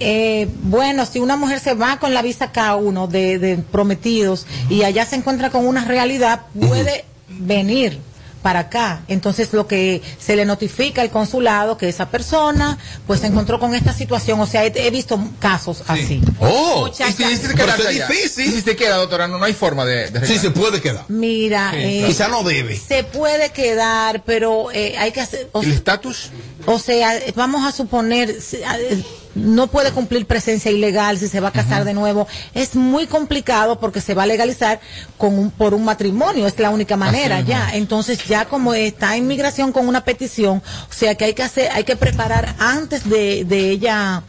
Eh, 0.00 0.48
bueno, 0.62 1.06
si 1.06 1.20
una 1.20 1.36
mujer 1.36 1.60
se 1.60 1.74
va 1.74 1.98
con 1.98 2.14
la 2.14 2.22
visa 2.22 2.52
K1 2.52 3.06
de, 3.08 3.38
de 3.38 3.56
prometidos 3.58 4.46
y 4.68 4.82
allá 4.82 5.06
se 5.06 5.16
encuentra 5.16 5.50
con 5.50 5.66
una 5.66 5.84
realidad, 5.84 6.42
puede 6.58 7.04
venir 7.28 8.00
para 8.44 8.58
acá. 8.60 9.00
Entonces 9.08 9.54
lo 9.54 9.66
que 9.66 10.02
se 10.18 10.36
le 10.36 10.44
notifica 10.44 11.00
al 11.00 11.08
consulado 11.08 11.78
que 11.78 11.88
esa 11.88 12.10
persona 12.10 12.76
pues 13.06 13.20
se 13.20 13.26
encontró 13.28 13.58
con 13.58 13.74
esta 13.74 13.94
situación. 13.94 14.38
O 14.38 14.46
sea, 14.46 14.66
he, 14.66 14.72
he 14.86 14.90
visto 14.90 15.18
casos 15.40 15.82
así. 15.88 16.20
Oh, 16.40 16.86
Y 16.92 16.94
si 16.94 17.22
es 17.24 17.42
allá. 17.88 18.06
difícil. 18.06 18.52
Si 18.52 18.60
se 18.60 18.76
queda, 18.76 18.96
doctora, 18.96 19.26
no, 19.28 19.38
no 19.38 19.46
hay 19.46 19.54
forma 19.54 19.86
de, 19.86 20.10
de 20.10 20.26
Sí, 20.26 20.38
se 20.38 20.50
puede 20.50 20.82
quedar. 20.82 21.06
Mira, 21.08 21.70
Sí, 21.72 21.78
eh, 21.80 22.04
Quizá 22.06 22.28
no 22.28 22.42
debe. 22.42 22.76
se 22.78 23.02
puede 23.02 23.50
quedar, 23.50 24.22
pero 24.26 24.70
eh, 24.72 24.94
hay 24.98 25.10
que 25.10 25.22
hacer... 25.22 25.48
o 25.52 25.62
¿El 25.62 25.72
estatus? 25.72 26.30
O 26.66 26.78
sea, 26.78 27.12
vamos 27.34 27.64
a 27.66 27.72
suponer, 27.72 28.30
eh, 28.52 29.02
no 29.34 29.66
puede 29.66 29.90
cumplir 29.92 30.26
presencia 30.26 30.70
ilegal 30.70 31.18
si 31.18 31.28
se 31.28 31.40
va 31.40 31.48
a 31.48 31.52
casar 31.52 31.84
de 31.84 31.92
nuevo. 31.94 32.26
Es 32.54 32.74
muy 32.76 33.06
complicado 33.06 33.78
porque 33.80 34.00
se 34.00 34.14
va 34.14 34.22
a 34.22 34.26
legalizar 34.26 34.80
con 35.18 35.38
un, 35.38 35.50
por 35.50 35.74
un 35.74 35.84
matrimonio, 35.84 36.46
es 36.46 36.58
la 36.58 36.70
única 36.70 36.96
manera 36.96 37.38
Así 37.38 37.48
ya. 37.48 37.70
Entonces 37.74 38.24
ya 38.26 38.44
como 38.46 38.72
está 38.74 39.16
en 39.16 39.26
migración 39.26 39.72
con 39.72 39.88
una 39.88 40.04
petición, 40.04 40.62
o 40.88 40.92
sea 40.92 41.14
que 41.16 41.24
hay 41.26 41.34
que 41.34 41.42
hacer, 41.42 41.70
hay 41.72 41.84
que 41.84 41.96
preparar 41.96 42.54
antes 42.58 43.08
de, 43.08 43.44
de 43.44 43.70
ella, 43.70 44.22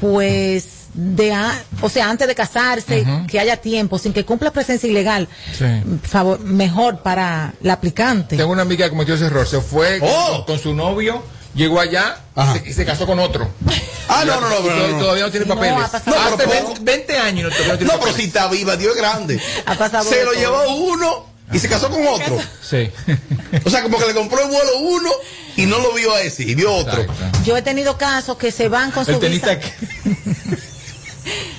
pues, 0.00 0.68
de, 0.94 1.32
a- 1.34 1.62
o 1.82 1.88
sea, 1.88 2.08
antes 2.08 2.26
de 2.28 2.34
casarse, 2.34 3.04
que 3.28 3.38
haya 3.40 3.56
tiempo, 3.58 3.98
sin 3.98 4.12
que 4.12 4.24
cumpla 4.24 4.50
presencia 4.50 4.88
ilegal, 4.88 5.28
Sí. 5.58 5.64
favor, 6.02 6.40
mejor 6.40 7.02
para 7.02 7.52
la 7.62 7.74
aplicante. 7.74 8.36
Tengo 8.36 8.52
una 8.52 8.62
amiga 8.62 8.86
que 8.86 8.90
cometió 8.90 9.14
ese 9.14 9.26
error. 9.26 9.46
Se 9.46 9.60
fue 9.60 9.98
con- 9.98 10.08
Oh. 10.10 10.44
con, 10.46 10.58
su 10.58 10.72
novio, 10.74 11.22
llegó 11.56 11.80
allá 11.80 12.18
Ajá. 12.34 12.54
se- 12.54 12.68
y 12.70 12.72
se 12.72 12.84
casó 12.84 13.06
con 13.06 13.18
otro. 13.18 13.50
Ah, 14.08 14.22
no, 14.24 14.40
no, 14.40 14.48
no, 14.48 14.60
Y 14.60 14.68
no, 14.68 14.88
no. 14.88 14.98
Todavía 15.00 15.24
no 15.24 15.30
tiene 15.32 15.46
No, 15.46 15.54
papeles. 15.56 15.78
ha 15.84 15.90
pasado 15.90 16.16
Hace 16.20 16.44
poco. 16.44 16.50
20, 16.74 16.80
20 16.82 17.18
años 17.18 17.40
y 17.40 17.42
no, 17.42 17.48
todavía 17.50 17.72
no 17.72 17.78
tiene 17.78 17.92
No, 17.92 18.00
pero 18.00 18.12
si 18.14 18.22
está 18.24 18.46
viva, 18.48 18.76
Dios 18.76 18.92
es 18.94 18.98
grande. 18.98 19.40
Ha 19.66 19.74
pasado 19.74 20.08
Se 20.08 20.24
lo 20.24 20.30
todo. 20.32 20.40
llevó 20.40 20.74
uno 20.76 21.26
y 21.52 21.58
se 21.58 21.68
casó 21.68 21.90
con 21.90 22.06
otro. 22.06 22.38
Sí. 22.62 22.90
O 23.64 23.70
sea, 23.70 23.82
como 23.82 23.98
que 23.98 24.06
le 24.06 24.14
compró 24.14 24.42
el 24.42 24.48
vuelo 24.48 24.78
uno 24.80 25.10
y 25.56 25.66
no 25.66 25.78
lo 25.78 25.92
vio 25.94 26.12
a 26.14 26.20
ese 26.20 26.42
y 26.44 26.54
vio 26.54 26.72
otro. 26.72 27.00
Exacto. 27.02 27.38
Yo 27.44 27.56
he 27.56 27.62
tenido 27.62 27.96
casos 27.98 28.36
que 28.36 28.52
se 28.52 28.68
van 28.68 28.90
con 28.92 29.04
su 29.04 29.18
tenista 29.18 29.54
visa. 29.54 29.60
que- 29.68 30.56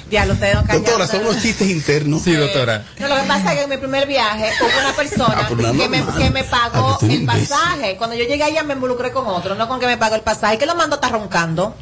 Ya 0.10 0.26
lo 0.26 0.34
ustedes 0.34 0.56
no 0.56 0.64
Doctora, 0.64 1.06
son 1.08 1.22
unos 1.22 1.42
chistes 1.42 1.68
internos. 1.70 2.22
Sí, 2.22 2.34
doctora. 2.34 2.86
No, 3.00 3.08
lo 3.10 3.16
que 3.18 3.24
pasa 3.24 3.52
es 3.52 3.58
que 3.58 3.64
en 3.64 3.70
mi 3.70 3.78
primer 3.78 4.08
viaje 4.08 4.52
hubo 4.62 4.80
una 4.80 4.94
persona 4.96 5.36
Ah, 5.38 5.48
que, 5.48 5.90
me, 5.90 6.06
que 6.18 6.30
me 6.30 6.44
pagó 6.46 6.98
Ah, 7.02 7.06
el 7.10 7.26
pasaje. 7.26 7.98
Cuando 7.98 8.16
yo 8.16 8.24
llegué 8.26 8.44
allá 8.44 8.64
me 8.64 8.74
involucré 8.74 9.12
con 9.12 9.28
otro, 9.28 9.56
no 9.56 9.68
con 9.68 9.80
que 9.80 9.86
me 9.88 9.98
pagó 9.98 10.16
el 10.16 10.22
pasaje. 10.22 10.58
¿Quién 10.58 10.70
lo 10.70 10.76
mandó 10.76 10.96
a 10.96 10.98
estar 10.98 11.12
roncando? 11.12 11.76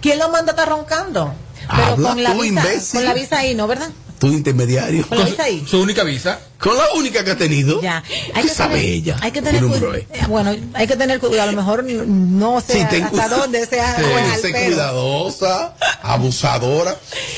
¿Quién 0.00 0.18
lo 0.18 0.28
manda 0.30 0.52
a 0.52 0.54
estar 0.54 0.68
roncando? 0.68 1.32
Pero 1.70 1.82
Habla 1.92 2.08
con 2.10 2.22
la, 2.22 2.32
tú, 2.32 2.40
visa, 2.42 2.46
imbécil. 2.60 2.98
con 3.00 3.04
la 3.04 3.14
visa 3.14 3.38
ahí, 3.38 3.54
¿no, 3.54 3.66
verdad? 3.66 3.88
Tu 4.18 4.26
intermediario. 4.28 5.06
Con 5.06 5.18
la 5.18 5.24
visa 5.26 5.44
ahí. 5.44 5.64
Su 5.68 5.80
única 5.80 6.02
visa. 6.02 6.40
Con 6.58 6.76
la 6.76 6.92
única 6.96 7.24
que 7.24 7.30
ha 7.30 7.36
tenido. 7.36 7.80
Ya. 7.80 8.02
¿Qué 8.42 8.48
sabe 8.48 8.80
ella? 8.80 9.16
Hay 9.20 9.30
que 9.30 9.40
tener 9.40 9.62
cuidado. 9.62 9.90
bro. 9.92 10.00
Bueno, 10.28 10.56
hay 10.74 10.86
que 10.88 10.96
tener 10.96 11.20
cuidado. 11.20 11.42
A 11.48 11.52
lo 11.52 11.56
mejor 11.56 11.84
no 11.84 12.60
sé 12.60 12.72
Sí, 12.72 12.78
ten 12.90 13.04
hasta 13.04 13.10
cuidado. 13.10 13.36
dónde 13.38 13.64
sea 13.66 13.96
Sí, 14.42 14.50
cuidadosa, 14.52 15.76
abusadora. 16.02 16.96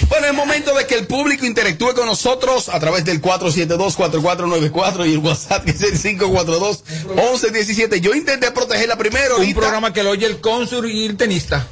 Bueno, 0.09 0.27
es 0.29 0.33
momento 0.33 0.75
de 0.75 0.87
que 0.87 0.95
el 0.95 1.07
público 1.07 1.45
interactúe 1.45 1.93
con 1.95 2.07
nosotros 2.07 2.71
a 2.71 2.81
través 2.81 3.05
del 3.05 3.21
472-4494 3.21 5.07
y 5.07 5.13
el 5.13 5.19
WhatsApp 5.19 5.65
que 5.67 5.73
es 5.73 5.83
el 5.83 5.99
542-1117. 6.19 8.01
Yo 8.01 8.15
intenté 8.15 8.51
protegerla 8.53 8.97
primero. 8.97 9.35
Un 9.37 9.43
ahorita. 9.43 9.61
programa 9.61 9.93
que 9.93 10.03
lo 10.03 10.11
oye 10.13 10.25
el 10.25 10.41
cónsul 10.41 10.91
y 10.91 11.05
el 11.05 11.19
tenista. 11.19 11.67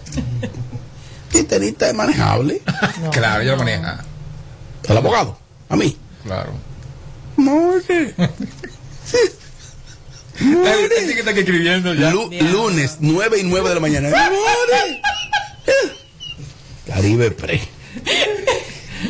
que 1.32 1.44
tenista 1.44 1.88
es 1.88 1.94
manejable. 1.94 2.60
Claro, 3.10 3.40
ella 3.42 3.52
lo 3.52 3.58
maneja. 3.58 4.04
El 4.88 4.96
abogado, 4.96 5.38
a 5.68 5.76
mí. 5.76 5.96
Claro. 6.24 6.52
More. 7.36 7.82
Que 10.38 11.18
está 11.18 11.32
escribiendo 11.32 11.94
ya. 11.94 12.10
Lu- 12.12 12.30
lunes, 12.52 12.98
9 13.00 13.40
y 13.40 13.42
9 13.42 13.68
de 13.70 13.74
la 13.74 13.80
mañana. 13.80 14.08
More. 14.08 15.00
Caribe 16.86 17.30
Pre. 17.32 17.60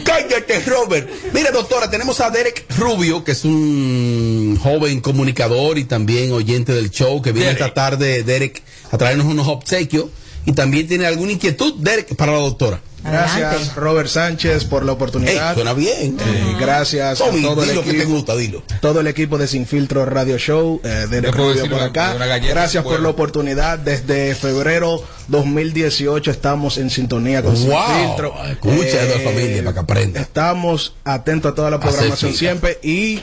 Cállate, 0.04 0.60
Robert. 0.60 1.08
Mira, 1.34 1.50
doctora, 1.50 1.90
tenemos 1.90 2.20
a 2.20 2.30
Derek 2.30 2.64
Rubio, 2.78 3.24
que 3.24 3.32
es 3.32 3.44
un 3.44 4.58
joven 4.62 5.00
comunicador 5.00 5.76
y 5.78 5.84
también 5.84 6.32
oyente 6.32 6.72
del 6.72 6.90
show, 6.90 7.20
que 7.20 7.32
viene 7.32 7.48
Derek. 7.50 7.60
esta 7.60 7.74
tarde, 7.74 8.22
Derek, 8.22 8.62
a 8.90 8.96
traernos 8.96 9.26
unos 9.26 9.48
obsequios. 9.48 10.06
Y 10.46 10.52
también 10.52 10.88
tiene 10.88 11.04
alguna 11.06 11.32
inquietud, 11.32 11.74
Derek, 11.78 12.16
para 12.16 12.32
la 12.32 12.38
doctora. 12.38 12.80
Gracias, 13.04 13.74
Robert 13.76 14.08
Sánchez, 14.08 14.64
por 14.64 14.84
la 14.84 14.92
oportunidad. 14.92 15.50
Ey, 15.50 15.54
suena 15.54 15.72
bien. 15.72 16.16
Eh, 16.20 16.56
gracias 16.60 17.18
Tommy, 17.18 17.38
a 17.44 17.48
todo 17.48 17.62
el 17.62 17.68
dilo 17.70 17.82
que 17.84 17.90
te 17.90 17.96
equipo. 17.98 18.12
gusta, 18.12 18.36
dilo. 18.36 18.62
Todo 18.80 19.00
el 19.00 19.06
equipo 19.06 19.38
de 19.38 19.46
Sin 19.46 19.66
Filtro 19.66 20.04
Radio 20.04 20.36
Show, 20.36 20.80
eh, 20.84 21.06
de 21.08 21.20
Radio 21.22 21.62
por 21.64 21.72
una- 21.74 21.84
acá. 21.86 22.12
una 22.16 22.26
Gracias 22.38 22.82
por 22.84 23.00
la 23.00 23.08
oportunidad. 23.08 23.78
Desde 23.78 24.34
febrero 24.34 25.02
2018 25.28 26.30
estamos 26.30 26.76
en 26.78 26.90
sintonía 26.90 27.42
con 27.42 27.56
Sin 27.56 27.70
Wow. 27.70 27.82
Filtro. 28.08 28.34
Escucha 28.50 28.76
de 29.04 29.08
la 29.08 29.14
Eh, 29.16 29.24
familia 29.24 29.62
para 29.64 29.74
que 29.74 29.80
aprenda. 29.80 30.20
Estamos 30.20 30.94
atentos 31.04 31.52
a 31.52 31.54
toda 31.54 31.70
la 31.70 31.80
programación 31.80 32.34
siempre 32.34 32.78
y 32.82 33.20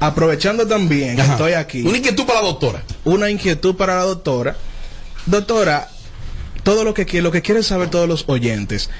aprovechando 0.00 0.66
también, 0.66 1.16
que 1.16 1.22
estoy 1.22 1.52
aquí. 1.52 1.82
Una 1.82 1.98
inquietud 1.98 2.24
para 2.26 2.40
la 2.42 2.46
doctora. 2.48 2.82
Una 3.04 3.30
inquietud 3.30 3.74
para 3.76 3.96
la 3.96 4.02
doctora. 4.02 4.56
Doctora, 5.26 5.88
todo 6.64 6.82
lo 6.82 6.94
que, 6.94 7.22
lo 7.22 7.30
que 7.30 7.42
quieren 7.42 7.62
saber 7.62 7.90
todos 7.90 8.08
los 8.08 8.24
oyentes, 8.26 8.90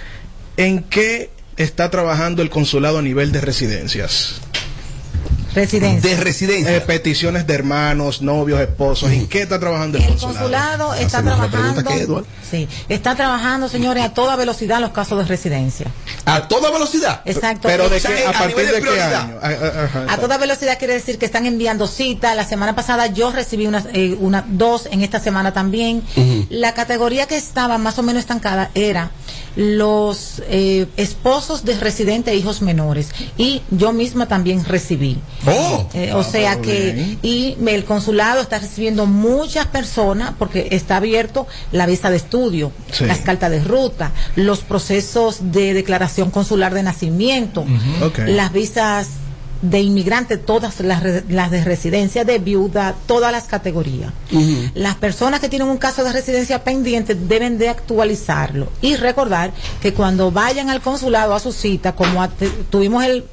¿en 0.57 0.85
qué 0.85 1.31
está 1.57 1.91
trabajando 1.91 2.43
el 2.43 2.51
consulado 2.51 2.99
a 2.99 3.03
nivel 3.03 3.33
de 3.33 3.41
residencias? 3.41 4.41
Residencia. 5.55 6.11
De 6.11 6.17
residencia. 6.23 6.77
Eh, 6.77 6.81
peticiones 6.81 7.47
de 7.47 7.55
hermanos, 7.55 8.23
novios, 8.23 8.61
esposos. 8.61 9.11
¿En 9.11 9.27
qué 9.29 9.43
está 9.43 9.59
trabajando 9.61 9.99
el, 9.99 10.05
El 10.05 10.11
consulado? 10.11 10.39
consulado 10.39 10.95
está 10.95 11.19
Hacemos 11.19 11.39
la 11.39 11.49
trabajando, 11.49 11.85
pregunta 11.85 12.29
sí, 12.51 12.69
está 12.89 13.15
trabajando, 13.15 13.69
señores, 13.69 14.05
a 14.05 14.15
toda 14.15 14.37
velocidad 14.37 14.79
en 14.79 14.83
los 14.83 14.91
casos 14.93 15.19
de 15.19 15.25
residencia. 15.25 15.87
A 16.25 16.49
toda 16.49 16.71
velocidad. 16.71 17.21
Exacto. 17.25 17.69
Pero 17.69 17.89
de 17.89 17.97
O 17.97 18.01
sea, 18.01 18.15
qué, 18.15 18.25
a, 18.25 18.31
a 18.31 18.33
partir 18.33 18.57
de 18.67 18.73
de 18.73 18.83
qué 18.83 19.01
año? 19.01 19.39
Ah, 19.43 19.51
ah, 19.53 20.07
A 20.11 20.17
toda 20.19 20.37
velocidad 20.39 20.79
quiere 20.79 20.95
decir 20.95 21.19
que 21.19 21.27
están 21.27 21.47
enviando 21.47 21.87
citas. 21.87 22.37
La 22.37 22.45
semana 22.45 22.75
pasada 22.75 23.07
yo 23.09 23.31
recibí 23.33 23.67
unas, 23.67 23.87
eh, 23.93 24.17
una, 24.21 24.45
dos, 24.47 24.87
en 24.91 25.03
esta 25.03 25.21
semana 25.21 25.53
también. 25.53 26.03
La 26.51 26.75
categoría 26.75 27.27
que 27.27 27.37
estaba 27.37 27.79
más 27.79 27.99
o 27.99 28.03
menos 28.03 28.21
estancada 28.21 28.71
era 28.75 29.11
los 29.57 30.43
eh, 30.49 30.87
esposos 30.97 31.65
de 31.65 31.79
residentes 31.79 32.35
e 32.35 32.37
hijos 32.37 32.63
menores. 32.63 33.11
Y 33.39 33.63
yo 33.71 33.93
misma 33.93 34.27
también 34.27 34.65
recibí. 34.65 35.19
Oh. 35.47 35.87
Eh, 35.95 36.13
o 36.15 36.23
sea 36.23 36.61
que, 36.61 37.19
y 37.23 37.57
el 37.67 37.85
consulado 37.85 38.41
está 38.41 38.59
recibiendo 38.59 39.07
muchas 39.07 39.67
personas 39.67 40.33
porque 40.39 40.69
está 40.71 40.97
abierto 40.97 41.47
la 41.73 41.87
visa 41.87 42.11
de 42.11 42.17
estudio, 42.17 42.73
Sí. 42.91 43.05
las 43.07 43.19
cartas 43.21 43.51
de 43.51 43.63
ruta, 43.63 44.13
los 44.37 44.61
procesos 44.61 45.39
de 45.53 45.75
declaración 45.75 46.31
consular 46.31 46.75
de 46.75 46.83
nacimiento, 46.83 47.65
las 48.27 48.53
visas 48.53 49.09
de 49.71 49.81
inmigrante, 49.81 50.37
todas 50.37 50.81
las, 50.81 51.03
las 51.29 51.51
de 51.51 51.65
residencia, 51.65 52.25
de 52.25 52.39
viuda, 52.39 52.95
todas 53.07 53.33
las 53.33 53.45
categorías. 53.45 54.13
Las 54.75 54.97
personas 54.97 55.41
que 55.41 55.49
tienen 55.49 55.69
un 55.69 55.79
caso 55.79 56.05
de 56.05 56.13
residencia 56.13 56.63
pendiente 56.65 57.15
deben 57.15 57.57
de 57.57 57.71
actualizarlo 57.71 58.69
y 58.83 58.97
recordar 58.97 59.53
que 59.81 59.95
cuando 59.95 60.31
vayan 60.31 60.69
al 60.69 60.81
consulado 60.81 61.35
a 61.35 61.41
su 61.41 61.53
cita, 61.53 61.95
como 61.95 62.29
tuvimos 62.71 63.05
el 63.05 63.25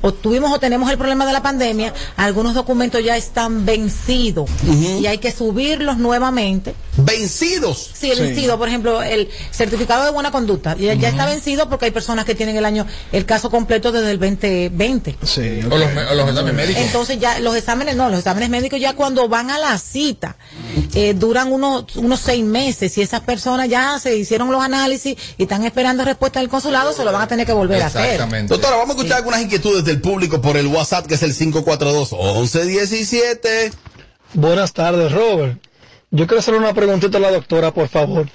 o 0.00 0.12
tuvimos 0.12 0.52
o 0.52 0.58
tenemos 0.58 0.90
el 0.90 0.98
problema 0.98 1.26
de 1.26 1.32
la 1.32 1.42
pandemia, 1.42 1.92
algunos 2.16 2.54
documentos 2.54 3.02
ya 3.02 3.16
están 3.16 3.64
vencidos 3.64 4.50
y 5.00 5.06
hay 5.06 5.18
que 5.18 5.32
subirlos 5.32 5.98
nuevamente. 5.98 6.74
Vencidos. 6.96 7.90
Sí, 7.94 8.10
vencido, 8.18 8.58
por 8.58 8.68
ejemplo, 8.68 9.02
el 9.02 9.28
certificado 9.50 10.04
de 10.04 10.10
buena 10.10 10.30
conducta 10.30 10.76
ya, 10.76 10.94
ya 10.94 11.08
está 11.08 11.26
vencido 11.26 11.68
porque 11.68 11.86
hay 11.86 11.90
personas 11.90 12.24
que 12.24 12.34
tienen 12.34 12.56
el 12.56 12.64
año 12.64 12.86
el 13.12 13.26
caso 13.26 13.50
completo 13.50 13.92
desde 13.92 14.10
el 14.10 14.18
2020. 14.18 15.16
Sí, 15.22 15.60
O 15.70 15.76
los, 15.76 15.88
o 16.10 16.14
los 16.14 16.28
exámenes 16.28 16.54
médicos. 16.54 16.82
Entonces 16.82 17.18
ya 17.18 17.38
los 17.40 17.54
exámenes, 17.54 17.96
no, 17.96 18.08
los 18.08 18.20
exámenes 18.20 18.50
médicos 18.50 18.80
ya 18.80 18.94
cuando 18.94 19.28
van 19.28 19.50
a 19.50 19.58
la 19.58 19.78
cita 19.78 20.36
eh, 20.96 21.12
duran 21.12 21.52
unos, 21.52 21.94
unos 21.96 22.20
seis 22.20 22.42
meses 22.42 22.96
y 22.96 23.02
esas 23.02 23.20
personas 23.20 23.68
ya 23.68 23.98
se 23.98 24.16
hicieron 24.16 24.50
los 24.50 24.64
análisis 24.64 25.14
y 25.36 25.42
están 25.42 25.62
esperando 25.64 26.06
respuesta 26.06 26.40
del 26.40 26.48
consulado, 26.48 26.94
se 26.94 27.04
lo 27.04 27.12
van 27.12 27.20
a 27.20 27.28
tener 27.28 27.44
que 27.44 27.52
volver 27.52 27.82
a 27.82 27.88
hacer. 27.88 28.18
Doctora, 28.46 28.76
vamos 28.76 28.96
a 28.96 28.98
escuchar 28.98 29.18
algunas 29.18 29.42
inquietudes 29.42 29.84
del 29.84 30.00
público 30.00 30.40
por 30.40 30.56
el 30.56 30.68
WhatsApp, 30.68 31.06
que 31.06 31.16
es 31.16 31.22
el 31.22 31.34
542-1117. 31.34 33.74
Buenas 34.32 34.72
tardes, 34.72 35.12
Robert. 35.12 35.62
Yo 36.10 36.26
quiero 36.26 36.40
hacer 36.40 36.54
una 36.54 36.72
preguntita 36.72 37.18
a 37.18 37.20
la 37.20 37.30
doctora, 37.30 37.74
por 37.74 37.88
favor. 37.88 38.26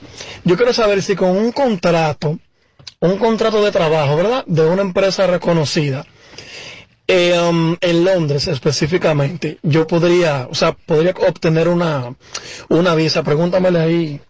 Yo 0.44 0.56
quiero 0.56 0.72
saber 0.72 1.02
si 1.02 1.16
con 1.16 1.30
un 1.30 1.52
contrato, 1.52 2.38
un 3.00 3.18
contrato 3.18 3.66
de 3.66 3.72
trabajo, 3.72 4.18
¿verdad? 4.18 4.44
De 4.46 4.68
una 4.68 4.84
empresa 4.84 5.26
reconocida, 5.26 6.06
eh, 7.08 7.38
um, 7.40 7.76
en 7.82 8.04
Londres 8.06 8.48
específicamente, 8.48 9.60
yo 9.64 9.88
podría, 9.88 10.48
o 10.50 10.56
sea, 10.56 10.74
podría 10.74 11.14
obtener 11.28 11.68
una, 11.68 12.16
una 12.70 12.96
visa. 12.96 13.24
Pregúntamele 13.24 13.80
ahí 13.80 14.22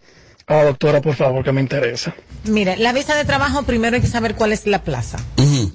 a 0.48 0.56
la 0.56 0.64
doctora, 0.66 1.02
por 1.02 1.16
favor, 1.16 1.44
que 1.44 1.52
me 1.52 1.62
interesa. 1.62 2.14
Mire, 2.46 2.78
la 2.78 2.92
visa 2.92 3.16
de 3.16 3.24
trabajo 3.24 3.64
primero 3.64 3.96
hay 3.96 4.02
que 4.02 4.08
saber 4.08 4.36
cuál 4.36 4.52
es 4.52 4.66
la 4.66 4.84
plaza. 4.84 5.20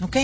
¿Ok? 0.03 0.17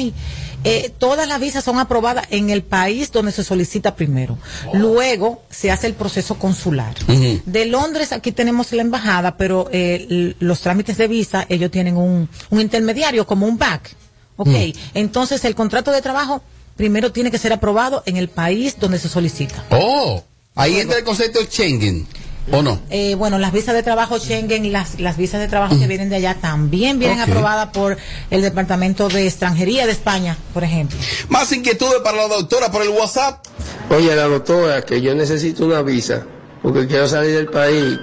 Eh, 0.64 0.92
todas 0.98 1.26
las 1.28 1.40
visas 1.40 1.64
son 1.64 1.78
aprobadas 1.78 2.26
en 2.30 2.50
el 2.50 2.62
país 2.62 3.10
donde 3.12 3.32
se 3.32 3.44
solicita 3.44 3.94
primero. 3.94 4.38
Luego 4.72 5.42
se 5.50 5.70
hace 5.70 5.86
el 5.86 5.94
proceso 5.94 6.36
consular. 6.38 6.94
De 7.06 7.66
Londres 7.66 8.12
aquí 8.12 8.32
tenemos 8.32 8.72
la 8.72 8.82
embajada, 8.82 9.36
pero 9.36 9.68
eh, 9.72 10.34
los 10.40 10.60
trámites 10.60 10.96
de 10.98 11.08
visa, 11.08 11.46
ellos 11.48 11.70
tienen 11.70 11.96
un, 11.96 12.28
un 12.50 12.60
intermediario 12.60 13.26
como 13.26 13.46
un 13.46 13.56
back. 13.58 13.94
¿Ok? 14.36 14.74
Entonces 14.94 15.44
el 15.44 15.54
contrato 15.54 15.92
de 15.92 16.02
trabajo 16.02 16.42
primero 16.82 17.12
tiene 17.12 17.30
que 17.30 17.38
ser 17.38 17.52
aprobado 17.52 18.02
en 18.06 18.16
el 18.16 18.26
país 18.26 18.76
donde 18.80 18.98
se 18.98 19.08
solicita. 19.08 19.62
Oh, 19.70 20.20
ahí 20.56 20.80
entra 20.80 20.98
el 20.98 21.04
concepto 21.04 21.38
de 21.38 21.46
Schengen, 21.46 22.08
¿o 22.50 22.60
no? 22.60 22.80
Eh, 22.90 23.14
bueno, 23.14 23.38
las 23.38 23.52
visas 23.52 23.72
de 23.76 23.84
trabajo 23.84 24.18
Schengen, 24.18 24.72
las, 24.72 24.98
las 24.98 25.16
visas 25.16 25.40
de 25.40 25.46
trabajo 25.46 25.78
que 25.78 25.86
vienen 25.86 26.08
de 26.08 26.16
allá 26.16 26.38
también 26.40 26.98
vienen 26.98 27.20
aprobadas 27.20 27.68
por 27.68 27.96
el 28.30 28.42
Departamento 28.42 29.08
de 29.08 29.28
Extranjería 29.28 29.86
de 29.86 29.92
España, 29.92 30.36
por 30.52 30.64
ejemplo. 30.64 30.98
Más 31.28 31.52
inquietudes 31.52 32.00
para 32.02 32.16
la 32.16 32.26
doctora 32.26 32.72
por 32.72 32.82
el 32.82 32.88
WhatsApp. 32.88 33.46
Oye, 33.88 34.16
la 34.16 34.24
doctora, 34.24 34.82
que 34.82 35.00
yo 35.00 35.14
necesito 35.14 35.64
una 35.64 35.82
visa 35.82 36.26
porque 36.64 36.88
quiero 36.88 37.06
salir 37.06 37.36
del 37.36 37.46
país. 37.46 37.96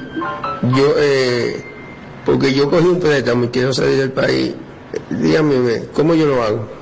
Yo, 0.73 0.93
eh, 0.97 1.65
porque 2.25 2.53
yo 2.53 2.69
cogí 2.69 2.85
un 2.85 3.01
préstamo 3.01 3.43
y 3.43 3.47
quiero 3.49 3.73
salir 3.73 3.97
del 3.97 4.13
país. 4.13 4.53
Dígame, 5.09 5.83
¿cómo 5.93 6.15
yo 6.15 6.27
lo 6.27 6.41
hago? 6.41 6.78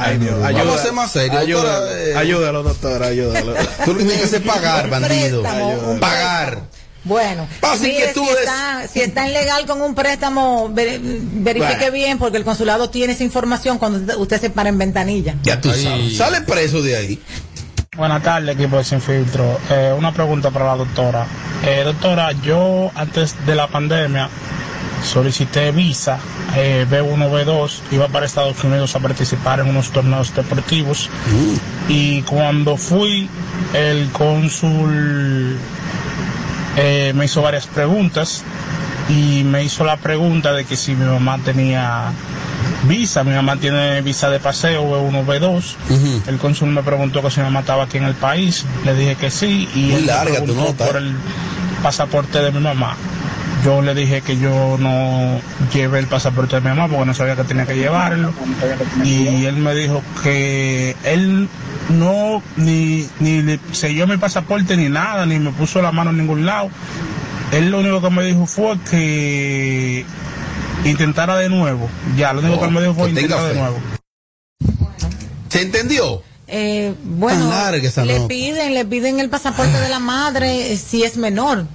Ay, 0.00 0.18
Dios, 0.18 0.34
Vamos 0.40 0.60
ayuda, 0.60 0.74
a 0.74 0.78
ser 0.78 0.92
más 0.92 1.12
serios, 1.12 1.36
Ayuda, 1.36 1.62
doctora, 1.80 2.00
eh. 2.02 2.16
ayúdalo, 2.16 2.62
doctora, 2.62 3.06
ayúdalo. 3.06 3.54
Tú 3.84 3.92
lo 3.92 3.98
que 3.98 4.04
tienes 4.04 4.18
que 4.18 4.24
hacer 4.24 4.40
es 4.42 4.46
pagar, 4.46 4.88
bandido. 4.90 5.42
préstamo, 5.42 6.00
Pagar. 6.00 6.62
Bueno, 7.02 7.48
si 7.78 7.88
inquietudes. 7.92 8.40
está, 8.40 8.86
si 8.92 9.00
está 9.00 9.26
ilegal 9.26 9.64
con 9.66 9.80
un 9.80 9.94
préstamo, 9.94 10.68
ver- 10.70 11.00
verifique 11.02 11.76
Bueno. 11.76 11.92
bien 11.92 12.18
porque 12.18 12.36
el 12.36 12.44
consulado 12.44 12.90
tiene 12.90 13.14
esa 13.14 13.24
información 13.24 13.78
cuando 13.78 14.18
usted 14.18 14.38
se 14.38 14.50
para 14.50 14.68
en 14.68 14.76
ventanilla. 14.76 15.34
Ya 15.42 15.58
tú 15.60 15.70
sabes. 15.72 16.16
Sale 16.18 16.42
preso 16.42 16.82
de 16.82 16.96
ahí. 16.96 17.22
Buenas 17.96 18.22
tardes, 18.22 18.54
equipo 18.54 18.76
de 18.76 18.84
Sin 18.84 19.00
Filtro. 19.00 19.58
Eh, 19.70 19.94
una 19.96 20.12
pregunta 20.12 20.50
para 20.50 20.66
la 20.66 20.76
doctora. 20.76 21.26
Eh, 21.66 21.82
doctora, 21.84 22.32
yo 22.42 22.90
antes 22.94 23.34
de 23.46 23.54
la 23.54 23.66
pandemia 23.66 24.28
solicité 25.02 25.70
visa 25.72 26.18
eh, 26.56 26.86
B1, 26.88 27.30
B2, 27.30 27.70
iba 27.92 28.08
para 28.08 28.26
Estados 28.26 28.62
Unidos 28.64 28.94
a 28.96 29.00
participar 29.00 29.60
en 29.60 29.68
unos 29.68 29.90
torneos 29.90 30.34
deportivos 30.34 31.08
y 31.88 32.22
cuando 32.22 32.76
fui, 32.76 33.28
el 33.74 34.10
cónsul 34.10 35.56
eh, 36.76 37.12
me 37.14 37.24
hizo 37.24 37.42
varias 37.42 37.66
preguntas 37.66 38.44
y 39.08 39.42
me 39.44 39.64
hizo 39.64 39.84
la 39.84 39.96
pregunta 39.96 40.52
de 40.52 40.64
que 40.64 40.76
si 40.76 40.94
mi 40.94 41.04
mamá 41.04 41.38
tenía 41.44 42.12
visa, 42.84 43.24
mi 43.24 43.34
mamá 43.34 43.56
tiene 43.56 44.00
visa 44.02 44.30
de 44.30 44.38
paseo 44.38 44.84
B1, 44.84 45.26
B2. 45.26 46.22
El 46.26 46.38
cónsul 46.38 46.68
me 46.68 46.82
preguntó 46.82 47.22
que 47.22 47.30
si 47.30 47.40
mi 47.40 47.44
mamá 47.44 47.60
estaba 47.60 47.84
aquí 47.84 47.98
en 47.98 48.04
el 48.04 48.14
país, 48.14 48.64
le 48.84 48.94
dije 48.94 49.16
que 49.16 49.30
sí 49.30 49.68
y 49.74 49.80
Muy 49.80 49.94
él 49.94 50.00
me 50.02 50.06
larga 50.06 50.38
tu 50.40 50.44
preguntó 50.44 50.70
nota, 50.70 50.86
por 50.86 50.96
eh. 50.96 50.98
el 50.98 51.16
pasaporte 51.82 52.40
de 52.40 52.52
mi 52.52 52.60
mamá. 52.60 52.96
Yo 53.64 53.82
le 53.82 53.94
dije 53.94 54.22
que 54.22 54.38
yo 54.38 54.76
no 54.78 55.40
llevé 55.72 55.98
el 55.98 56.06
pasaporte 56.06 56.56
de 56.56 56.62
mi 56.62 56.68
mamá 56.68 56.88
porque 56.88 57.04
no 57.04 57.14
sabía 57.14 57.36
que 57.36 57.44
tenía 57.44 57.66
que 57.66 57.76
llevarlo. 57.76 58.32
Y 59.04 59.44
él 59.44 59.56
me 59.56 59.74
dijo 59.74 60.02
que 60.22 60.96
él 61.04 61.48
no 61.90 62.42
ni, 62.56 63.06
ni 63.18 63.42
le 63.42 63.60
selló 63.72 64.06
mi 64.06 64.16
pasaporte 64.16 64.76
ni 64.76 64.88
nada, 64.88 65.26
ni 65.26 65.38
me 65.38 65.50
puso 65.52 65.82
la 65.82 65.92
mano 65.92 66.10
en 66.10 66.18
ningún 66.18 66.46
lado. 66.46 66.70
Él 67.52 67.70
lo 67.70 67.80
único 67.80 68.00
que 68.00 68.10
me 68.10 68.22
dijo 68.22 68.46
fue 68.46 68.78
que 68.90 70.06
intentara 70.84 71.36
de 71.36 71.48
nuevo. 71.48 71.88
Ya, 72.16 72.32
lo 72.32 72.40
único 72.40 72.60
que 72.60 72.66
él 72.66 72.72
me 72.72 72.80
dijo 72.80 72.94
fue 72.94 73.10
intentar 73.10 73.42
de 73.42 73.54
nuevo. 73.54 73.78
¿Se 75.48 75.62
entendió? 75.62 76.22
Eh, 76.46 76.94
bueno, 77.04 77.52
le 78.04 78.20
piden, 78.26 78.74
le 78.74 78.84
piden 78.84 79.20
el 79.20 79.28
pasaporte 79.28 79.78
de 79.78 79.88
la 79.88 80.00
madre 80.00 80.72
eh, 80.72 80.76
si 80.76 81.04
es 81.04 81.16
menor. 81.16 81.66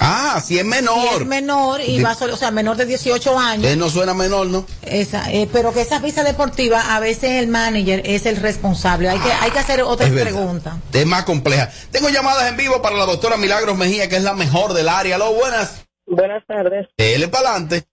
Ah, 0.00 0.40
si 0.44 0.58
es 0.58 0.64
menor. 0.64 1.00
Si 1.16 1.22
es 1.22 1.26
menor 1.26 1.80
y 1.80 1.98
De- 1.98 2.04
va 2.04 2.14
solo, 2.14 2.34
o 2.34 2.36
sea, 2.36 2.50
menor 2.50 2.76
de 2.76 2.86
18 2.86 3.38
años. 3.38 3.64
Él 3.66 3.78
no 3.78 3.88
suena 3.90 4.14
menor, 4.14 4.46
¿no? 4.46 4.64
Esa, 4.82 5.30
eh, 5.32 5.48
pero 5.52 5.72
que 5.72 5.80
esa 5.80 5.98
visa 5.98 6.22
deportiva 6.22 6.94
a 6.94 7.00
veces 7.00 7.32
el 7.32 7.48
manager 7.48 8.02
es 8.04 8.26
el 8.26 8.36
responsable. 8.36 9.08
Hay 9.08 9.18
que, 9.18 9.32
hay 9.32 9.50
que 9.50 9.58
hacer 9.58 9.82
verdad. 9.84 10.22
preguntas. 10.22 10.74
Es 10.92 11.06
más 11.06 11.24
compleja. 11.24 11.70
Tengo 11.90 12.08
llamadas 12.10 12.48
en 12.48 12.56
vivo 12.56 12.80
para 12.80 12.96
la 12.96 13.06
doctora 13.06 13.36
Milagros 13.36 13.76
Mejía, 13.76 14.08
que 14.08 14.16
es 14.16 14.22
la 14.22 14.34
mejor 14.34 14.72
del 14.72 14.88
área. 14.88 15.16
Aló, 15.16 15.32
buenas. 15.34 15.84
Buenas 16.06 16.44
tardes. 16.46 16.86
Dele 16.96 17.28
para 17.28 17.50
adelante. 17.50 17.84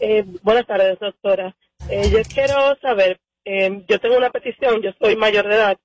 Eh, 0.00 0.24
buenas 0.42 0.66
tardes, 0.66 0.98
doctora. 0.98 1.54
Eh, 1.88 2.10
yo 2.10 2.18
quiero 2.34 2.76
saber, 2.82 3.20
eh, 3.44 3.84
yo 3.88 4.00
tengo 4.00 4.16
una 4.16 4.30
petición, 4.30 4.82
yo 4.82 4.90
soy 5.00 5.16
mayor 5.16 5.46
de 5.48 5.54
edad 5.54 5.76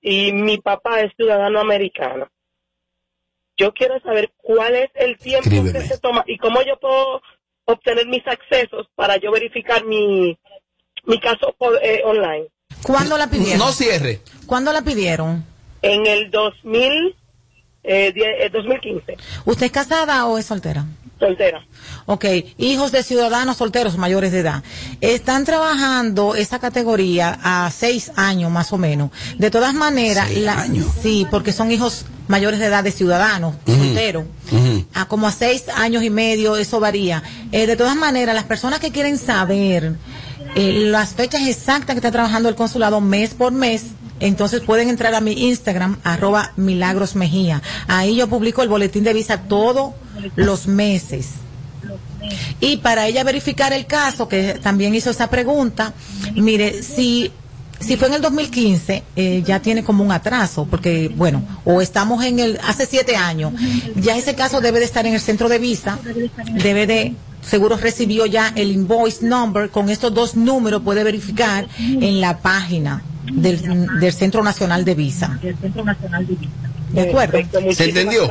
y 0.00 0.32
mi 0.32 0.58
papá 0.58 1.00
es 1.00 1.12
ciudadano 1.16 1.60
americano. 1.60 2.28
Yo 3.56 3.72
quiero 3.74 4.00
saber 4.00 4.32
cuál 4.38 4.74
es 4.74 4.90
el 4.94 5.18
tiempo 5.18 5.50
que 5.72 5.82
se 5.82 5.98
toma 5.98 6.24
y 6.26 6.38
cómo 6.38 6.62
yo 6.62 6.78
puedo 6.80 7.22
obtener 7.66 8.06
mis 8.06 8.26
accesos 8.26 8.86
para 8.94 9.16
yo 9.18 9.30
verificar 9.30 9.84
mi, 9.84 10.36
mi 11.04 11.20
caso 11.20 11.54
por- 11.58 11.78
eh, 11.82 12.02
online. 12.04 12.46
¿Cuándo 12.82 13.16
la 13.18 13.28
pidieron? 13.28 13.58
No 13.58 13.72
cierre. 13.72 14.20
¿Cuándo 14.46 14.72
la 14.72 14.82
pidieron? 14.82 15.44
En 15.82 16.06
el 16.06 16.30
2000, 16.30 17.14
eh, 17.84 18.12
die- 18.12 18.44
eh, 18.46 18.50
2015, 18.50 19.16
¿Usted 19.44 19.66
es 19.66 19.72
casada 19.72 20.26
o 20.26 20.38
es 20.38 20.46
soltera? 20.46 20.84
Soltera. 21.26 21.64
Ok, 22.06 22.24
hijos 22.58 22.92
de 22.92 23.02
ciudadanos 23.02 23.56
solteros 23.56 23.96
mayores 23.96 24.32
de 24.32 24.40
edad. 24.40 24.62
Están 25.00 25.44
trabajando 25.44 26.34
esa 26.34 26.58
categoría 26.58 27.38
a 27.42 27.70
seis 27.70 28.10
años 28.16 28.50
más 28.50 28.72
o 28.72 28.78
menos. 28.78 29.10
De 29.38 29.50
todas 29.50 29.72
maneras, 29.74 30.30
la- 30.36 30.66
sí, 31.02 31.26
porque 31.30 31.52
son 31.52 31.70
hijos 31.72 32.04
mayores 32.28 32.60
de 32.60 32.66
edad 32.66 32.84
de 32.84 32.92
ciudadanos 32.92 33.54
solteros. 33.66 34.24
A 34.94 35.06
como 35.06 35.26
a 35.26 35.32
seis 35.32 35.64
años 35.74 36.02
y 36.02 36.10
medio, 36.10 36.56
eso 36.56 36.80
varía. 36.80 37.22
Eh, 37.52 37.66
de 37.66 37.76
todas 37.76 37.96
maneras, 37.96 38.34
las 38.34 38.44
personas 38.44 38.80
que 38.80 38.90
quieren 38.90 39.18
saber 39.18 39.94
eh, 40.54 40.72
las 40.90 41.14
fechas 41.14 41.42
exactas 41.46 41.94
que 41.94 41.98
está 41.98 42.10
trabajando 42.10 42.48
el 42.48 42.54
consulado 42.54 43.00
mes 43.00 43.30
por 43.34 43.52
mes, 43.52 43.84
entonces 44.20 44.60
pueden 44.60 44.88
entrar 44.88 45.14
a 45.14 45.20
mi 45.20 45.32
Instagram, 45.48 45.98
arroba 46.04 46.52
Milagros 46.56 47.16
Mejía. 47.16 47.62
Ahí 47.88 48.16
yo 48.16 48.28
publico 48.28 48.62
el 48.62 48.68
boletín 48.68 49.02
de 49.02 49.12
visa 49.14 49.42
todos 49.42 49.94
los 50.36 50.66
meses. 50.66 51.30
Y 52.60 52.76
para 52.78 53.06
ella 53.06 53.24
verificar 53.24 53.72
el 53.72 53.86
caso, 53.86 54.28
que 54.28 54.54
también 54.62 54.94
hizo 54.94 55.10
esa 55.10 55.28
pregunta, 55.28 55.92
mire, 56.34 56.82
si, 56.82 57.32
si 57.80 57.96
fue 57.96 58.08
en 58.08 58.14
el 58.14 58.22
2015, 58.22 59.02
eh, 59.16 59.42
ya 59.44 59.60
tiene 59.60 59.82
como 59.82 60.04
un 60.04 60.12
atraso, 60.12 60.66
porque, 60.70 61.10
bueno, 61.16 61.42
o 61.64 61.80
estamos 61.80 62.24
en 62.24 62.38
el, 62.38 62.60
hace 62.64 62.86
siete 62.86 63.16
años, 63.16 63.52
ya 63.96 64.16
ese 64.16 64.34
caso 64.34 64.60
debe 64.60 64.78
de 64.78 64.84
estar 64.84 65.06
en 65.06 65.14
el 65.14 65.20
centro 65.20 65.48
de 65.48 65.58
visa, 65.58 65.98
debe 66.62 66.86
de, 66.86 67.14
seguro 67.42 67.76
recibió 67.76 68.26
ya 68.26 68.52
el 68.54 68.70
invoice 68.70 69.26
number, 69.26 69.70
con 69.70 69.88
estos 69.90 70.14
dos 70.14 70.36
números 70.36 70.82
puede 70.82 71.02
verificar 71.02 71.66
en 71.78 72.20
la 72.20 72.38
página 72.38 73.02
del, 73.32 73.88
del 73.98 74.12
Centro 74.12 74.44
Nacional 74.44 74.84
de 74.84 74.94
Visa. 74.94 75.38
¿De 75.42 75.54
acuerdo? 77.00 77.38
¿Se 77.74 77.84
entendió? 77.84 78.28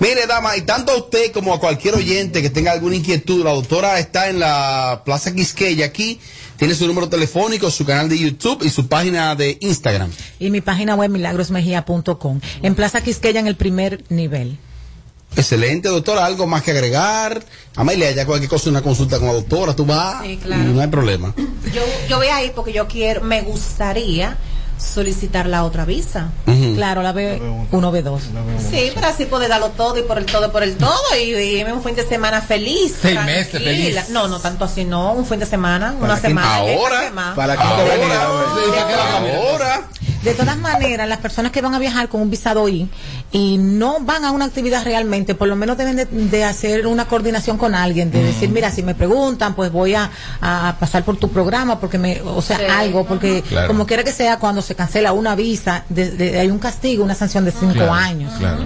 Mire, 0.00 0.26
dama, 0.26 0.56
y 0.56 0.62
tanto 0.62 0.92
a 0.92 0.96
usted 0.96 1.30
como 1.32 1.52
a 1.52 1.60
cualquier 1.60 1.94
oyente 1.94 2.42
que 2.42 2.50
tenga 2.50 2.72
alguna 2.72 2.96
inquietud, 2.96 3.44
la 3.44 3.52
doctora 3.52 3.98
está 3.98 4.28
en 4.28 4.40
la 4.40 5.02
Plaza 5.04 5.34
Quisqueya 5.34 5.86
aquí, 5.86 6.18
tiene 6.56 6.74
su 6.74 6.86
número 6.86 7.08
telefónico, 7.08 7.70
su 7.70 7.84
canal 7.84 8.08
de 8.08 8.18
YouTube 8.18 8.62
y 8.64 8.70
su 8.70 8.88
página 8.88 9.34
de 9.34 9.58
Instagram. 9.60 10.10
Y 10.38 10.50
mi 10.50 10.60
página 10.60 10.94
web 10.94 11.10
milagrosmejía.com. 11.10 12.40
En 12.62 12.74
Plaza 12.74 13.02
Quisqueya 13.02 13.40
en 13.40 13.46
el 13.46 13.56
primer 13.56 14.02
nivel. 14.08 14.58
Excelente, 15.34 15.88
doctora, 15.88 16.26
algo 16.26 16.46
más 16.46 16.62
que 16.62 16.72
agregar. 16.72 17.42
Amelia, 17.74 18.10
ya 18.10 18.26
cualquier 18.26 18.50
cosa, 18.50 18.68
una 18.68 18.82
consulta 18.82 19.18
con 19.18 19.28
la 19.28 19.32
doctora, 19.34 19.74
tú 19.74 19.86
vas 19.86 20.22
Sí, 20.24 20.36
claro. 20.42 20.62
no 20.64 20.80
hay 20.80 20.88
problema. 20.88 21.34
Yo, 21.72 21.82
yo 22.08 22.18
voy 22.18 22.26
a 22.26 22.44
ir 22.44 22.52
porque 22.52 22.72
yo 22.74 22.86
quiero, 22.86 23.22
me 23.22 23.40
gustaría 23.40 24.36
solicitar 24.82 25.46
la 25.46 25.64
otra 25.64 25.84
visa. 25.84 26.30
Claro, 26.74 27.02
la 27.02 27.14
B1, 27.14 27.68
B2. 27.70 28.20
Sí, 28.70 28.90
pero 28.94 29.06
así 29.06 29.26
poder 29.26 29.48
darlo 29.48 29.70
todo 29.70 29.98
y 29.98 30.02
por 30.02 30.18
el 30.18 30.26
todo, 30.26 30.50
por 30.52 30.62
el 30.62 30.76
todo 30.76 30.98
y, 31.20 31.34
y 31.34 31.62
un 31.64 31.82
fin 31.82 31.94
de 31.94 32.06
semana 32.06 32.40
feliz. 32.42 32.96
Seis 33.00 33.14
tranquila. 33.14 33.24
meses 33.24 33.62
feliz. 33.62 34.08
No, 34.10 34.28
no 34.28 34.40
tanto 34.40 34.64
así, 34.64 34.84
no. 34.84 35.12
Un 35.12 35.26
fin 35.26 35.38
de 35.38 35.46
semana, 35.46 35.94
una 36.00 36.16
semana. 36.16 36.64
¿qué 36.64 36.74
ahora? 36.74 37.34
Para 37.34 37.56
que 37.56 37.62
Ahora. 37.62 37.84
De 40.22 40.34
todas 40.34 40.56
maneras, 40.58 41.08
las 41.08 41.18
personas 41.18 41.50
que 41.50 41.60
van 41.60 41.74
a 41.74 41.78
viajar 41.80 42.08
con 42.08 42.20
un 42.20 42.30
visado 42.30 42.68
I 42.68 42.88
y 43.32 43.58
no 43.58 43.98
van 44.00 44.24
a 44.24 44.30
una 44.30 44.44
actividad 44.44 44.84
realmente, 44.84 45.34
por 45.34 45.48
lo 45.48 45.56
menos 45.56 45.76
deben 45.76 45.96
de, 45.96 46.04
de 46.06 46.44
hacer 46.44 46.86
una 46.86 47.06
coordinación 47.06 47.58
con 47.58 47.74
alguien, 47.74 48.10
de 48.12 48.22
decir, 48.22 48.48
mira, 48.50 48.70
si 48.70 48.82
me 48.84 48.94
preguntan, 48.94 49.54
pues 49.54 49.72
voy 49.72 49.94
a, 49.94 50.10
a 50.40 50.76
pasar 50.78 51.02
por 51.04 51.16
tu 51.16 51.28
programa, 51.30 51.80
porque 51.80 51.98
me, 51.98 52.20
o 52.22 52.40
sea, 52.40 52.58
Sí. 52.58 52.64
algo, 52.68 53.04
porque 53.04 53.42
Claro. 53.42 53.66
como 53.68 53.86
quiera 53.86 54.04
que 54.04 54.12
sea, 54.12 54.38
cuando 54.38 54.62
se 54.62 54.74
cancela 54.76 55.12
una 55.12 55.34
visa, 55.34 55.84
de- 55.88 56.10
de- 56.12 56.38
hay 56.38 56.50
un 56.50 56.58
castigo, 56.60 57.02
una 57.02 57.14
sanción 57.16 57.44
de 57.44 57.50
cinco 57.50 57.72
Claro, 57.74 57.92
años. 57.92 58.32
Claro. 58.38 58.64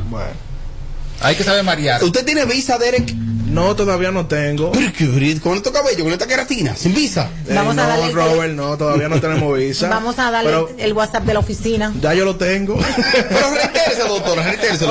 Hay 1.20 1.34
que 1.36 1.44
saber 1.44 1.62
marear. 1.64 2.02
¿Usted 2.04 2.24
tiene 2.24 2.44
visa, 2.44 2.78
Derek? 2.78 3.14
No, 3.46 3.74
todavía 3.76 4.10
no 4.10 4.26
tengo. 4.26 4.72
Pero 4.72 4.92
qué 4.92 5.40
con 5.40 5.56
estos 5.56 5.72
cabellos, 5.72 6.02
con 6.02 6.12
esta 6.12 6.26
queratina, 6.26 6.74
sin 6.76 6.92
visa. 6.94 7.30
Vamos 7.48 7.76
Eh, 7.76 7.80
a 7.80 7.82
no, 7.84 7.88
darle 7.88 8.06
el 8.06 8.12
Robert, 8.14 8.52
no, 8.54 8.76
todavía 8.76 9.08
no 9.08 9.20
tenemos 9.20 9.56
visa. 9.56 9.88
Vamos 9.90 10.18
a 10.18 10.30
darle 10.30 10.50
Pero 10.50 10.70
el 10.78 10.92
WhatsApp 10.92 11.24
de 11.24 11.32
la 11.34 11.38
oficina. 11.40 11.92
ya 12.02 12.12
yo 12.12 12.24
lo 12.24 12.36
tengo. 12.36 12.76
Pero 13.12 13.50
reitérese, 13.54 14.02
doctora, 14.08 14.42
reitérese. 14.42 14.84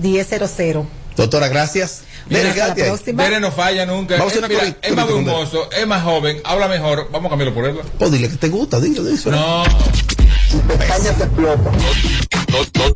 849-623-1000. 0.00 0.84
Doctora, 1.16 1.48
gracias. 1.48 2.02
Ahí. 2.30 2.36
Dere 3.14 3.40
no 3.40 3.50
falla 3.52 3.86
nunca. 3.86 4.16
Vamos 4.18 4.32
a 4.32 4.36
Es, 4.38 4.42
hacer 4.44 4.56
una 4.56 4.64
mira, 4.66 4.78
es 4.82 4.94
más 4.96 5.06
Dere. 5.06 5.18
hermoso, 5.20 5.70
es 5.72 5.86
más 5.86 6.02
joven, 6.02 6.40
habla 6.44 6.68
mejor. 6.68 7.08
Vamos 7.10 7.26
a 7.26 7.30
cambiarlo 7.30 7.54
por 7.54 7.64
él. 7.66 7.76
Pues 7.98 8.12
dile 8.12 8.28
que 8.28 8.36
te 8.36 8.48
gusta, 8.48 8.80
dile, 8.80 9.00
dile 9.00 9.14
eso. 9.14 9.30
No. 9.30 9.64
No, 9.64 9.68
no, 11.38 11.56
no, 12.78 12.95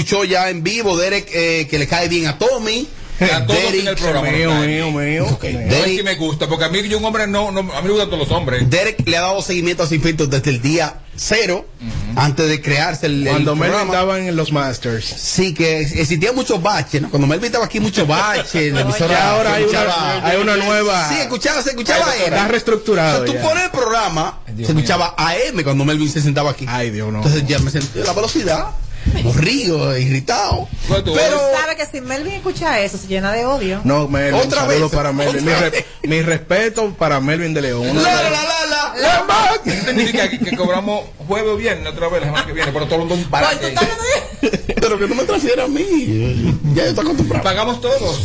escuchó 0.00 0.24
ya 0.24 0.48
en 0.50 0.62
vivo. 0.62 0.96
Derek, 0.96 1.28
eh, 1.32 1.66
que 1.70 1.78
le 1.78 1.86
cae 1.86 2.08
bien 2.08 2.26
a 2.26 2.38
Tommy. 2.38 2.88
A 3.20 3.44
todos 3.44 3.60
en 3.74 3.86
el 3.86 3.96
programa. 3.96 4.30
Mío, 4.30 4.48
nos 4.48 4.60
cae. 4.60 4.68
mío, 4.68 4.90
mío. 4.92 5.26
No 5.68 5.76
es 5.76 5.96
que 5.96 6.02
me 6.02 6.14
gusta, 6.14 6.48
porque 6.48 6.64
a 6.64 6.68
mí 6.70 6.88
yo 6.88 6.96
un 6.96 7.04
hombre 7.04 7.26
no, 7.26 7.50
no 7.52 7.60
a 7.60 7.82
mí 7.82 7.88
me 7.88 7.90
gustan 7.90 8.08
todos 8.08 8.26
los 8.26 8.30
hombres. 8.30 8.70
Derek 8.70 9.06
le 9.06 9.16
ha 9.18 9.20
dado 9.20 9.42
seguimiento 9.42 9.82
a 9.82 9.86
Sin 9.86 10.00
Filtro 10.00 10.26
desde 10.26 10.48
el 10.48 10.62
día 10.62 11.00
cero, 11.14 11.66
antes 12.16 12.48
de 12.48 12.62
crearse 12.62 13.04
el, 13.04 13.26
el 13.26 13.28
Cuando 13.30 13.56
Melvin 13.56 13.72
programa. 13.72 13.92
estaba 13.92 14.18
en 14.20 14.34
los 14.36 14.52
Masters. 14.52 15.04
Sí, 15.04 15.52
que 15.52 15.80
existían 15.80 16.34
muchos 16.34 16.62
baches, 16.62 17.02
¿no? 17.02 17.10
Cuando 17.10 17.26
Melvin 17.28 17.44
estaba 17.48 17.66
aquí, 17.66 17.78
muchos 17.78 18.08
baches. 18.08 18.72
la 18.72 18.80
emisora 18.80 19.12
Ya 19.12 19.30
ahora 19.32 19.54
hay 19.56 19.64
una, 19.64 20.26
hay 20.26 20.36
una 20.40 20.56
nueva. 20.56 21.08
Sí, 21.10 21.16
escuchaba, 21.20 21.62
se 21.62 21.70
escuchaba 21.70 22.14
Está 22.14 22.26
era. 22.26 22.48
reestructurado. 22.48 23.22
O 23.22 23.26
sea, 23.26 23.34
tú 23.34 23.34
ya. 23.34 23.46
pones 23.46 23.64
el 23.64 23.70
programa, 23.70 24.40
se 24.56 24.62
escuchaba 24.62 25.14
AM 25.18 25.62
cuando 25.62 25.84
Melvin 25.84 26.08
se 26.08 26.22
sentaba 26.22 26.52
aquí. 26.52 26.64
Ay, 26.66 26.88
Dios, 26.88 27.12
no. 27.12 27.18
Entonces 27.18 27.46
ya 27.46 27.58
me 27.58 27.70
sentí 27.70 27.98
la 27.98 28.14
velocidad. 28.14 28.68
Morrido, 29.24 29.96
irritado. 29.98 30.68
Pero 30.88 31.04
Pero 31.14 31.38
sabe 31.58 31.76
que 31.76 31.86
si 31.86 32.00
Melvin 32.00 32.34
escucha 32.34 32.80
eso, 32.80 32.98
se 32.98 33.06
llena 33.06 33.32
de 33.32 33.44
odio. 33.46 33.80
No, 33.84 34.08
Melvin, 34.08 34.40
Otra 34.40 34.66
vez, 34.66 34.82
para 34.92 35.12
Melvin. 35.12 35.44
Mi, 35.44 35.52
re- 35.52 35.86
mi 36.04 36.22
respeto 36.22 36.92
para 36.98 37.20
Melvin 37.20 37.54
de 37.54 37.62
León. 37.62 37.86
La, 37.96 38.02
la, 38.02 38.30
la, 38.30 38.94
la, 38.96 39.24
La 39.26 39.60
significa 39.64 40.28
que, 40.28 40.38
que 40.38 40.56
cobramos 40.56 41.04
jueves 41.26 41.50
o 41.50 41.56
viernes 41.56 41.86
otra 41.92 42.08
vez 42.08 42.20
la 42.20 42.26
semana 42.28 42.46
que 42.46 42.52
viene, 42.52 42.72
pero 42.72 42.86
todo 42.86 42.94
el 42.96 43.00
mundo 43.06 43.14
un 43.16 43.30
barate. 43.30 43.74
Pero 44.80 44.98
que 44.98 45.06
no 45.06 45.14
me 45.14 45.24
transfiera 45.24 45.64
a 45.64 45.68
mí. 45.68 46.54
Ya 46.74 46.84
yo 46.84 46.88
estoy 46.90 47.04
acostumbrado. 47.04 47.44
Pagamos 47.44 47.80
todos. 47.80 48.20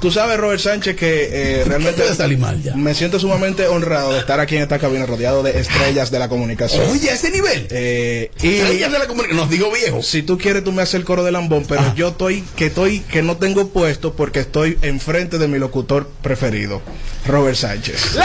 Tú 0.00 0.10
sabes, 0.10 0.36
Robert 0.38 0.60
Sánchez, 0.60 0.96
que 0.96 1.28
eh, 1.60 1.64
realmente 1.64 2.02
Puede 2.02 2.14
salir 2.14 2.38
mal 2.38 2.62
ya. 2.62 2.74
me 2.74 2.94
siento 2.94 3.18
sumamente 3.18 3.66
honrado 3.66 4.12
de 4.12 4.20
estar 4.20 4.38
aquí 4.40 4.56
en 4.56 4.62
esta 4.62 4.78
cabina 4.78 5.06
rodeado 5.06 5.42
de 5.42 5.58
estrellas 5.58 6.10
de 6.10 6.18
la 6.18 6.28
comunicación. 6.28 6.84
Oye, 6.90 7.10
a 7.10 7.14
ese 7.14 7.30
nivel. 7.30 7.66
Eh, 7.70 8.30
y 8.40 8.48
Estrellas 8.58 8.92
de 8.92 8.98
la 8.98 9.06
comunicación. 9.06 9.36
Nos 9.40 9.50
digo 9.50 9.70
viejo. 9.72 10.02
si 10.02 10.22
tú 10.22 10.38
quieres, 10.38 10.62
tú 10.64 10.72
me 10.72 10.82
haces 10.82 10.94
el 10.94 11.04
coro 11.04 11.24
de 11.24 11.32
lambón, 11.32 11.64
pero 11.68 11.80
Ah. 11.80 11.94
yo 11.96 12.08
estoy 12.08 12.42
que 12.56 12.66
estoy 12.66 13.00
que 13.00 13.22
no 13.22 13.36
tengo 13.36 13.68
puesto 13.68 14.14
porque 14.14 14.40
estoy 14.40 14.78
enfrente 14.82 15.38
de 15.38 15.48
mi 15.48 15.58
locutor 15.58 16.08
preferido, 16.22 16.80
Robert 17.26 17.56
Sánchez. 17.56 18.16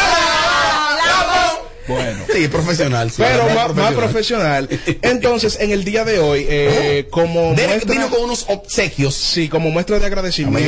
Bueno. 1.87 2.19
Sí, 2.33 2.47
profesional. 2.47 3.11
sí, 3.11 3.21
Pero 3.25 3.47
más, 3.53 3.73
más 3.75 3.93
profesional. 3.93 4.69
Entonces, 5.01 5.57
en 5.59 5.71
el 5.71 5.83
día 5.83 6.03
de 6.05 6.19
hoy, 6.19 6.45
eh, 6.49 7.07
como 7.11 7.53
Derek 7.53 7.69
muestra, 7.85 7.93
vino 7.93 8.09
con 8.09 8.21
unos 8.23 8.45
obsequios. 8.47 9.13
sí, 9.15 9.49
como 9.49 9.69
muestra 9.69 9.99
de 9.99 10.05
agradecimiento 10.05 10.59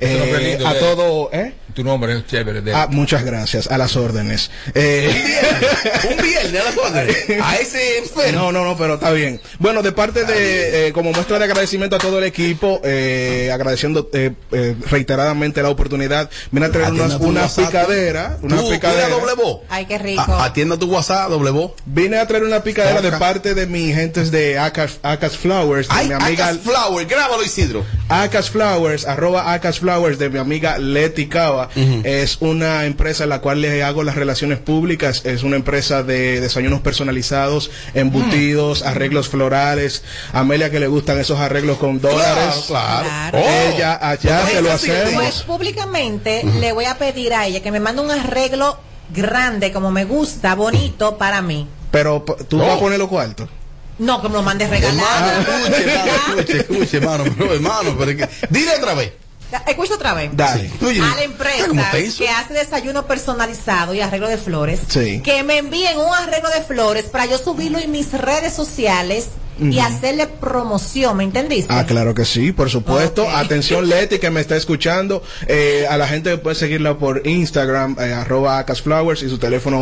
eh, 0.00 0.58
a 0.64 0.74
todo, 0.74 1.30
¿eh? 1.32 1.52
Tu 1.74 1.84
nombre 1.84 2.16
es 2.16 2.26
chévere. 2.26 2.62
De... 2.62 2.72
Ah, 2.72 2.86
muchas 2.90 3.22
gracias, 3.22 3.66
a 3.70 3.76
las 3.76 3.96
órdenes. 3.96 4.50
Eh, 4.74 5.10
Un 6.10 6.22
viernes 6.22 6.60
a 6.62 6.64
las 6.64 6.76
órdenes. 6.78 7.16
A 7.42 7.56
ese 7.56 7.98
enfermo. 7.98 8.38
No, 8.40 8.52
no, 8.52 8.64
no, 8.64 8.76
pero 8.78 8.94
está 8.94 9.10
bien. 9.12 9.40
Bueno, 9.58 9.82
de 9.82 9.92
parte 9.92 10.24
de, 10.24 10.88
eh, 10.88 10.92
como 10.92 11.12
muestra 11.12 11.38
de 11.38 11.44
agradecimiento 11.44 11.96
a 11.96 11.98
todo 11.98 12.18
el 12.18 12.24
equipo, 12.24 12.80
eh, 12.82 13.50
agradeciendo 13.52 14.08
eh, 14.14 14.32
eh, 14.52 14.74
reiteradamente 14.90 15.62
la 15.62 15.68
oportunidad, 15.68 16.30
vine 16.50 16.66
a 16.66 16.72
traer 16.72 16.92
unas- 16.92 17.20
una 17.20 17.46
picadera, 17.46 18.38
una 18.40 18.62
picadera. 18.62 19.08
doble 19.10 19.34
voz. 19.34 19.60
Ay, 19.68 19.84
qué 19.84 19.98
rico. 19.98 20.24
A- 20.28 20.44
Atienda 20.46 20.78
tu 20.78 20.86
WhatsApp, 20.86 21.30
doble 21.30 21.50
voz. 21.50 21.72
Vine 21.86 22.18
a 22.18 22.26
traer 22.26 22.44
una 22.44 22.62
picadera 22.62 23.00
de 23.02 23.12
parte 23.12 23.54
de 23.54 23.66
mis 23.66 23.94
gentes 23.94 24.30
de 24.30 24.58
Acas, 24.58 24.98
Acas 25.02 25.36
Flowers, 25.36 25.88
de 25.88 25.94
Ay, 25.94 26.08
mi 26.08 26.14
amiga 26.14 26.48
Acas 26.48 26.60
Flower, 26.62 27.06
grábalo 27.06 27.42
Isidro. 27.42 27.84
Acas 28.08 28.50
Flowers, 28.50 29.06
arroba 29.06 29.52
Acas 29.52 29.80
Flowers 29.80 30.18
de 30.18 30.28
mi 30.30 30.38
amiga 30.38 30.78
Leti 30.78 31.26
Cava. 31.26 31.68
Es 32.04 32.38
una 32.40 32.84
empresa 32.86 33.24
en 33.24 33.30
la 33.30 33.40
cual 33.40 33.60
le 33.60 33.82
hago 33.82 34.02
las 34.04 34.14
relaciones 34.14 34.58
públicas. 34.58 35.22
Es 35.24 35.42
una 35.42 35.56
empresa 35.56 36.02
de 36.02 36.40
desayunos 36.40 36.80
personalizados, 36.80 37.70
embutidos, 37.94 38.82
arreglos 38.82 39.28
florales. 39.28 40.02
A 40.32 40.40
Amelia 40.40 40.70
que 40.70 40.80
le 40.80 40.86
gustan 40.86 41.18
esos 41.18 41.38
arreglos 41.40 41.78
con 41.78 42.00
dólares. 42.00 42.64
Claro, 42.66 43.08
Claro. 43.08 43.38
Oh. 43.38 43.72
Ella 43.74 43.98
allá 44.00 44.40
Pues 44.42 44.52
te 44.54 44.62
lo 44.62 44.72
es. 44.72 44.80
Pues 44.80 44.90
hacemos. 44.90 45.42
públicamente 45.42 46.42
le 46.60 46.72
voy 46.72 46.84
a 46.84 46.96
pedir 46.98 47.34
a 47.34 47.46
ella 47.46 47.60
que 47.62 47.70
me 47.70 47.80
mande 47.80 48.02
un 48.02 48.10
arreglo 48.10 48.78
grande, 49.10 49.72
como 49.72 49.90
me 49.90 50.04
gusta, 50.04 50.54
bonito 50.54 51.16
para 51.18 51.42
mí. 51.42 51.68
Pero 51.90 52.24
tú 52.48 52.56
No. 52.58 52.66
vas 52.66 52.76
a 52.76 52.80
poner 52.80 52.98
los 52.98 53.08
cuartos. 53.08 53.48
No, 53.98 54.20
que 54.20 54.28
me 54.28 54.34
lo 54.34 54.42
mande 54.42 54.64
Hermano, 54.64 54.86
regalado. 54.92 55.40
escuche, 55.40 55.92
hermano, 55.94 56.40
escuche, 56.40 56.58
escuche, 56.58 56.96
hermano, 56.98 57.24
pero, 57.38 57.54
hermano, 57.54 57.94
pero 57.98 58.10
es 58.10 58.16
que- 58.18 58.28
dile 58.50 58.76
otra 58.76 58.94
vez. 58.94 59.12
Escucha 59.66 59.94
otra 59.94 60.12
vez. 60.12 60.30
Dale. 60.34 60.68
Oye, 60.84 61.00
a 61.00 61.04
la 61.04 61.10
¿está 61.12 61.22
empresa 61.24 62.18
que 62.18 62.28
hace 62.28 62.52
desayuno 62.52 63.06
personalizado 63.06 63.94
y 63.94 64.00
arreglo 64.00 64.28
de 64.28 64.36
flores, 64.38 64.80
Sí. 64.88 65.22
que 65.22 65.42
me 65.44 65.58
envíen 65.58 65.96
un 65.98 66.12
arreglo 66.12 66.50
de 66.50 66.62
flores 66.62 67.04
para 67.04 67.26
yo 67.26 67.38
subirlo 67.38 67.78
en 67.78 67.90
mis 67.92 68.12
redes 68.12 68.52
sociales 68.52 69.28
y 69.60 69.78
hacerle 69.78 70.26
promoción, 70.26 71.16
¿me 71.16 71.24
entendiste? 71.24 71.72
Ah, 71.72 71.84
claro 71.86 72.14
que 72.14 72.24
sí, 72.24 72.52
por 72.52 72.68
supuesto. 72.70 73.28
Atención, 73.30 73.88
Leti, 73.88 74.18
que 74.18 74.30
me 74.30 74.40
está 74.40 74.56
escuchando. 74.56 75.22
Eh, 75.46 75.86
a 75.88 75.96
la 75.96 76.06
gente 76.08 76.36
puede 76.38 76.56
seguirla 76.56 76.98
por 76.98 77.26
Instagram, 77.26 77.96
eh, 78.00 78.12
arroba 78.12 78.58
acasflowers 78.58 79.22
y 79.22 79.28
su 79.28 79.38
teléfono 79.38 79.80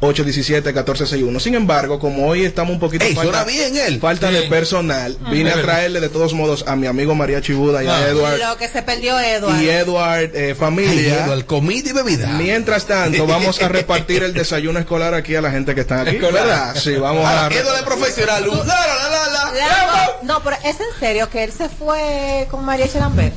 809-817-1461. 0.00 1.40
Sin 1.40 1.54
embargo, 1.54 1.98
como 1.98 2.26
hoy 2.28 2.44
estamos 2.44 2.72
un 2.74 2.80
poquito 2.80 3.04
Ey, 3.04 3.14
falta, 3.14 3.44
suena 3.44 3.44
bien 3.44 3.76
él. 3.76 4.00
falta 4.00 4.30
de 4.30 4.42
personal, 4.42 5.16
vine 5.30 5.50
a 5.50 5.62
traerle 5.62 6.00
de 6.00 6.08
todos 6.08 6.32
modos 6.34 6.64
a 6.66 6.76
mi 6.76 6.86
amigo 6.86 7.14
María 7.14 7.40
Chibuda 7.40 7.82
y 7.82 7.86
a 7.86 7.96
Ah. 7.96 8.08
Edward. 8.08 8.38
Lo 8.38 8.56
que 8.58 8.68
se 8.68 8.82
perdió 8.82 9.18
Edward. 9.18 9.60
Y 9.60 9.68
Edward, 9.70 10.30
eh, 10.34 10.48
Ay, 10.48 10.54
familia. 10.54 11.24
Eduardo, 11.24 11.46
comida 11.46 11.90
y 11.90 11.92
bebida. 11.92 12.28
Mientras 12.38 12.86
tanto, 12.86 13.26
vamos 13.26 13.60
a 13.62 13.68
repartir 13.68 14.22
el 14.22 14.32
desayuno 14.34 14.78
escolar 14.78 15.14
aquí 15.14 15.34
a 15.34 15.40
la 15.40 15.50
gente 15.50 15.74
que 15.74 15.80
está 15.80 16.02
aquí, 16.02 16.16
Escolar. 16.16 16.32
¿verdad? 16.46 16.74
Sí, 16.76 16.94
vamos 16.96 17.24
Ah, 17.26 17.46
a... 17.46 17.54
Eduardo 17.54 17.76
es 17.76 17.82
profesional. 17.82 18.44
La, 18.66 18.86
la, 18.86 19.08
la, 19.08 19.52
la, 19.52 20.06
no, 20.22 20.42
pero 20.42 20.56
es 20.64 20.76
en 20.80 20.98
serio 21.00 21.28
que 21.30 21.44
él 21.44 21.52
se 21.52 21.68
fue 21.68 22.46
con 22.50 22.64
María 22.64 22.88
Chelambert. 22.88 23.34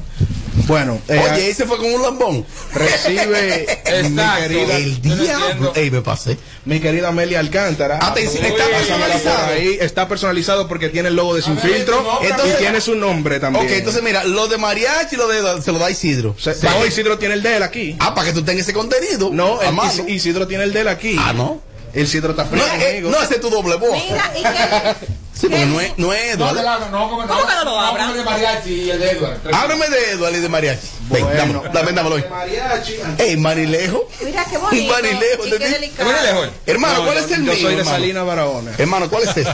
Bueno, 0.67 0.99
eh, 1.07 1.19
Oye, 1.33 1.49
ese 1.49 1.65
fue 1.65 1.77
con 1.77 1.91
un 1.91 2.01
lambón. 2.03 2.45
recibe 2.75 3.65
mi 4.03 4.15
querida 4.15 4.77
El 4.77 5.01
diablo. 5.01 5.73
Ey, 5.75 5.89
me 5.89 6.01
pasé. 6.01 6.37
Mi 6.65 6.79
querida 6.79 7.07
Amelia 7.07 7.39
Alcántara. 7.39 7.97
Atención, 7.99 8.45
está 8.45 8.65
personalizado. 8.67 9.45
ahí. 9.47 9.77
Está 9.81 10.07
personalizado 10.07 10.67
porque 10.67 10.89
tiene 10.89 11.07
el 11.09 11.15
logo 11.15 11.33
de 11.35 11.41
Sin 11.41 11.57
Filtro 11.57 12.19
Entonces- 12.21 12.55
y 12.55 12.57
tiene 12.59 12.81
su 12.81 12.93
nombre 12.93 13.39
también. 13.39 13.65
Ok, 13.65 13.71
entonces 13.71 14.03
mira, 14.03 14.23
lo 14.25 14.47
de 14.47 14.57
mariachi 14.59 15.15
lo 15.15 15.27
de, 15.27 15.59
se 15.61 15.71
lo 15.71 15.79
da 15.79 15.89
Isidro. 15.89 16.35
Se- 16.37 16.55
No, 16.61 16.85
Isidro 16.85 17.17
tiene 17.17 17.33
el 17.35 17.41
de 17.41 17.57
él 17.57 17.63
aquí. 17.63 17.95
Ah, 17.99 18.13
para 18.13 18.27
que 18.27 18.33
tú 18.33 18.43
tengas 18.43 18.63
ese 18.63 18.73
contenido. 18.73 19.29
No, 19.33 19.59
el, 19.61 20.09
Isidro 20.09 20.45
tiene 20.47 20.65
el 20.65 20.73
de 20.73 20.81
él 20.81 20.87
aquí. 20.87 21.15
Ah, 21.19 21.33
no. 21.33 21.61
El 21.93 22.03
Isidro 22.03 22.31
está 22.31 22.45
frío 22.45 22.63
No, 22.65 22.73
eh, 22.73 22.85
conmigo. 22.85 23.09
no, 23.11 23.21
ese 23.21 23.35
es 23.35 23.41
tu 23.41 23.49
doble 23.49 23.75
voz. 23.75 23.91
Mira, 24.09 24.31
¿y 24.37 24.41
qué? 24.43 24.95
Sí, 25.39 25.47
porque 25.47 25.65
no 25.67 25.79
es, 25.79 25.97
no 25.97 26.11
es 26.11 26.33
Eduardo. 26.33 26.61
no, 26.61 26.79
no, 26.89 27.09
¿cómo, 27.09 27.25
¿Cómo 27.25 27.47
que 27.47 27.53
no 27.55 27.63
lo 27.63 27.79
abra? 27.79 28.11
de 28.11 28.23
mariachi 28.25 28.73
y 28.73 28.89
el 28.91 28.99
de 28.99 29.11
Edward. 29.11 29.37
Háblame 29.53 29.87
de 29.87 30.11
Eduardo 30.11 30.37
y 30.37 30.41
de 30.41 30.49
mariachi. 30.49 30.87
Ven, 31.09 31.23
Bueno, 31.23 31.37
dámelo, 31.37 31.63
dame, 31.73 31.91
dámelo 31.93 32.15
hoy. 32.15 32.25
Mariachi. 32.29 32.95
Ey, 33.19 33.37
Marilejo. 33.37 34.05
Mira 34.21 34.43
qué 34.43 34.57
bonito. 34.57 34.91
Marilejo, 34.91 35.47
y 35.47 35.49
¿de 35.51 35.57
qué 35.59 35.69
delicado. 35.69 36.09
¿Cómo 36.09 36.21
le 36.21 36.27
lejos? 36.27 36.49
Hermano, 36.65 36.93
No, 36.97 37.05
¿cuál 37.05 37.17
es 37.19 37.31
el 37.31 37.45
Yo 37.45 37.53
mío, 37.53 37.61
soy 37.61 37.73
de 37.75 37.79
hermano? 37.79 37.89
Salina 37.97 38.23
Barahona. 38.23 38.71
Hermano, 38.77 39.09
¿cuál 39.09 39.23
es 39.23 39.29
este? 39.37 39.47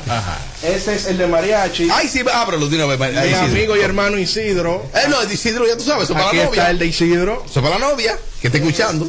Ese 0.64 0.96
es 0.96 1.06
el 1.06 1.20
de 1.20 1.28
Mariachi. 1.28 1.88
Ay, 1.94 2.08
sí, 2.08 2.24
ábrelo 2.34 2.68
de 2.68 2.84
una 2.84 2.86
vez. 2.88 3.00
Mi 3.28 3.34
amigo 3.36 3.78
y 3.78 3.82
hermano 3.82 4.18
Isidro. 4.18 4.88
Eh, 4.92 5.08
no, 5.08 5.22
Isidro, 5.32 5.68
ya 5.68 5.78
tú 5.78 5.84
sabes, 5.84 6.06
eso 6.06 6.14
es 6.14 6.18
para 6.18 6.30
Aquí 6.30 6.38
la 6.38 6.44
está 6.46 6.56
novia. 6.56 6.70
el 6.72 6.80
de 6.80 6.86
Isidro. 6.88 7.44
Eso 7.46 7.60
es 7.60 7.64
para 7.64 7.78
la 7.78 7.88
novia, 7.92 8.18
que 8.42 8.48
está 8.48 8.58
escuchando. 8.58 9.08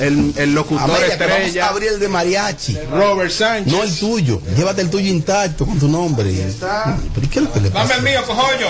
El, 0.00 0.32
el 0.36 0.54
locutor 0.54 0.90
Amelia, 0.90 1.16
que 1.18 1.24
vamos 1.24 1.36
a 1.36 1.40
estrella. 1.42 1.68
abrir 1.68 1.88
el 1.90 2.00
de 2.00 2.08
mariachi. 2.08 2.78
Robert 2.90 3.30
Sánchez. 3.30 3.72
No 3.72 3.82
el 3.82 3.98
tuyo. 3.98 4.40
Llévate 4.56 4.80
el 4.82 4.90
tuyo 4.90 5.10
intacto 5.10 5.66
con 5.66 5.78
tu 5.78 5.88
nombre. 5.88 6.30
está. 6.46 6.96
¿Pero 7.14 7.28
qué 7.30 7.38
es 7.40 7.44
lo 7.44 7.52
que 7.52 7.60
le 7.60 7.70
Dame 7.70 7.80
pasa? 7.88 7.96
el 7.98 8.02
mío, 8.02 8.20
cojoño. 8.26 8.68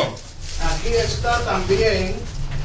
Aquí 0.63 0.89
está 1.05 1.39
también 1.45 2.15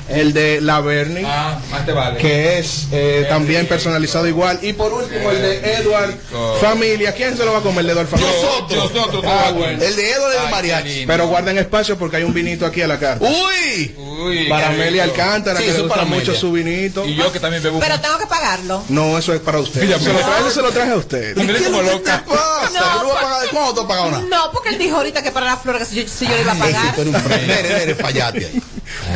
el 0.10 0.34
de 0.34 0.62
La 0.62 0.82
Bernie. 0.82 1.24
Ah, 1.26 1.58
más 1.72 1.86
te 1.86 1.91
vale. 1.91 2.18
que 2.20 2.60
es 2.60 2.88
eh, 2.91 3.26
también 3.30 3.66
personalizado 3.68 4.28
igual. 4.28 4.60
Y 4.62 4.74
por 4.74 4.93
último, 4.93 5.32
el 5.32 5.41
de 5.41 5.74
Edward 5.76 6.14
Familia. 6.62 7.14
¿Quién 7.14 7.36
se 7.38 7.45
lo 7.45 7.51
va 7.53 7.60
a 7.60 7.62
comer 7.62 7.80
el 7.82 7.88
de 7.88 7.93
Edward 7.93 8.08
Familia? 8.08 8.34
Nosotros. 8.34 8.93
Nosotros, 8.93 9.24
Ah, 9.28 9.45
tú, 9.49 9.56
bueno. 9.56 9.84
El 9.84 9.95
de 9.95 10.12
Edo 10.12 10.32
es 10.32 10.41
de 10.43 10.49
mariachi. 10.51 11.06
Pero 11.06 11.28
guarden 11.28 11.58
espacio 11.58 11.97
porque 11.97 12.18
hay 12.18 12.24
un 12.24 12.34
vinito 12.34 12.66
aquí 12.66 12.82
a 12.82 12.88
la 12.88 12.99
carta. 12.99 13.26
¡Uy! 13.26 13.95
Uy, 13.97 14.47
para 14.49 14.68
Amelia. 14.70 15.03
Alcántara, 15.03 15.60
Sí, 15.60 15.66
que 15.66 15.72
le 15.72 15.76
es 15.78 15.82
gusta 15.84 15.95
para 16.01 16.08
mucho 16.08 16.34
su 16.36 16.51
vinito. 16.51 17.06
Y 17.06 17.16
yo 17.16 17.32
que 17.32 17.39
también 17.39 17.62
bebo. 17.64 17.80
Pero 17.80 17.99
tengo 17.99 18.18
que 18.18 18.28
pagarlo. 18.28 18.84
No, 18.89 19.18
eso 19.18 19.34
es 19.34 19.39
para 19.41 19.60
usted. 19.60 19.82
Mira, 19.82 19.99
se 19.99 20.12
lo 20.14 20.20
traje, 20.20 20.51
se 20.51 20.62
lo 20.62 20.72
traje 20.72 20.91
a 20.91 20.95
usted. 20.95 21.38
Amelia 21.38 21.58
¿Qué 21.58 21.64
es 21.64 21.70
como 21.70 21.82
loca. 21.82 22.24
te 22.26 22.32
pasa? 22.32 22.95
No, 23.03 23.05
¿Tú 23.56 23.76
vas 23.76 23.84
a 23.84 23.88
pagar- 23.88 24.10
¿Cuándo 24.10 24.20
tú? 24.22 24.28
No, 24.36 24.51
porque 24.51 24.70
él 24.70 24.78
dijo 24.78 24.97
ahorita 24.97 25.22
que 25.24 25.32
para 25.32 25.45
las 25.47 25.62
flores, 25.62 25.88
que 25.88 25.93
si 25.95 26.01
yo, 26.03 26.08
si 26.08 26.26
yo 26.28 26.36
le 26.36 26.41
iba 26.41 26.51
a 26.51 26.56
pagar. 26.56 26.95
eres 27.82 27.97
fallate 27.99 28.45
ahí. 28.45 28.62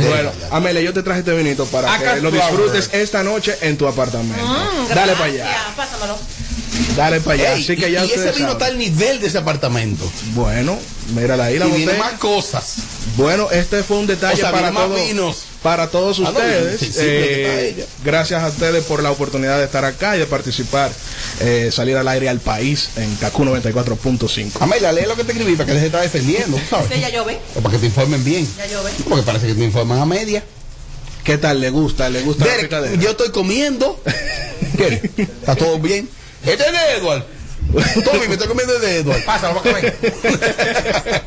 Bueno, 0.08 0.32
Amelia, 0.52 0.82
yo 0.82 0.94
te 0.94 1.04
traje 1.04 1.20
este 1.20 1.34
vinito 1.34 1.66
para 1.68 1.94
Acá 1.94 2.16
que 2.16 2.22
lo 2.22 2.32
disfrutes 2.32 2.90
esta 2.94 3.24
noche 3.24 3.58
en 3.62 3.78
tu 3.78 3.88
apartamento. 3.88 4.44
Mm, 4.46 4.88
Dale 4.94 5.14
para 5.14 5.26
allá, 5.26 5.48
Pásamelo. 5.76 6.18
Dale 6.96 7.20
para 7.22 7.34
allá. 7.42 7.54
Ey, 7.56 7.64
Así 7.64 7.76
que 7.76 7.90
y, 7.90 7.94
ya 7.94 8.06
y 8.06 8.12
ese 8.12 8.32
vino 8.32 8.52
está 8.52 8.66
saben. 8.66 8.74
al 8.74 8.78
nivel 8.78 9.20
de 9.20 9.28
ese 9.28 9.38
apartamento. 9.38 10.10
Bueno, 10.34 10.78
mírala 11.16 11.46
ahí 11.46 11.58
la 11.60 11.68
y 11.68 11.72
viene 11.72 11.94
más 11.94 12.14
cosas. 12.14 12.76
Bueno, 13.18 13.50
este 13.52 13.84
fue 13.84 13.98
un 13.98 14.08
detalle 14.08 14.36
O 14.36 14.38
sea, 14.38 14.52
para, 14.52 14.72
todos, 14.72 15.02
vinos. 15.08 15.38
para 15.64 15.88
todos 15.90 16.20
Ah, 16.20 16.24
no, 16.24 16.30
ustedes. 16.30 16.82
está 16.82 17.02
Eh, 17.04 17.86
gracias 18.04 18.44
a 18.44 18.48
ustedes 18.50 18.84
por 18.86 19.02
la 19.04 19.12
oportunidad 19.12 19.58
de 19.58 19.66
estar 19.66 19.84
acá 19.86 20.16
y 20.16 20.20
de 20.20 20.26
participar, 20.26 20.92
eh, 21.42 21.70
salir 21.74 21.98
al 21.98 22.08
aire 22.08 22.30
al 22.30 22.40
país 22.40 22.90
en 22.98 23.14
KQ 23.16 23.40
94.5. 23.40 24.52
Amelia, 24.62 24.92
lee 24.92 25.06
lo 25.08 25.16
que 25.16 25.24
te 25.24 25.32
escribí 25.34 25.56
para 25.56 25.74
que 25.74 25.80
se 25.80 25.86
está 25.88 26.02
defendiendo, 26.02 26.60
¿sabes? 26.70 26.88
Sí, 26.94 27.00
ya 27.00 27.10
yo 27.10 27.26
ve. 27.26 27.40
O 27.56 27.62
para 27.62 27.74
que 27.74 27.80
te 27.80 27.86
informen 27.88 28.24
bien. 28.24 28.48
Ya 28.58 28.68
yo 28.68 28.84
ve. 28.84 28.92
Porque 29.08 29.24
parece 29.24 29.48
que 29.48 29.56
te 29.56 29.64
informan 29.64 30.00
a 30.00 30.06
media. 30.06 30.44
¿Qué 31.24 31.38
tal? 31.38 31.60
¿Le 31.60 31.70
gusta? 31.70 32.10
¿Le 32.10 32.22
gusta 32.22 32.46
la 32.46 32.52
Derek, 32.52 32.68
picadera? 32.70 32.96
yo 33.02 33.10
estoy 33.12 33.30
comiendo. 33.30 34.02
¿Qué? 34.78 35.12
¿Está 35.18 35.56
todo 35.56 35.78
bien? 35.80 36.10
Este 36.52 36.66
es 36.66 36.72
de 36.72 36.98
Edward. 36.98 37.24
Tommy, 38.04 38.28
me 38.28 38.34
estoy 38.34 38.48
comiendo 38.48 38.80
de 38.80 38.98
Edward. 38.98 39.24
Pásalo, 39.26 39.62
para 39.62 39.78
acá. 39.78 39.94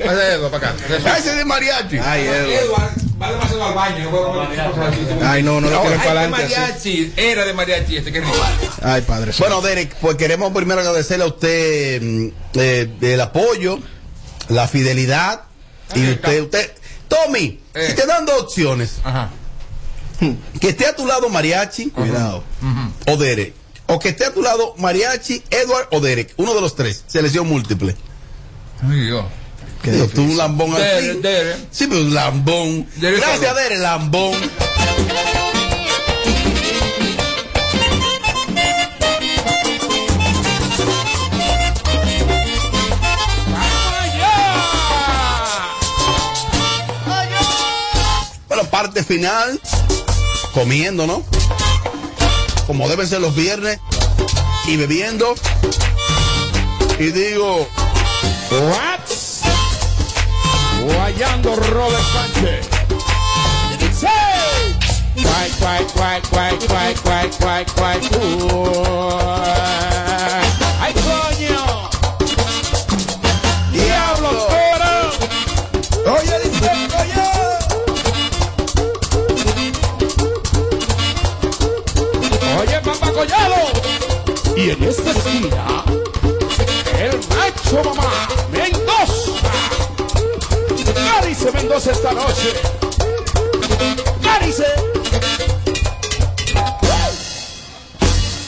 Pasa 0.04 0.14
de 0.16 0.34
Edward 0.34 0.50
para 0.50 0.70
acá. 0.70 0.76
Ah, 1.06 1.18
ese 1.18 1.30
es 1.30 1.36
de 1.36 1.44
mariachi. 1.44 1.98
Ay, 1.98 2.26
Edward. 2.26 2.90
Va 3.20 3.30
demasiado 3.30 3.64
al 3.64 3.74
baño. 3.74 4.10
Comer. 4.10 5.22
Ay, 5.22 5.42
no, 5.42 5.60
no 5.60 5.70
lo 5.70 5.80
quiero 5.82 5.96
para 5.98 6.12
de 6.12 6.18
adelante 6.18 6.42
mariachi. 6.42 7.12
Era 7.16 7.44
de 7.44 7.54
mariachi 7.54 7.96
este, 7.96 8.12
qué 8.12 8.20
rico. 8.20 8.32
Ay, 8.82 9.02
padre. 9.02 9.32
Bueno, 9.38 9.60
Derek, 9.60 9.94
pues 9.96 10.16
queremos 10.16 10.52
primero 10.52 10.80
agradecerle 10.80 11.24
a 11.24 11.28
usted 11.28 12.02
mm, 12.02 12.28
eh, 12.54 12.90
el 13.00 13.20
apoyo 13.20 13.78
la 14.48 14.68
fidelidad 14.68 15.42
y 15.94 16.10
usted, 16.10 16.42
usted, 16.42 16.72
Tommy, 17.08 17.60
si 17.74 17.94
te 17.94 18.06
dan 18.06 18.24
dos 18.24 18.42
opciones, 18.42 19.00
que 20.60 20.68
esté 20.68 20.86
a 20.86 20.96
tu 20.96 21.06
lado 21.06 21.28
Mariachi, 21.28 21.90
cuidado, 21.90 22.44
o 23.06 23.16
Derek, 23.16 23.54
o 23.93 23.99
que 23.99 24.09
esté 24.09 24.24
a 24.24 24.32
tu 24.32 24.40
lado 24.43 24.74
Mariachi, 24.78 25.43
Edward 25.51 25.88
o 25.90 26.01
Derek, 26.01 26.32
uno 26.38 26.55
de 26.55 26.62
los 26.62 26.74
tres, 26.74 27.05
selección 27.07 27.47
múltiple. 27.47 27.95
Ay, 28.82 29.01
Dios. 29.01 29.24
Digo, 29.84 30.07
tú 30.07 30.22
un 30.22 30.36
lambón 30.36 30.72
al 30.74 30.80
Derek, 30.80 31.12
fin. 31.12 31.22
Derek. 31.22 31.57
Sí, 31.70 31.86
pero 31.88 32.01
un 32.01 32.14
lambón. 32.14 32.86
Derek 32.97 33.20
Gracias. 33.20 33.55
Derek, 33.55 33.78
lambón. 33.80 34.32
Bueno, 48.49 48.64
parte 48.70 49.05
final, 49.05 49.61
comiendo, 50.55 51.07
¿no? 51.07 51.24
Como 52.72 52.88
deben 52.88 53.06
ser 53.06 53.20
los 53.20 53.34
viernes, 53.34 53.80
y 54.66 54.76
bebiendo. 54.78 55.34
Y 56.98 57.10
digo, 57.10 57.68
What? 58.50 59.00
Guayando 60.82 61.54
Robert 61.54 62.02
Sánchez. 62.14 62.66
Dice. 63.78 64.08
Cuay, 65.16 65.50
cuay, 65.58 65.84
cuay, 65.92 66.22
cuay, 66.30 66.56
cuay, 66.66 66.94
cuay, 66.94 67.30
cuay, 67.36 67.66
cuay, 67.74 68.00
macho 87.72 87.88
mamá 87.88 88.28
Mendoza. 88.50 89.32
Cádice 90.94 91.50
Mendoza 91.52 91.92
esta 91.92 92.12
noche. 92.12 92.52
Cádice. 94.22 94.66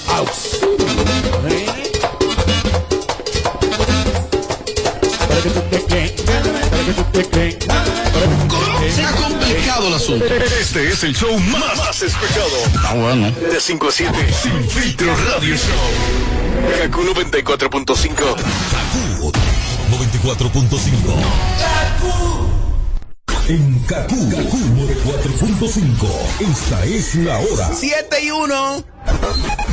Auxilio. 0.08 0.68
¿eh? 1.48 1.66
Para 5.28 5.40
que 5.42 5.50
tú 5.50 5.60
te 5.70 5.84
crees, 5.84 6.12
para 6.22 6.42
que 6.84 6.92
tú 6.92 7.04
te 7.12 7.24
crees, 7.30 7.54
para 7.64 7.84
que 7.84 7.90
tú 8.34 8.44
te 8.44 8.48
crees. 8.48 8.94
Se 8.94 9.04
ha 9.04 9.12
complicado 9.12 9.88
el 9.88 9.94
asunto. 9.94 10.24
Este 10.26 10.88
es 10.88 11.02
el 11.02 11.16
show 11.16 11.38
más, 11.38 11.76
más 11.78 12.02
escuchado. 12.02 12.50
Ah, 12.84 12.94
bueno. 12.94 13.30
De 13.30 13.58
5 13.60 13.88
a 13.88 13.92
7. 13.92 14.34
Sin 14.42 14.68
filtro 14.70 15.16
radio 15.16 15.56
show. 15.56 16.78
Kaku 16.78 17.02
94.5. 17.02 19.03
94.5. 20.24 21.14
En 23.46 23.78
Kaku, 23.80 24.30
Kaku 24.30 24.56
94.5. 24.56 26.08
Esta 26.40 26.84
es 26.86 27.14
la 27.16 27.38
hora. 27.40 27.70
7 27.74 28.24
y 28.24 28.30
1. 28.30 28.84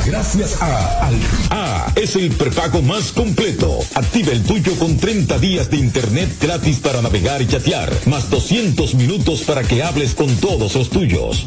Gracias 0.04 0.60
a 0.60 1.06
Al 1.06 1.14
A 1.48 1.92
es 1.96 2.16
el 2.16 2.32
prepago 2.32 2.82
más 2.82 3.12
completo. 3.12 3.78
Activa 3.94 4.32
el 4.32 4.42
tuyo 4.42 4.78
con 4.78 4.98
30 4.98 5.38
días 5.38 5.70
de 5.70 5.78
internet 5.78 6.28
gratis 6.38 6.80
para 6.80 7.00
navegar 7.00 7.40
y 7.40 7.46
chatear, 7.46 7.90
más 8.04 8.28
200 8.28 8.94
minutos 8.96 9.44
para 9.44 9.62
que 9.62 9.82
hables 9.82 10.14
con 10.14 10.36
todos 10.36 10.74
los 10.74 10.90
tuyos. 10.90 11.46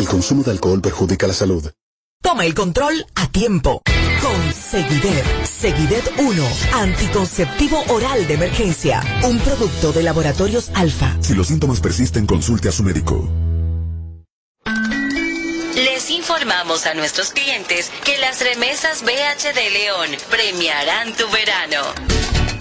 El 0.00 0.08
consumo 0.08 0.42
de 0.42 0.50
alcohol 0.52 0.80
perjudica 0.80 1.26
la 1.26 1.34
salud. 1.34 1.70
Toma 2.22 2.46
el 2.46 2.54
control 2.54 3.04
a 3.16 3.30
tiempo. 3.30 3.82
Con 4.22 4.52
Seguidet. 4.54 5.44
Seguidet 5.44 6.10
1. 6.16 6.48
Anticonceptivo 6.72 7.84
oral 7.88 8.26
de 8.26 8.32
emergencia. 8.32 9.02
Un 9.24 9.38
producto 9.40 9.92
de 9.92 10.02
laboratorios 10.02 10.70
alfa. 10.72 11.14
Si 11.20 11.34
los 11.34 11.48
síntomas 11.48 11.80
persisten, 11.80 12.24
consulte 12.24 12.70
a 12.70 12.72
su 12.72 12.82
médico. 12.82 13.28
Les 15.74 16.08
informamos 16.08 16.86
a 16.86 16.94
nuestros 16.94 17.32
clientes 17.32 17.92
que 18.02 18.16
las 18.20 18.40
remesas 18.40 19.02
BH 19.02 19.52
de 19.54 19.70
León 19.70 20.08
premiarán 20.30 21.12
tu 21.12 21.28
verano. 21.28 22.39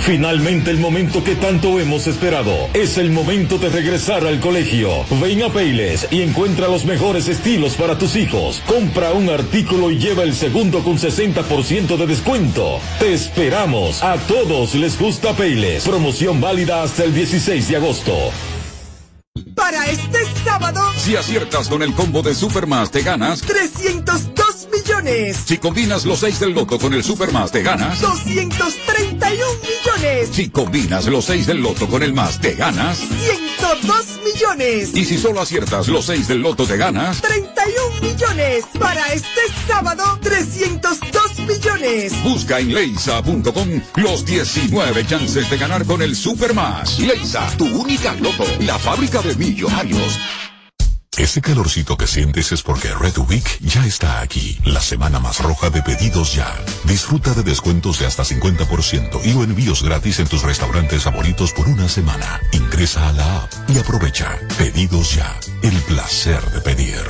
Finalmente 0.00 0.70
el 0.70 0.78
momento 0.78 1.22
que 1.22 1.36
tanto 1.36 1.78
hemos 1.78 2.06
esperado. 2.06 2.68
Es 2.72 2.98
el 2.98 3.10
momento 3.10 3.58
de 3.58 3.68
regresar 3.68 4.26
al 4.26 4.40
colegio. 4.40 5.04
Ven 5.20 5.42
a 5.42 5.48
Payless 5.50 6.08
y 6.10 6.22
encuentra 6.22 6.68
los 6.68 6.84
mejores 6.84 7.28
estilos 7.28 7.76
para 7.76 7.98
tus 7.98 8.16
hijos. 8.16 8.62
Compra 8.66 9.12
un 9.12 9.28
artículo 9.28 9.90
y 9.90 9.98
lleva 9.98 10.22
el 10.22 10.34
segundo 10.34 10.82
con 10.82 10.98
60% 10.98 11.96
de 11.96 12.06
descuento. 12.06 12.80
Te 12.98 13.12
esperamos. 13.12 14.02
A 14.02 14.16
todos 14.16 14.74
les 14.74 14.98
gusta 14.98 15.32
Payless. 15.34 15.84
Promoción 15.84 16.40
válida 16.40 16.82
hasta 16.82 17.04
el 17.04 17.14
16 17.14 17.68
de 17.68 17.76
agosto. 17.76 18.14
Para 19.54 19.86
este 19.90 20.18
sábado, 20.44 20.80
Si 20.96 21.16
aciertas 21.16 21.68
con 21.68 21.82
el 21.82 21.94
combo 21.94 22.22
de 22.22 22.34
Supermas, 22.34 22.90
te 22.90 23.02
ganas. 23.02 23.42
302 23.42 24.49
millones, 24.72 25.36
Si 25.46 25.58
combinas 25.58 26.04
los 26.04 26.20
6 26.20 26.40
del 26.40 26.52
loto 26.52 26.78
con 26.78 26.94
el 26.94 27.02
Supermas, 27.04 27.50
te 27.52 27.62
ganas. 27.62 28.00
231 28.00 29.44
millones, 29.62 30.28
Si 30.32 30.48
combinas 30.50 31.06
los 31.06 31.24
6 31.24 31.46
del 31.46 31.60
loto 31.62 31.88
con 31.88 32.02
el 32.02 32.12
más, 32.12 32.40
te 32.40 32.54
ganas. 32.54 32.98
102 32.98 33.82
millones. 33.84 34.20
millones. 34.24 34.94
Y 34.94 35.04
si 35.04 35.18
solo 35.18 35.40
aciertas 35.40 35.88
los 35.88 36.04
6 36.06 36.28
del 36.28 36.40
loto 36.40 36.66
te 36.66 36.76
ganas, 36.76 37.20
31 37.22 38.00
millones. 38.00 38.64
Para 38.78 39.12
este 39.12 39.40
sábado, 39.66 40.18
302 40.22 41.38
millones. 41.40 42.12
busca 42.22 42.60
en 42.60 42.72
leisa.com 42.74 43.80
los 43.96 44.24
19 44.24 45.06
chances 45.06 45.50
de 45.50 45.56
ganar 45.56 45.84
con 45.84 46.02
el 46.02 46.14
Super 46.14 46.54
Más. 46.54 46.98
Leisa, 46.98 47.48
tu 47.56 47.64
única 47.66 48.14
loto, 48.14 48.44
la 48.60 48.78
fábrica 48.78 49.20
de 49.22 49.34
millonarios. 49.36 50.18
Ese 51.20 51.42
calorcito 51.42 51.98
que 51.98 52.06
sientes 52.06 52.50
es 52.50 52.62
porque 52.62 52.88
Red 52.94 53.18
Week 53.28 53.46
ya 53.60 53.84
está 53.84 54.22
aquí, 54.22 54.58
la 54.64 54.80
semana 54.80 55.20
más 55.20 55.38
roja 55.40 55.68
de 55.68 55.82
pedidos 55.82 56.32
ya. 56.32 56.50
Disfruta 56.84 57.34
de 57.34 57.42
descuentos 57.42 57.98
de 57.98 58.06
hasta 58.06 58.24
50% 58.24 59.20
y 59.26 59.34
o 59.34 59.44
envíos 59.44 59.82
gratis 59.82 60.18
en 60.20 60.28
tus 60.28 60.42
restaurantes 60.42 61.02
favoritos 61.02 61.52
por 61.52 61.68
una 61.68 61.90
semana. 61.90 62.40
Ingresa 62.52 63.06
a 63.06 63.12
la 63.12 63.42
app 63.42 63.52
y 63.68 63.78
aprovecha. 63.78 64.38
Pedidos 64.56 65.14
ya, 65.14 65.38
el 65.62 65.76
placer 65.82 66.40
de 66.52 66.60
pedir. 66.62 67.02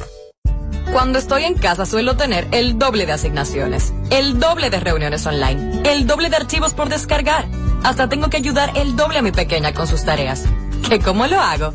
Cuando 0.90 1.20
estoy 1.20 1.44
en 1.44 1.54
casa 1.54 1.86
suelo 1.86 2.16
tener 2.16 2.48
el 2.50 2.80
doble 2.80 3.06
de 3.06 3.12
asignaciones, 3.12 3.92
el 4.10 4.40
doble 4.40 4.70
de 4.70 4.80
reuniones 4.80 5.24
online, 5.24 5.82
el 5.84 6.08
doble 6.08 6.30
de 6.30 6.36
archivos 6.36 6.74
por 6.74 6.88
descargar. 6.88 7.46
Hasta 7.84 8.08
tengo 8.08 8.28
que 8.28 8.38
ayudar 8.38 8.72
el 8.74 8.96
doble 8.96 9.20
a 9.20 9.22
mi 9.22 9.30
pequeña 9.30 9.72
con 9.72 9.86
sus 9.86 10.04
tareas. 10.04 10.46
¿Que 10.88 10.98
cómo 10.98 11.28
lo 11.28 11.40
hago? 11.40 11.74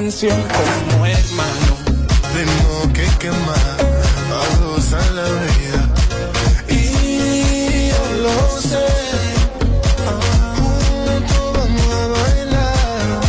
Canción 0.00 0.42
como 0.88 1.04
hermano. 1.04 1.72
Tengo 2.32 2.92
que 2.94 3.06
quemar, 3.18 3.76
a 4.32 4.64
gozar 4.64 5.10
la 5.12 5.24
vida. 5.24 5.80
Y 6.68 7.90
yo 7.90 8.04
lo 8.24 8.36
sé. 8.62 8.86
Juntos 10.56 11.46
vamos 11.54 11.88
a 12.00 12.04
bailar 12.16 13.20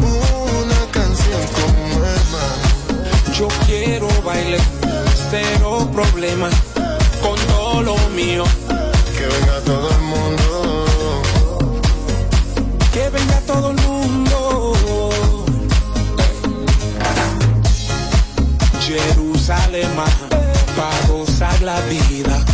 una 0.00 0.80
canción 0.90 1.42
como 1.58 2.04
hermano. 2.18 2.66
Yo 3.38 3.46
quiero 3.66 4.08
bailar, 4.22 4.60
cero 5.30 5.88
problema 5.92 6.50
con 7.22 7.36
todo 7.46 7.82
lo 7.82 7.96
mío. 8.08 8.44
Jerusalén, 19.46 19.90
para 20.74 21.06
gozar 21.06 21.60
la 21.60 21.78
vida. 21.82 22.53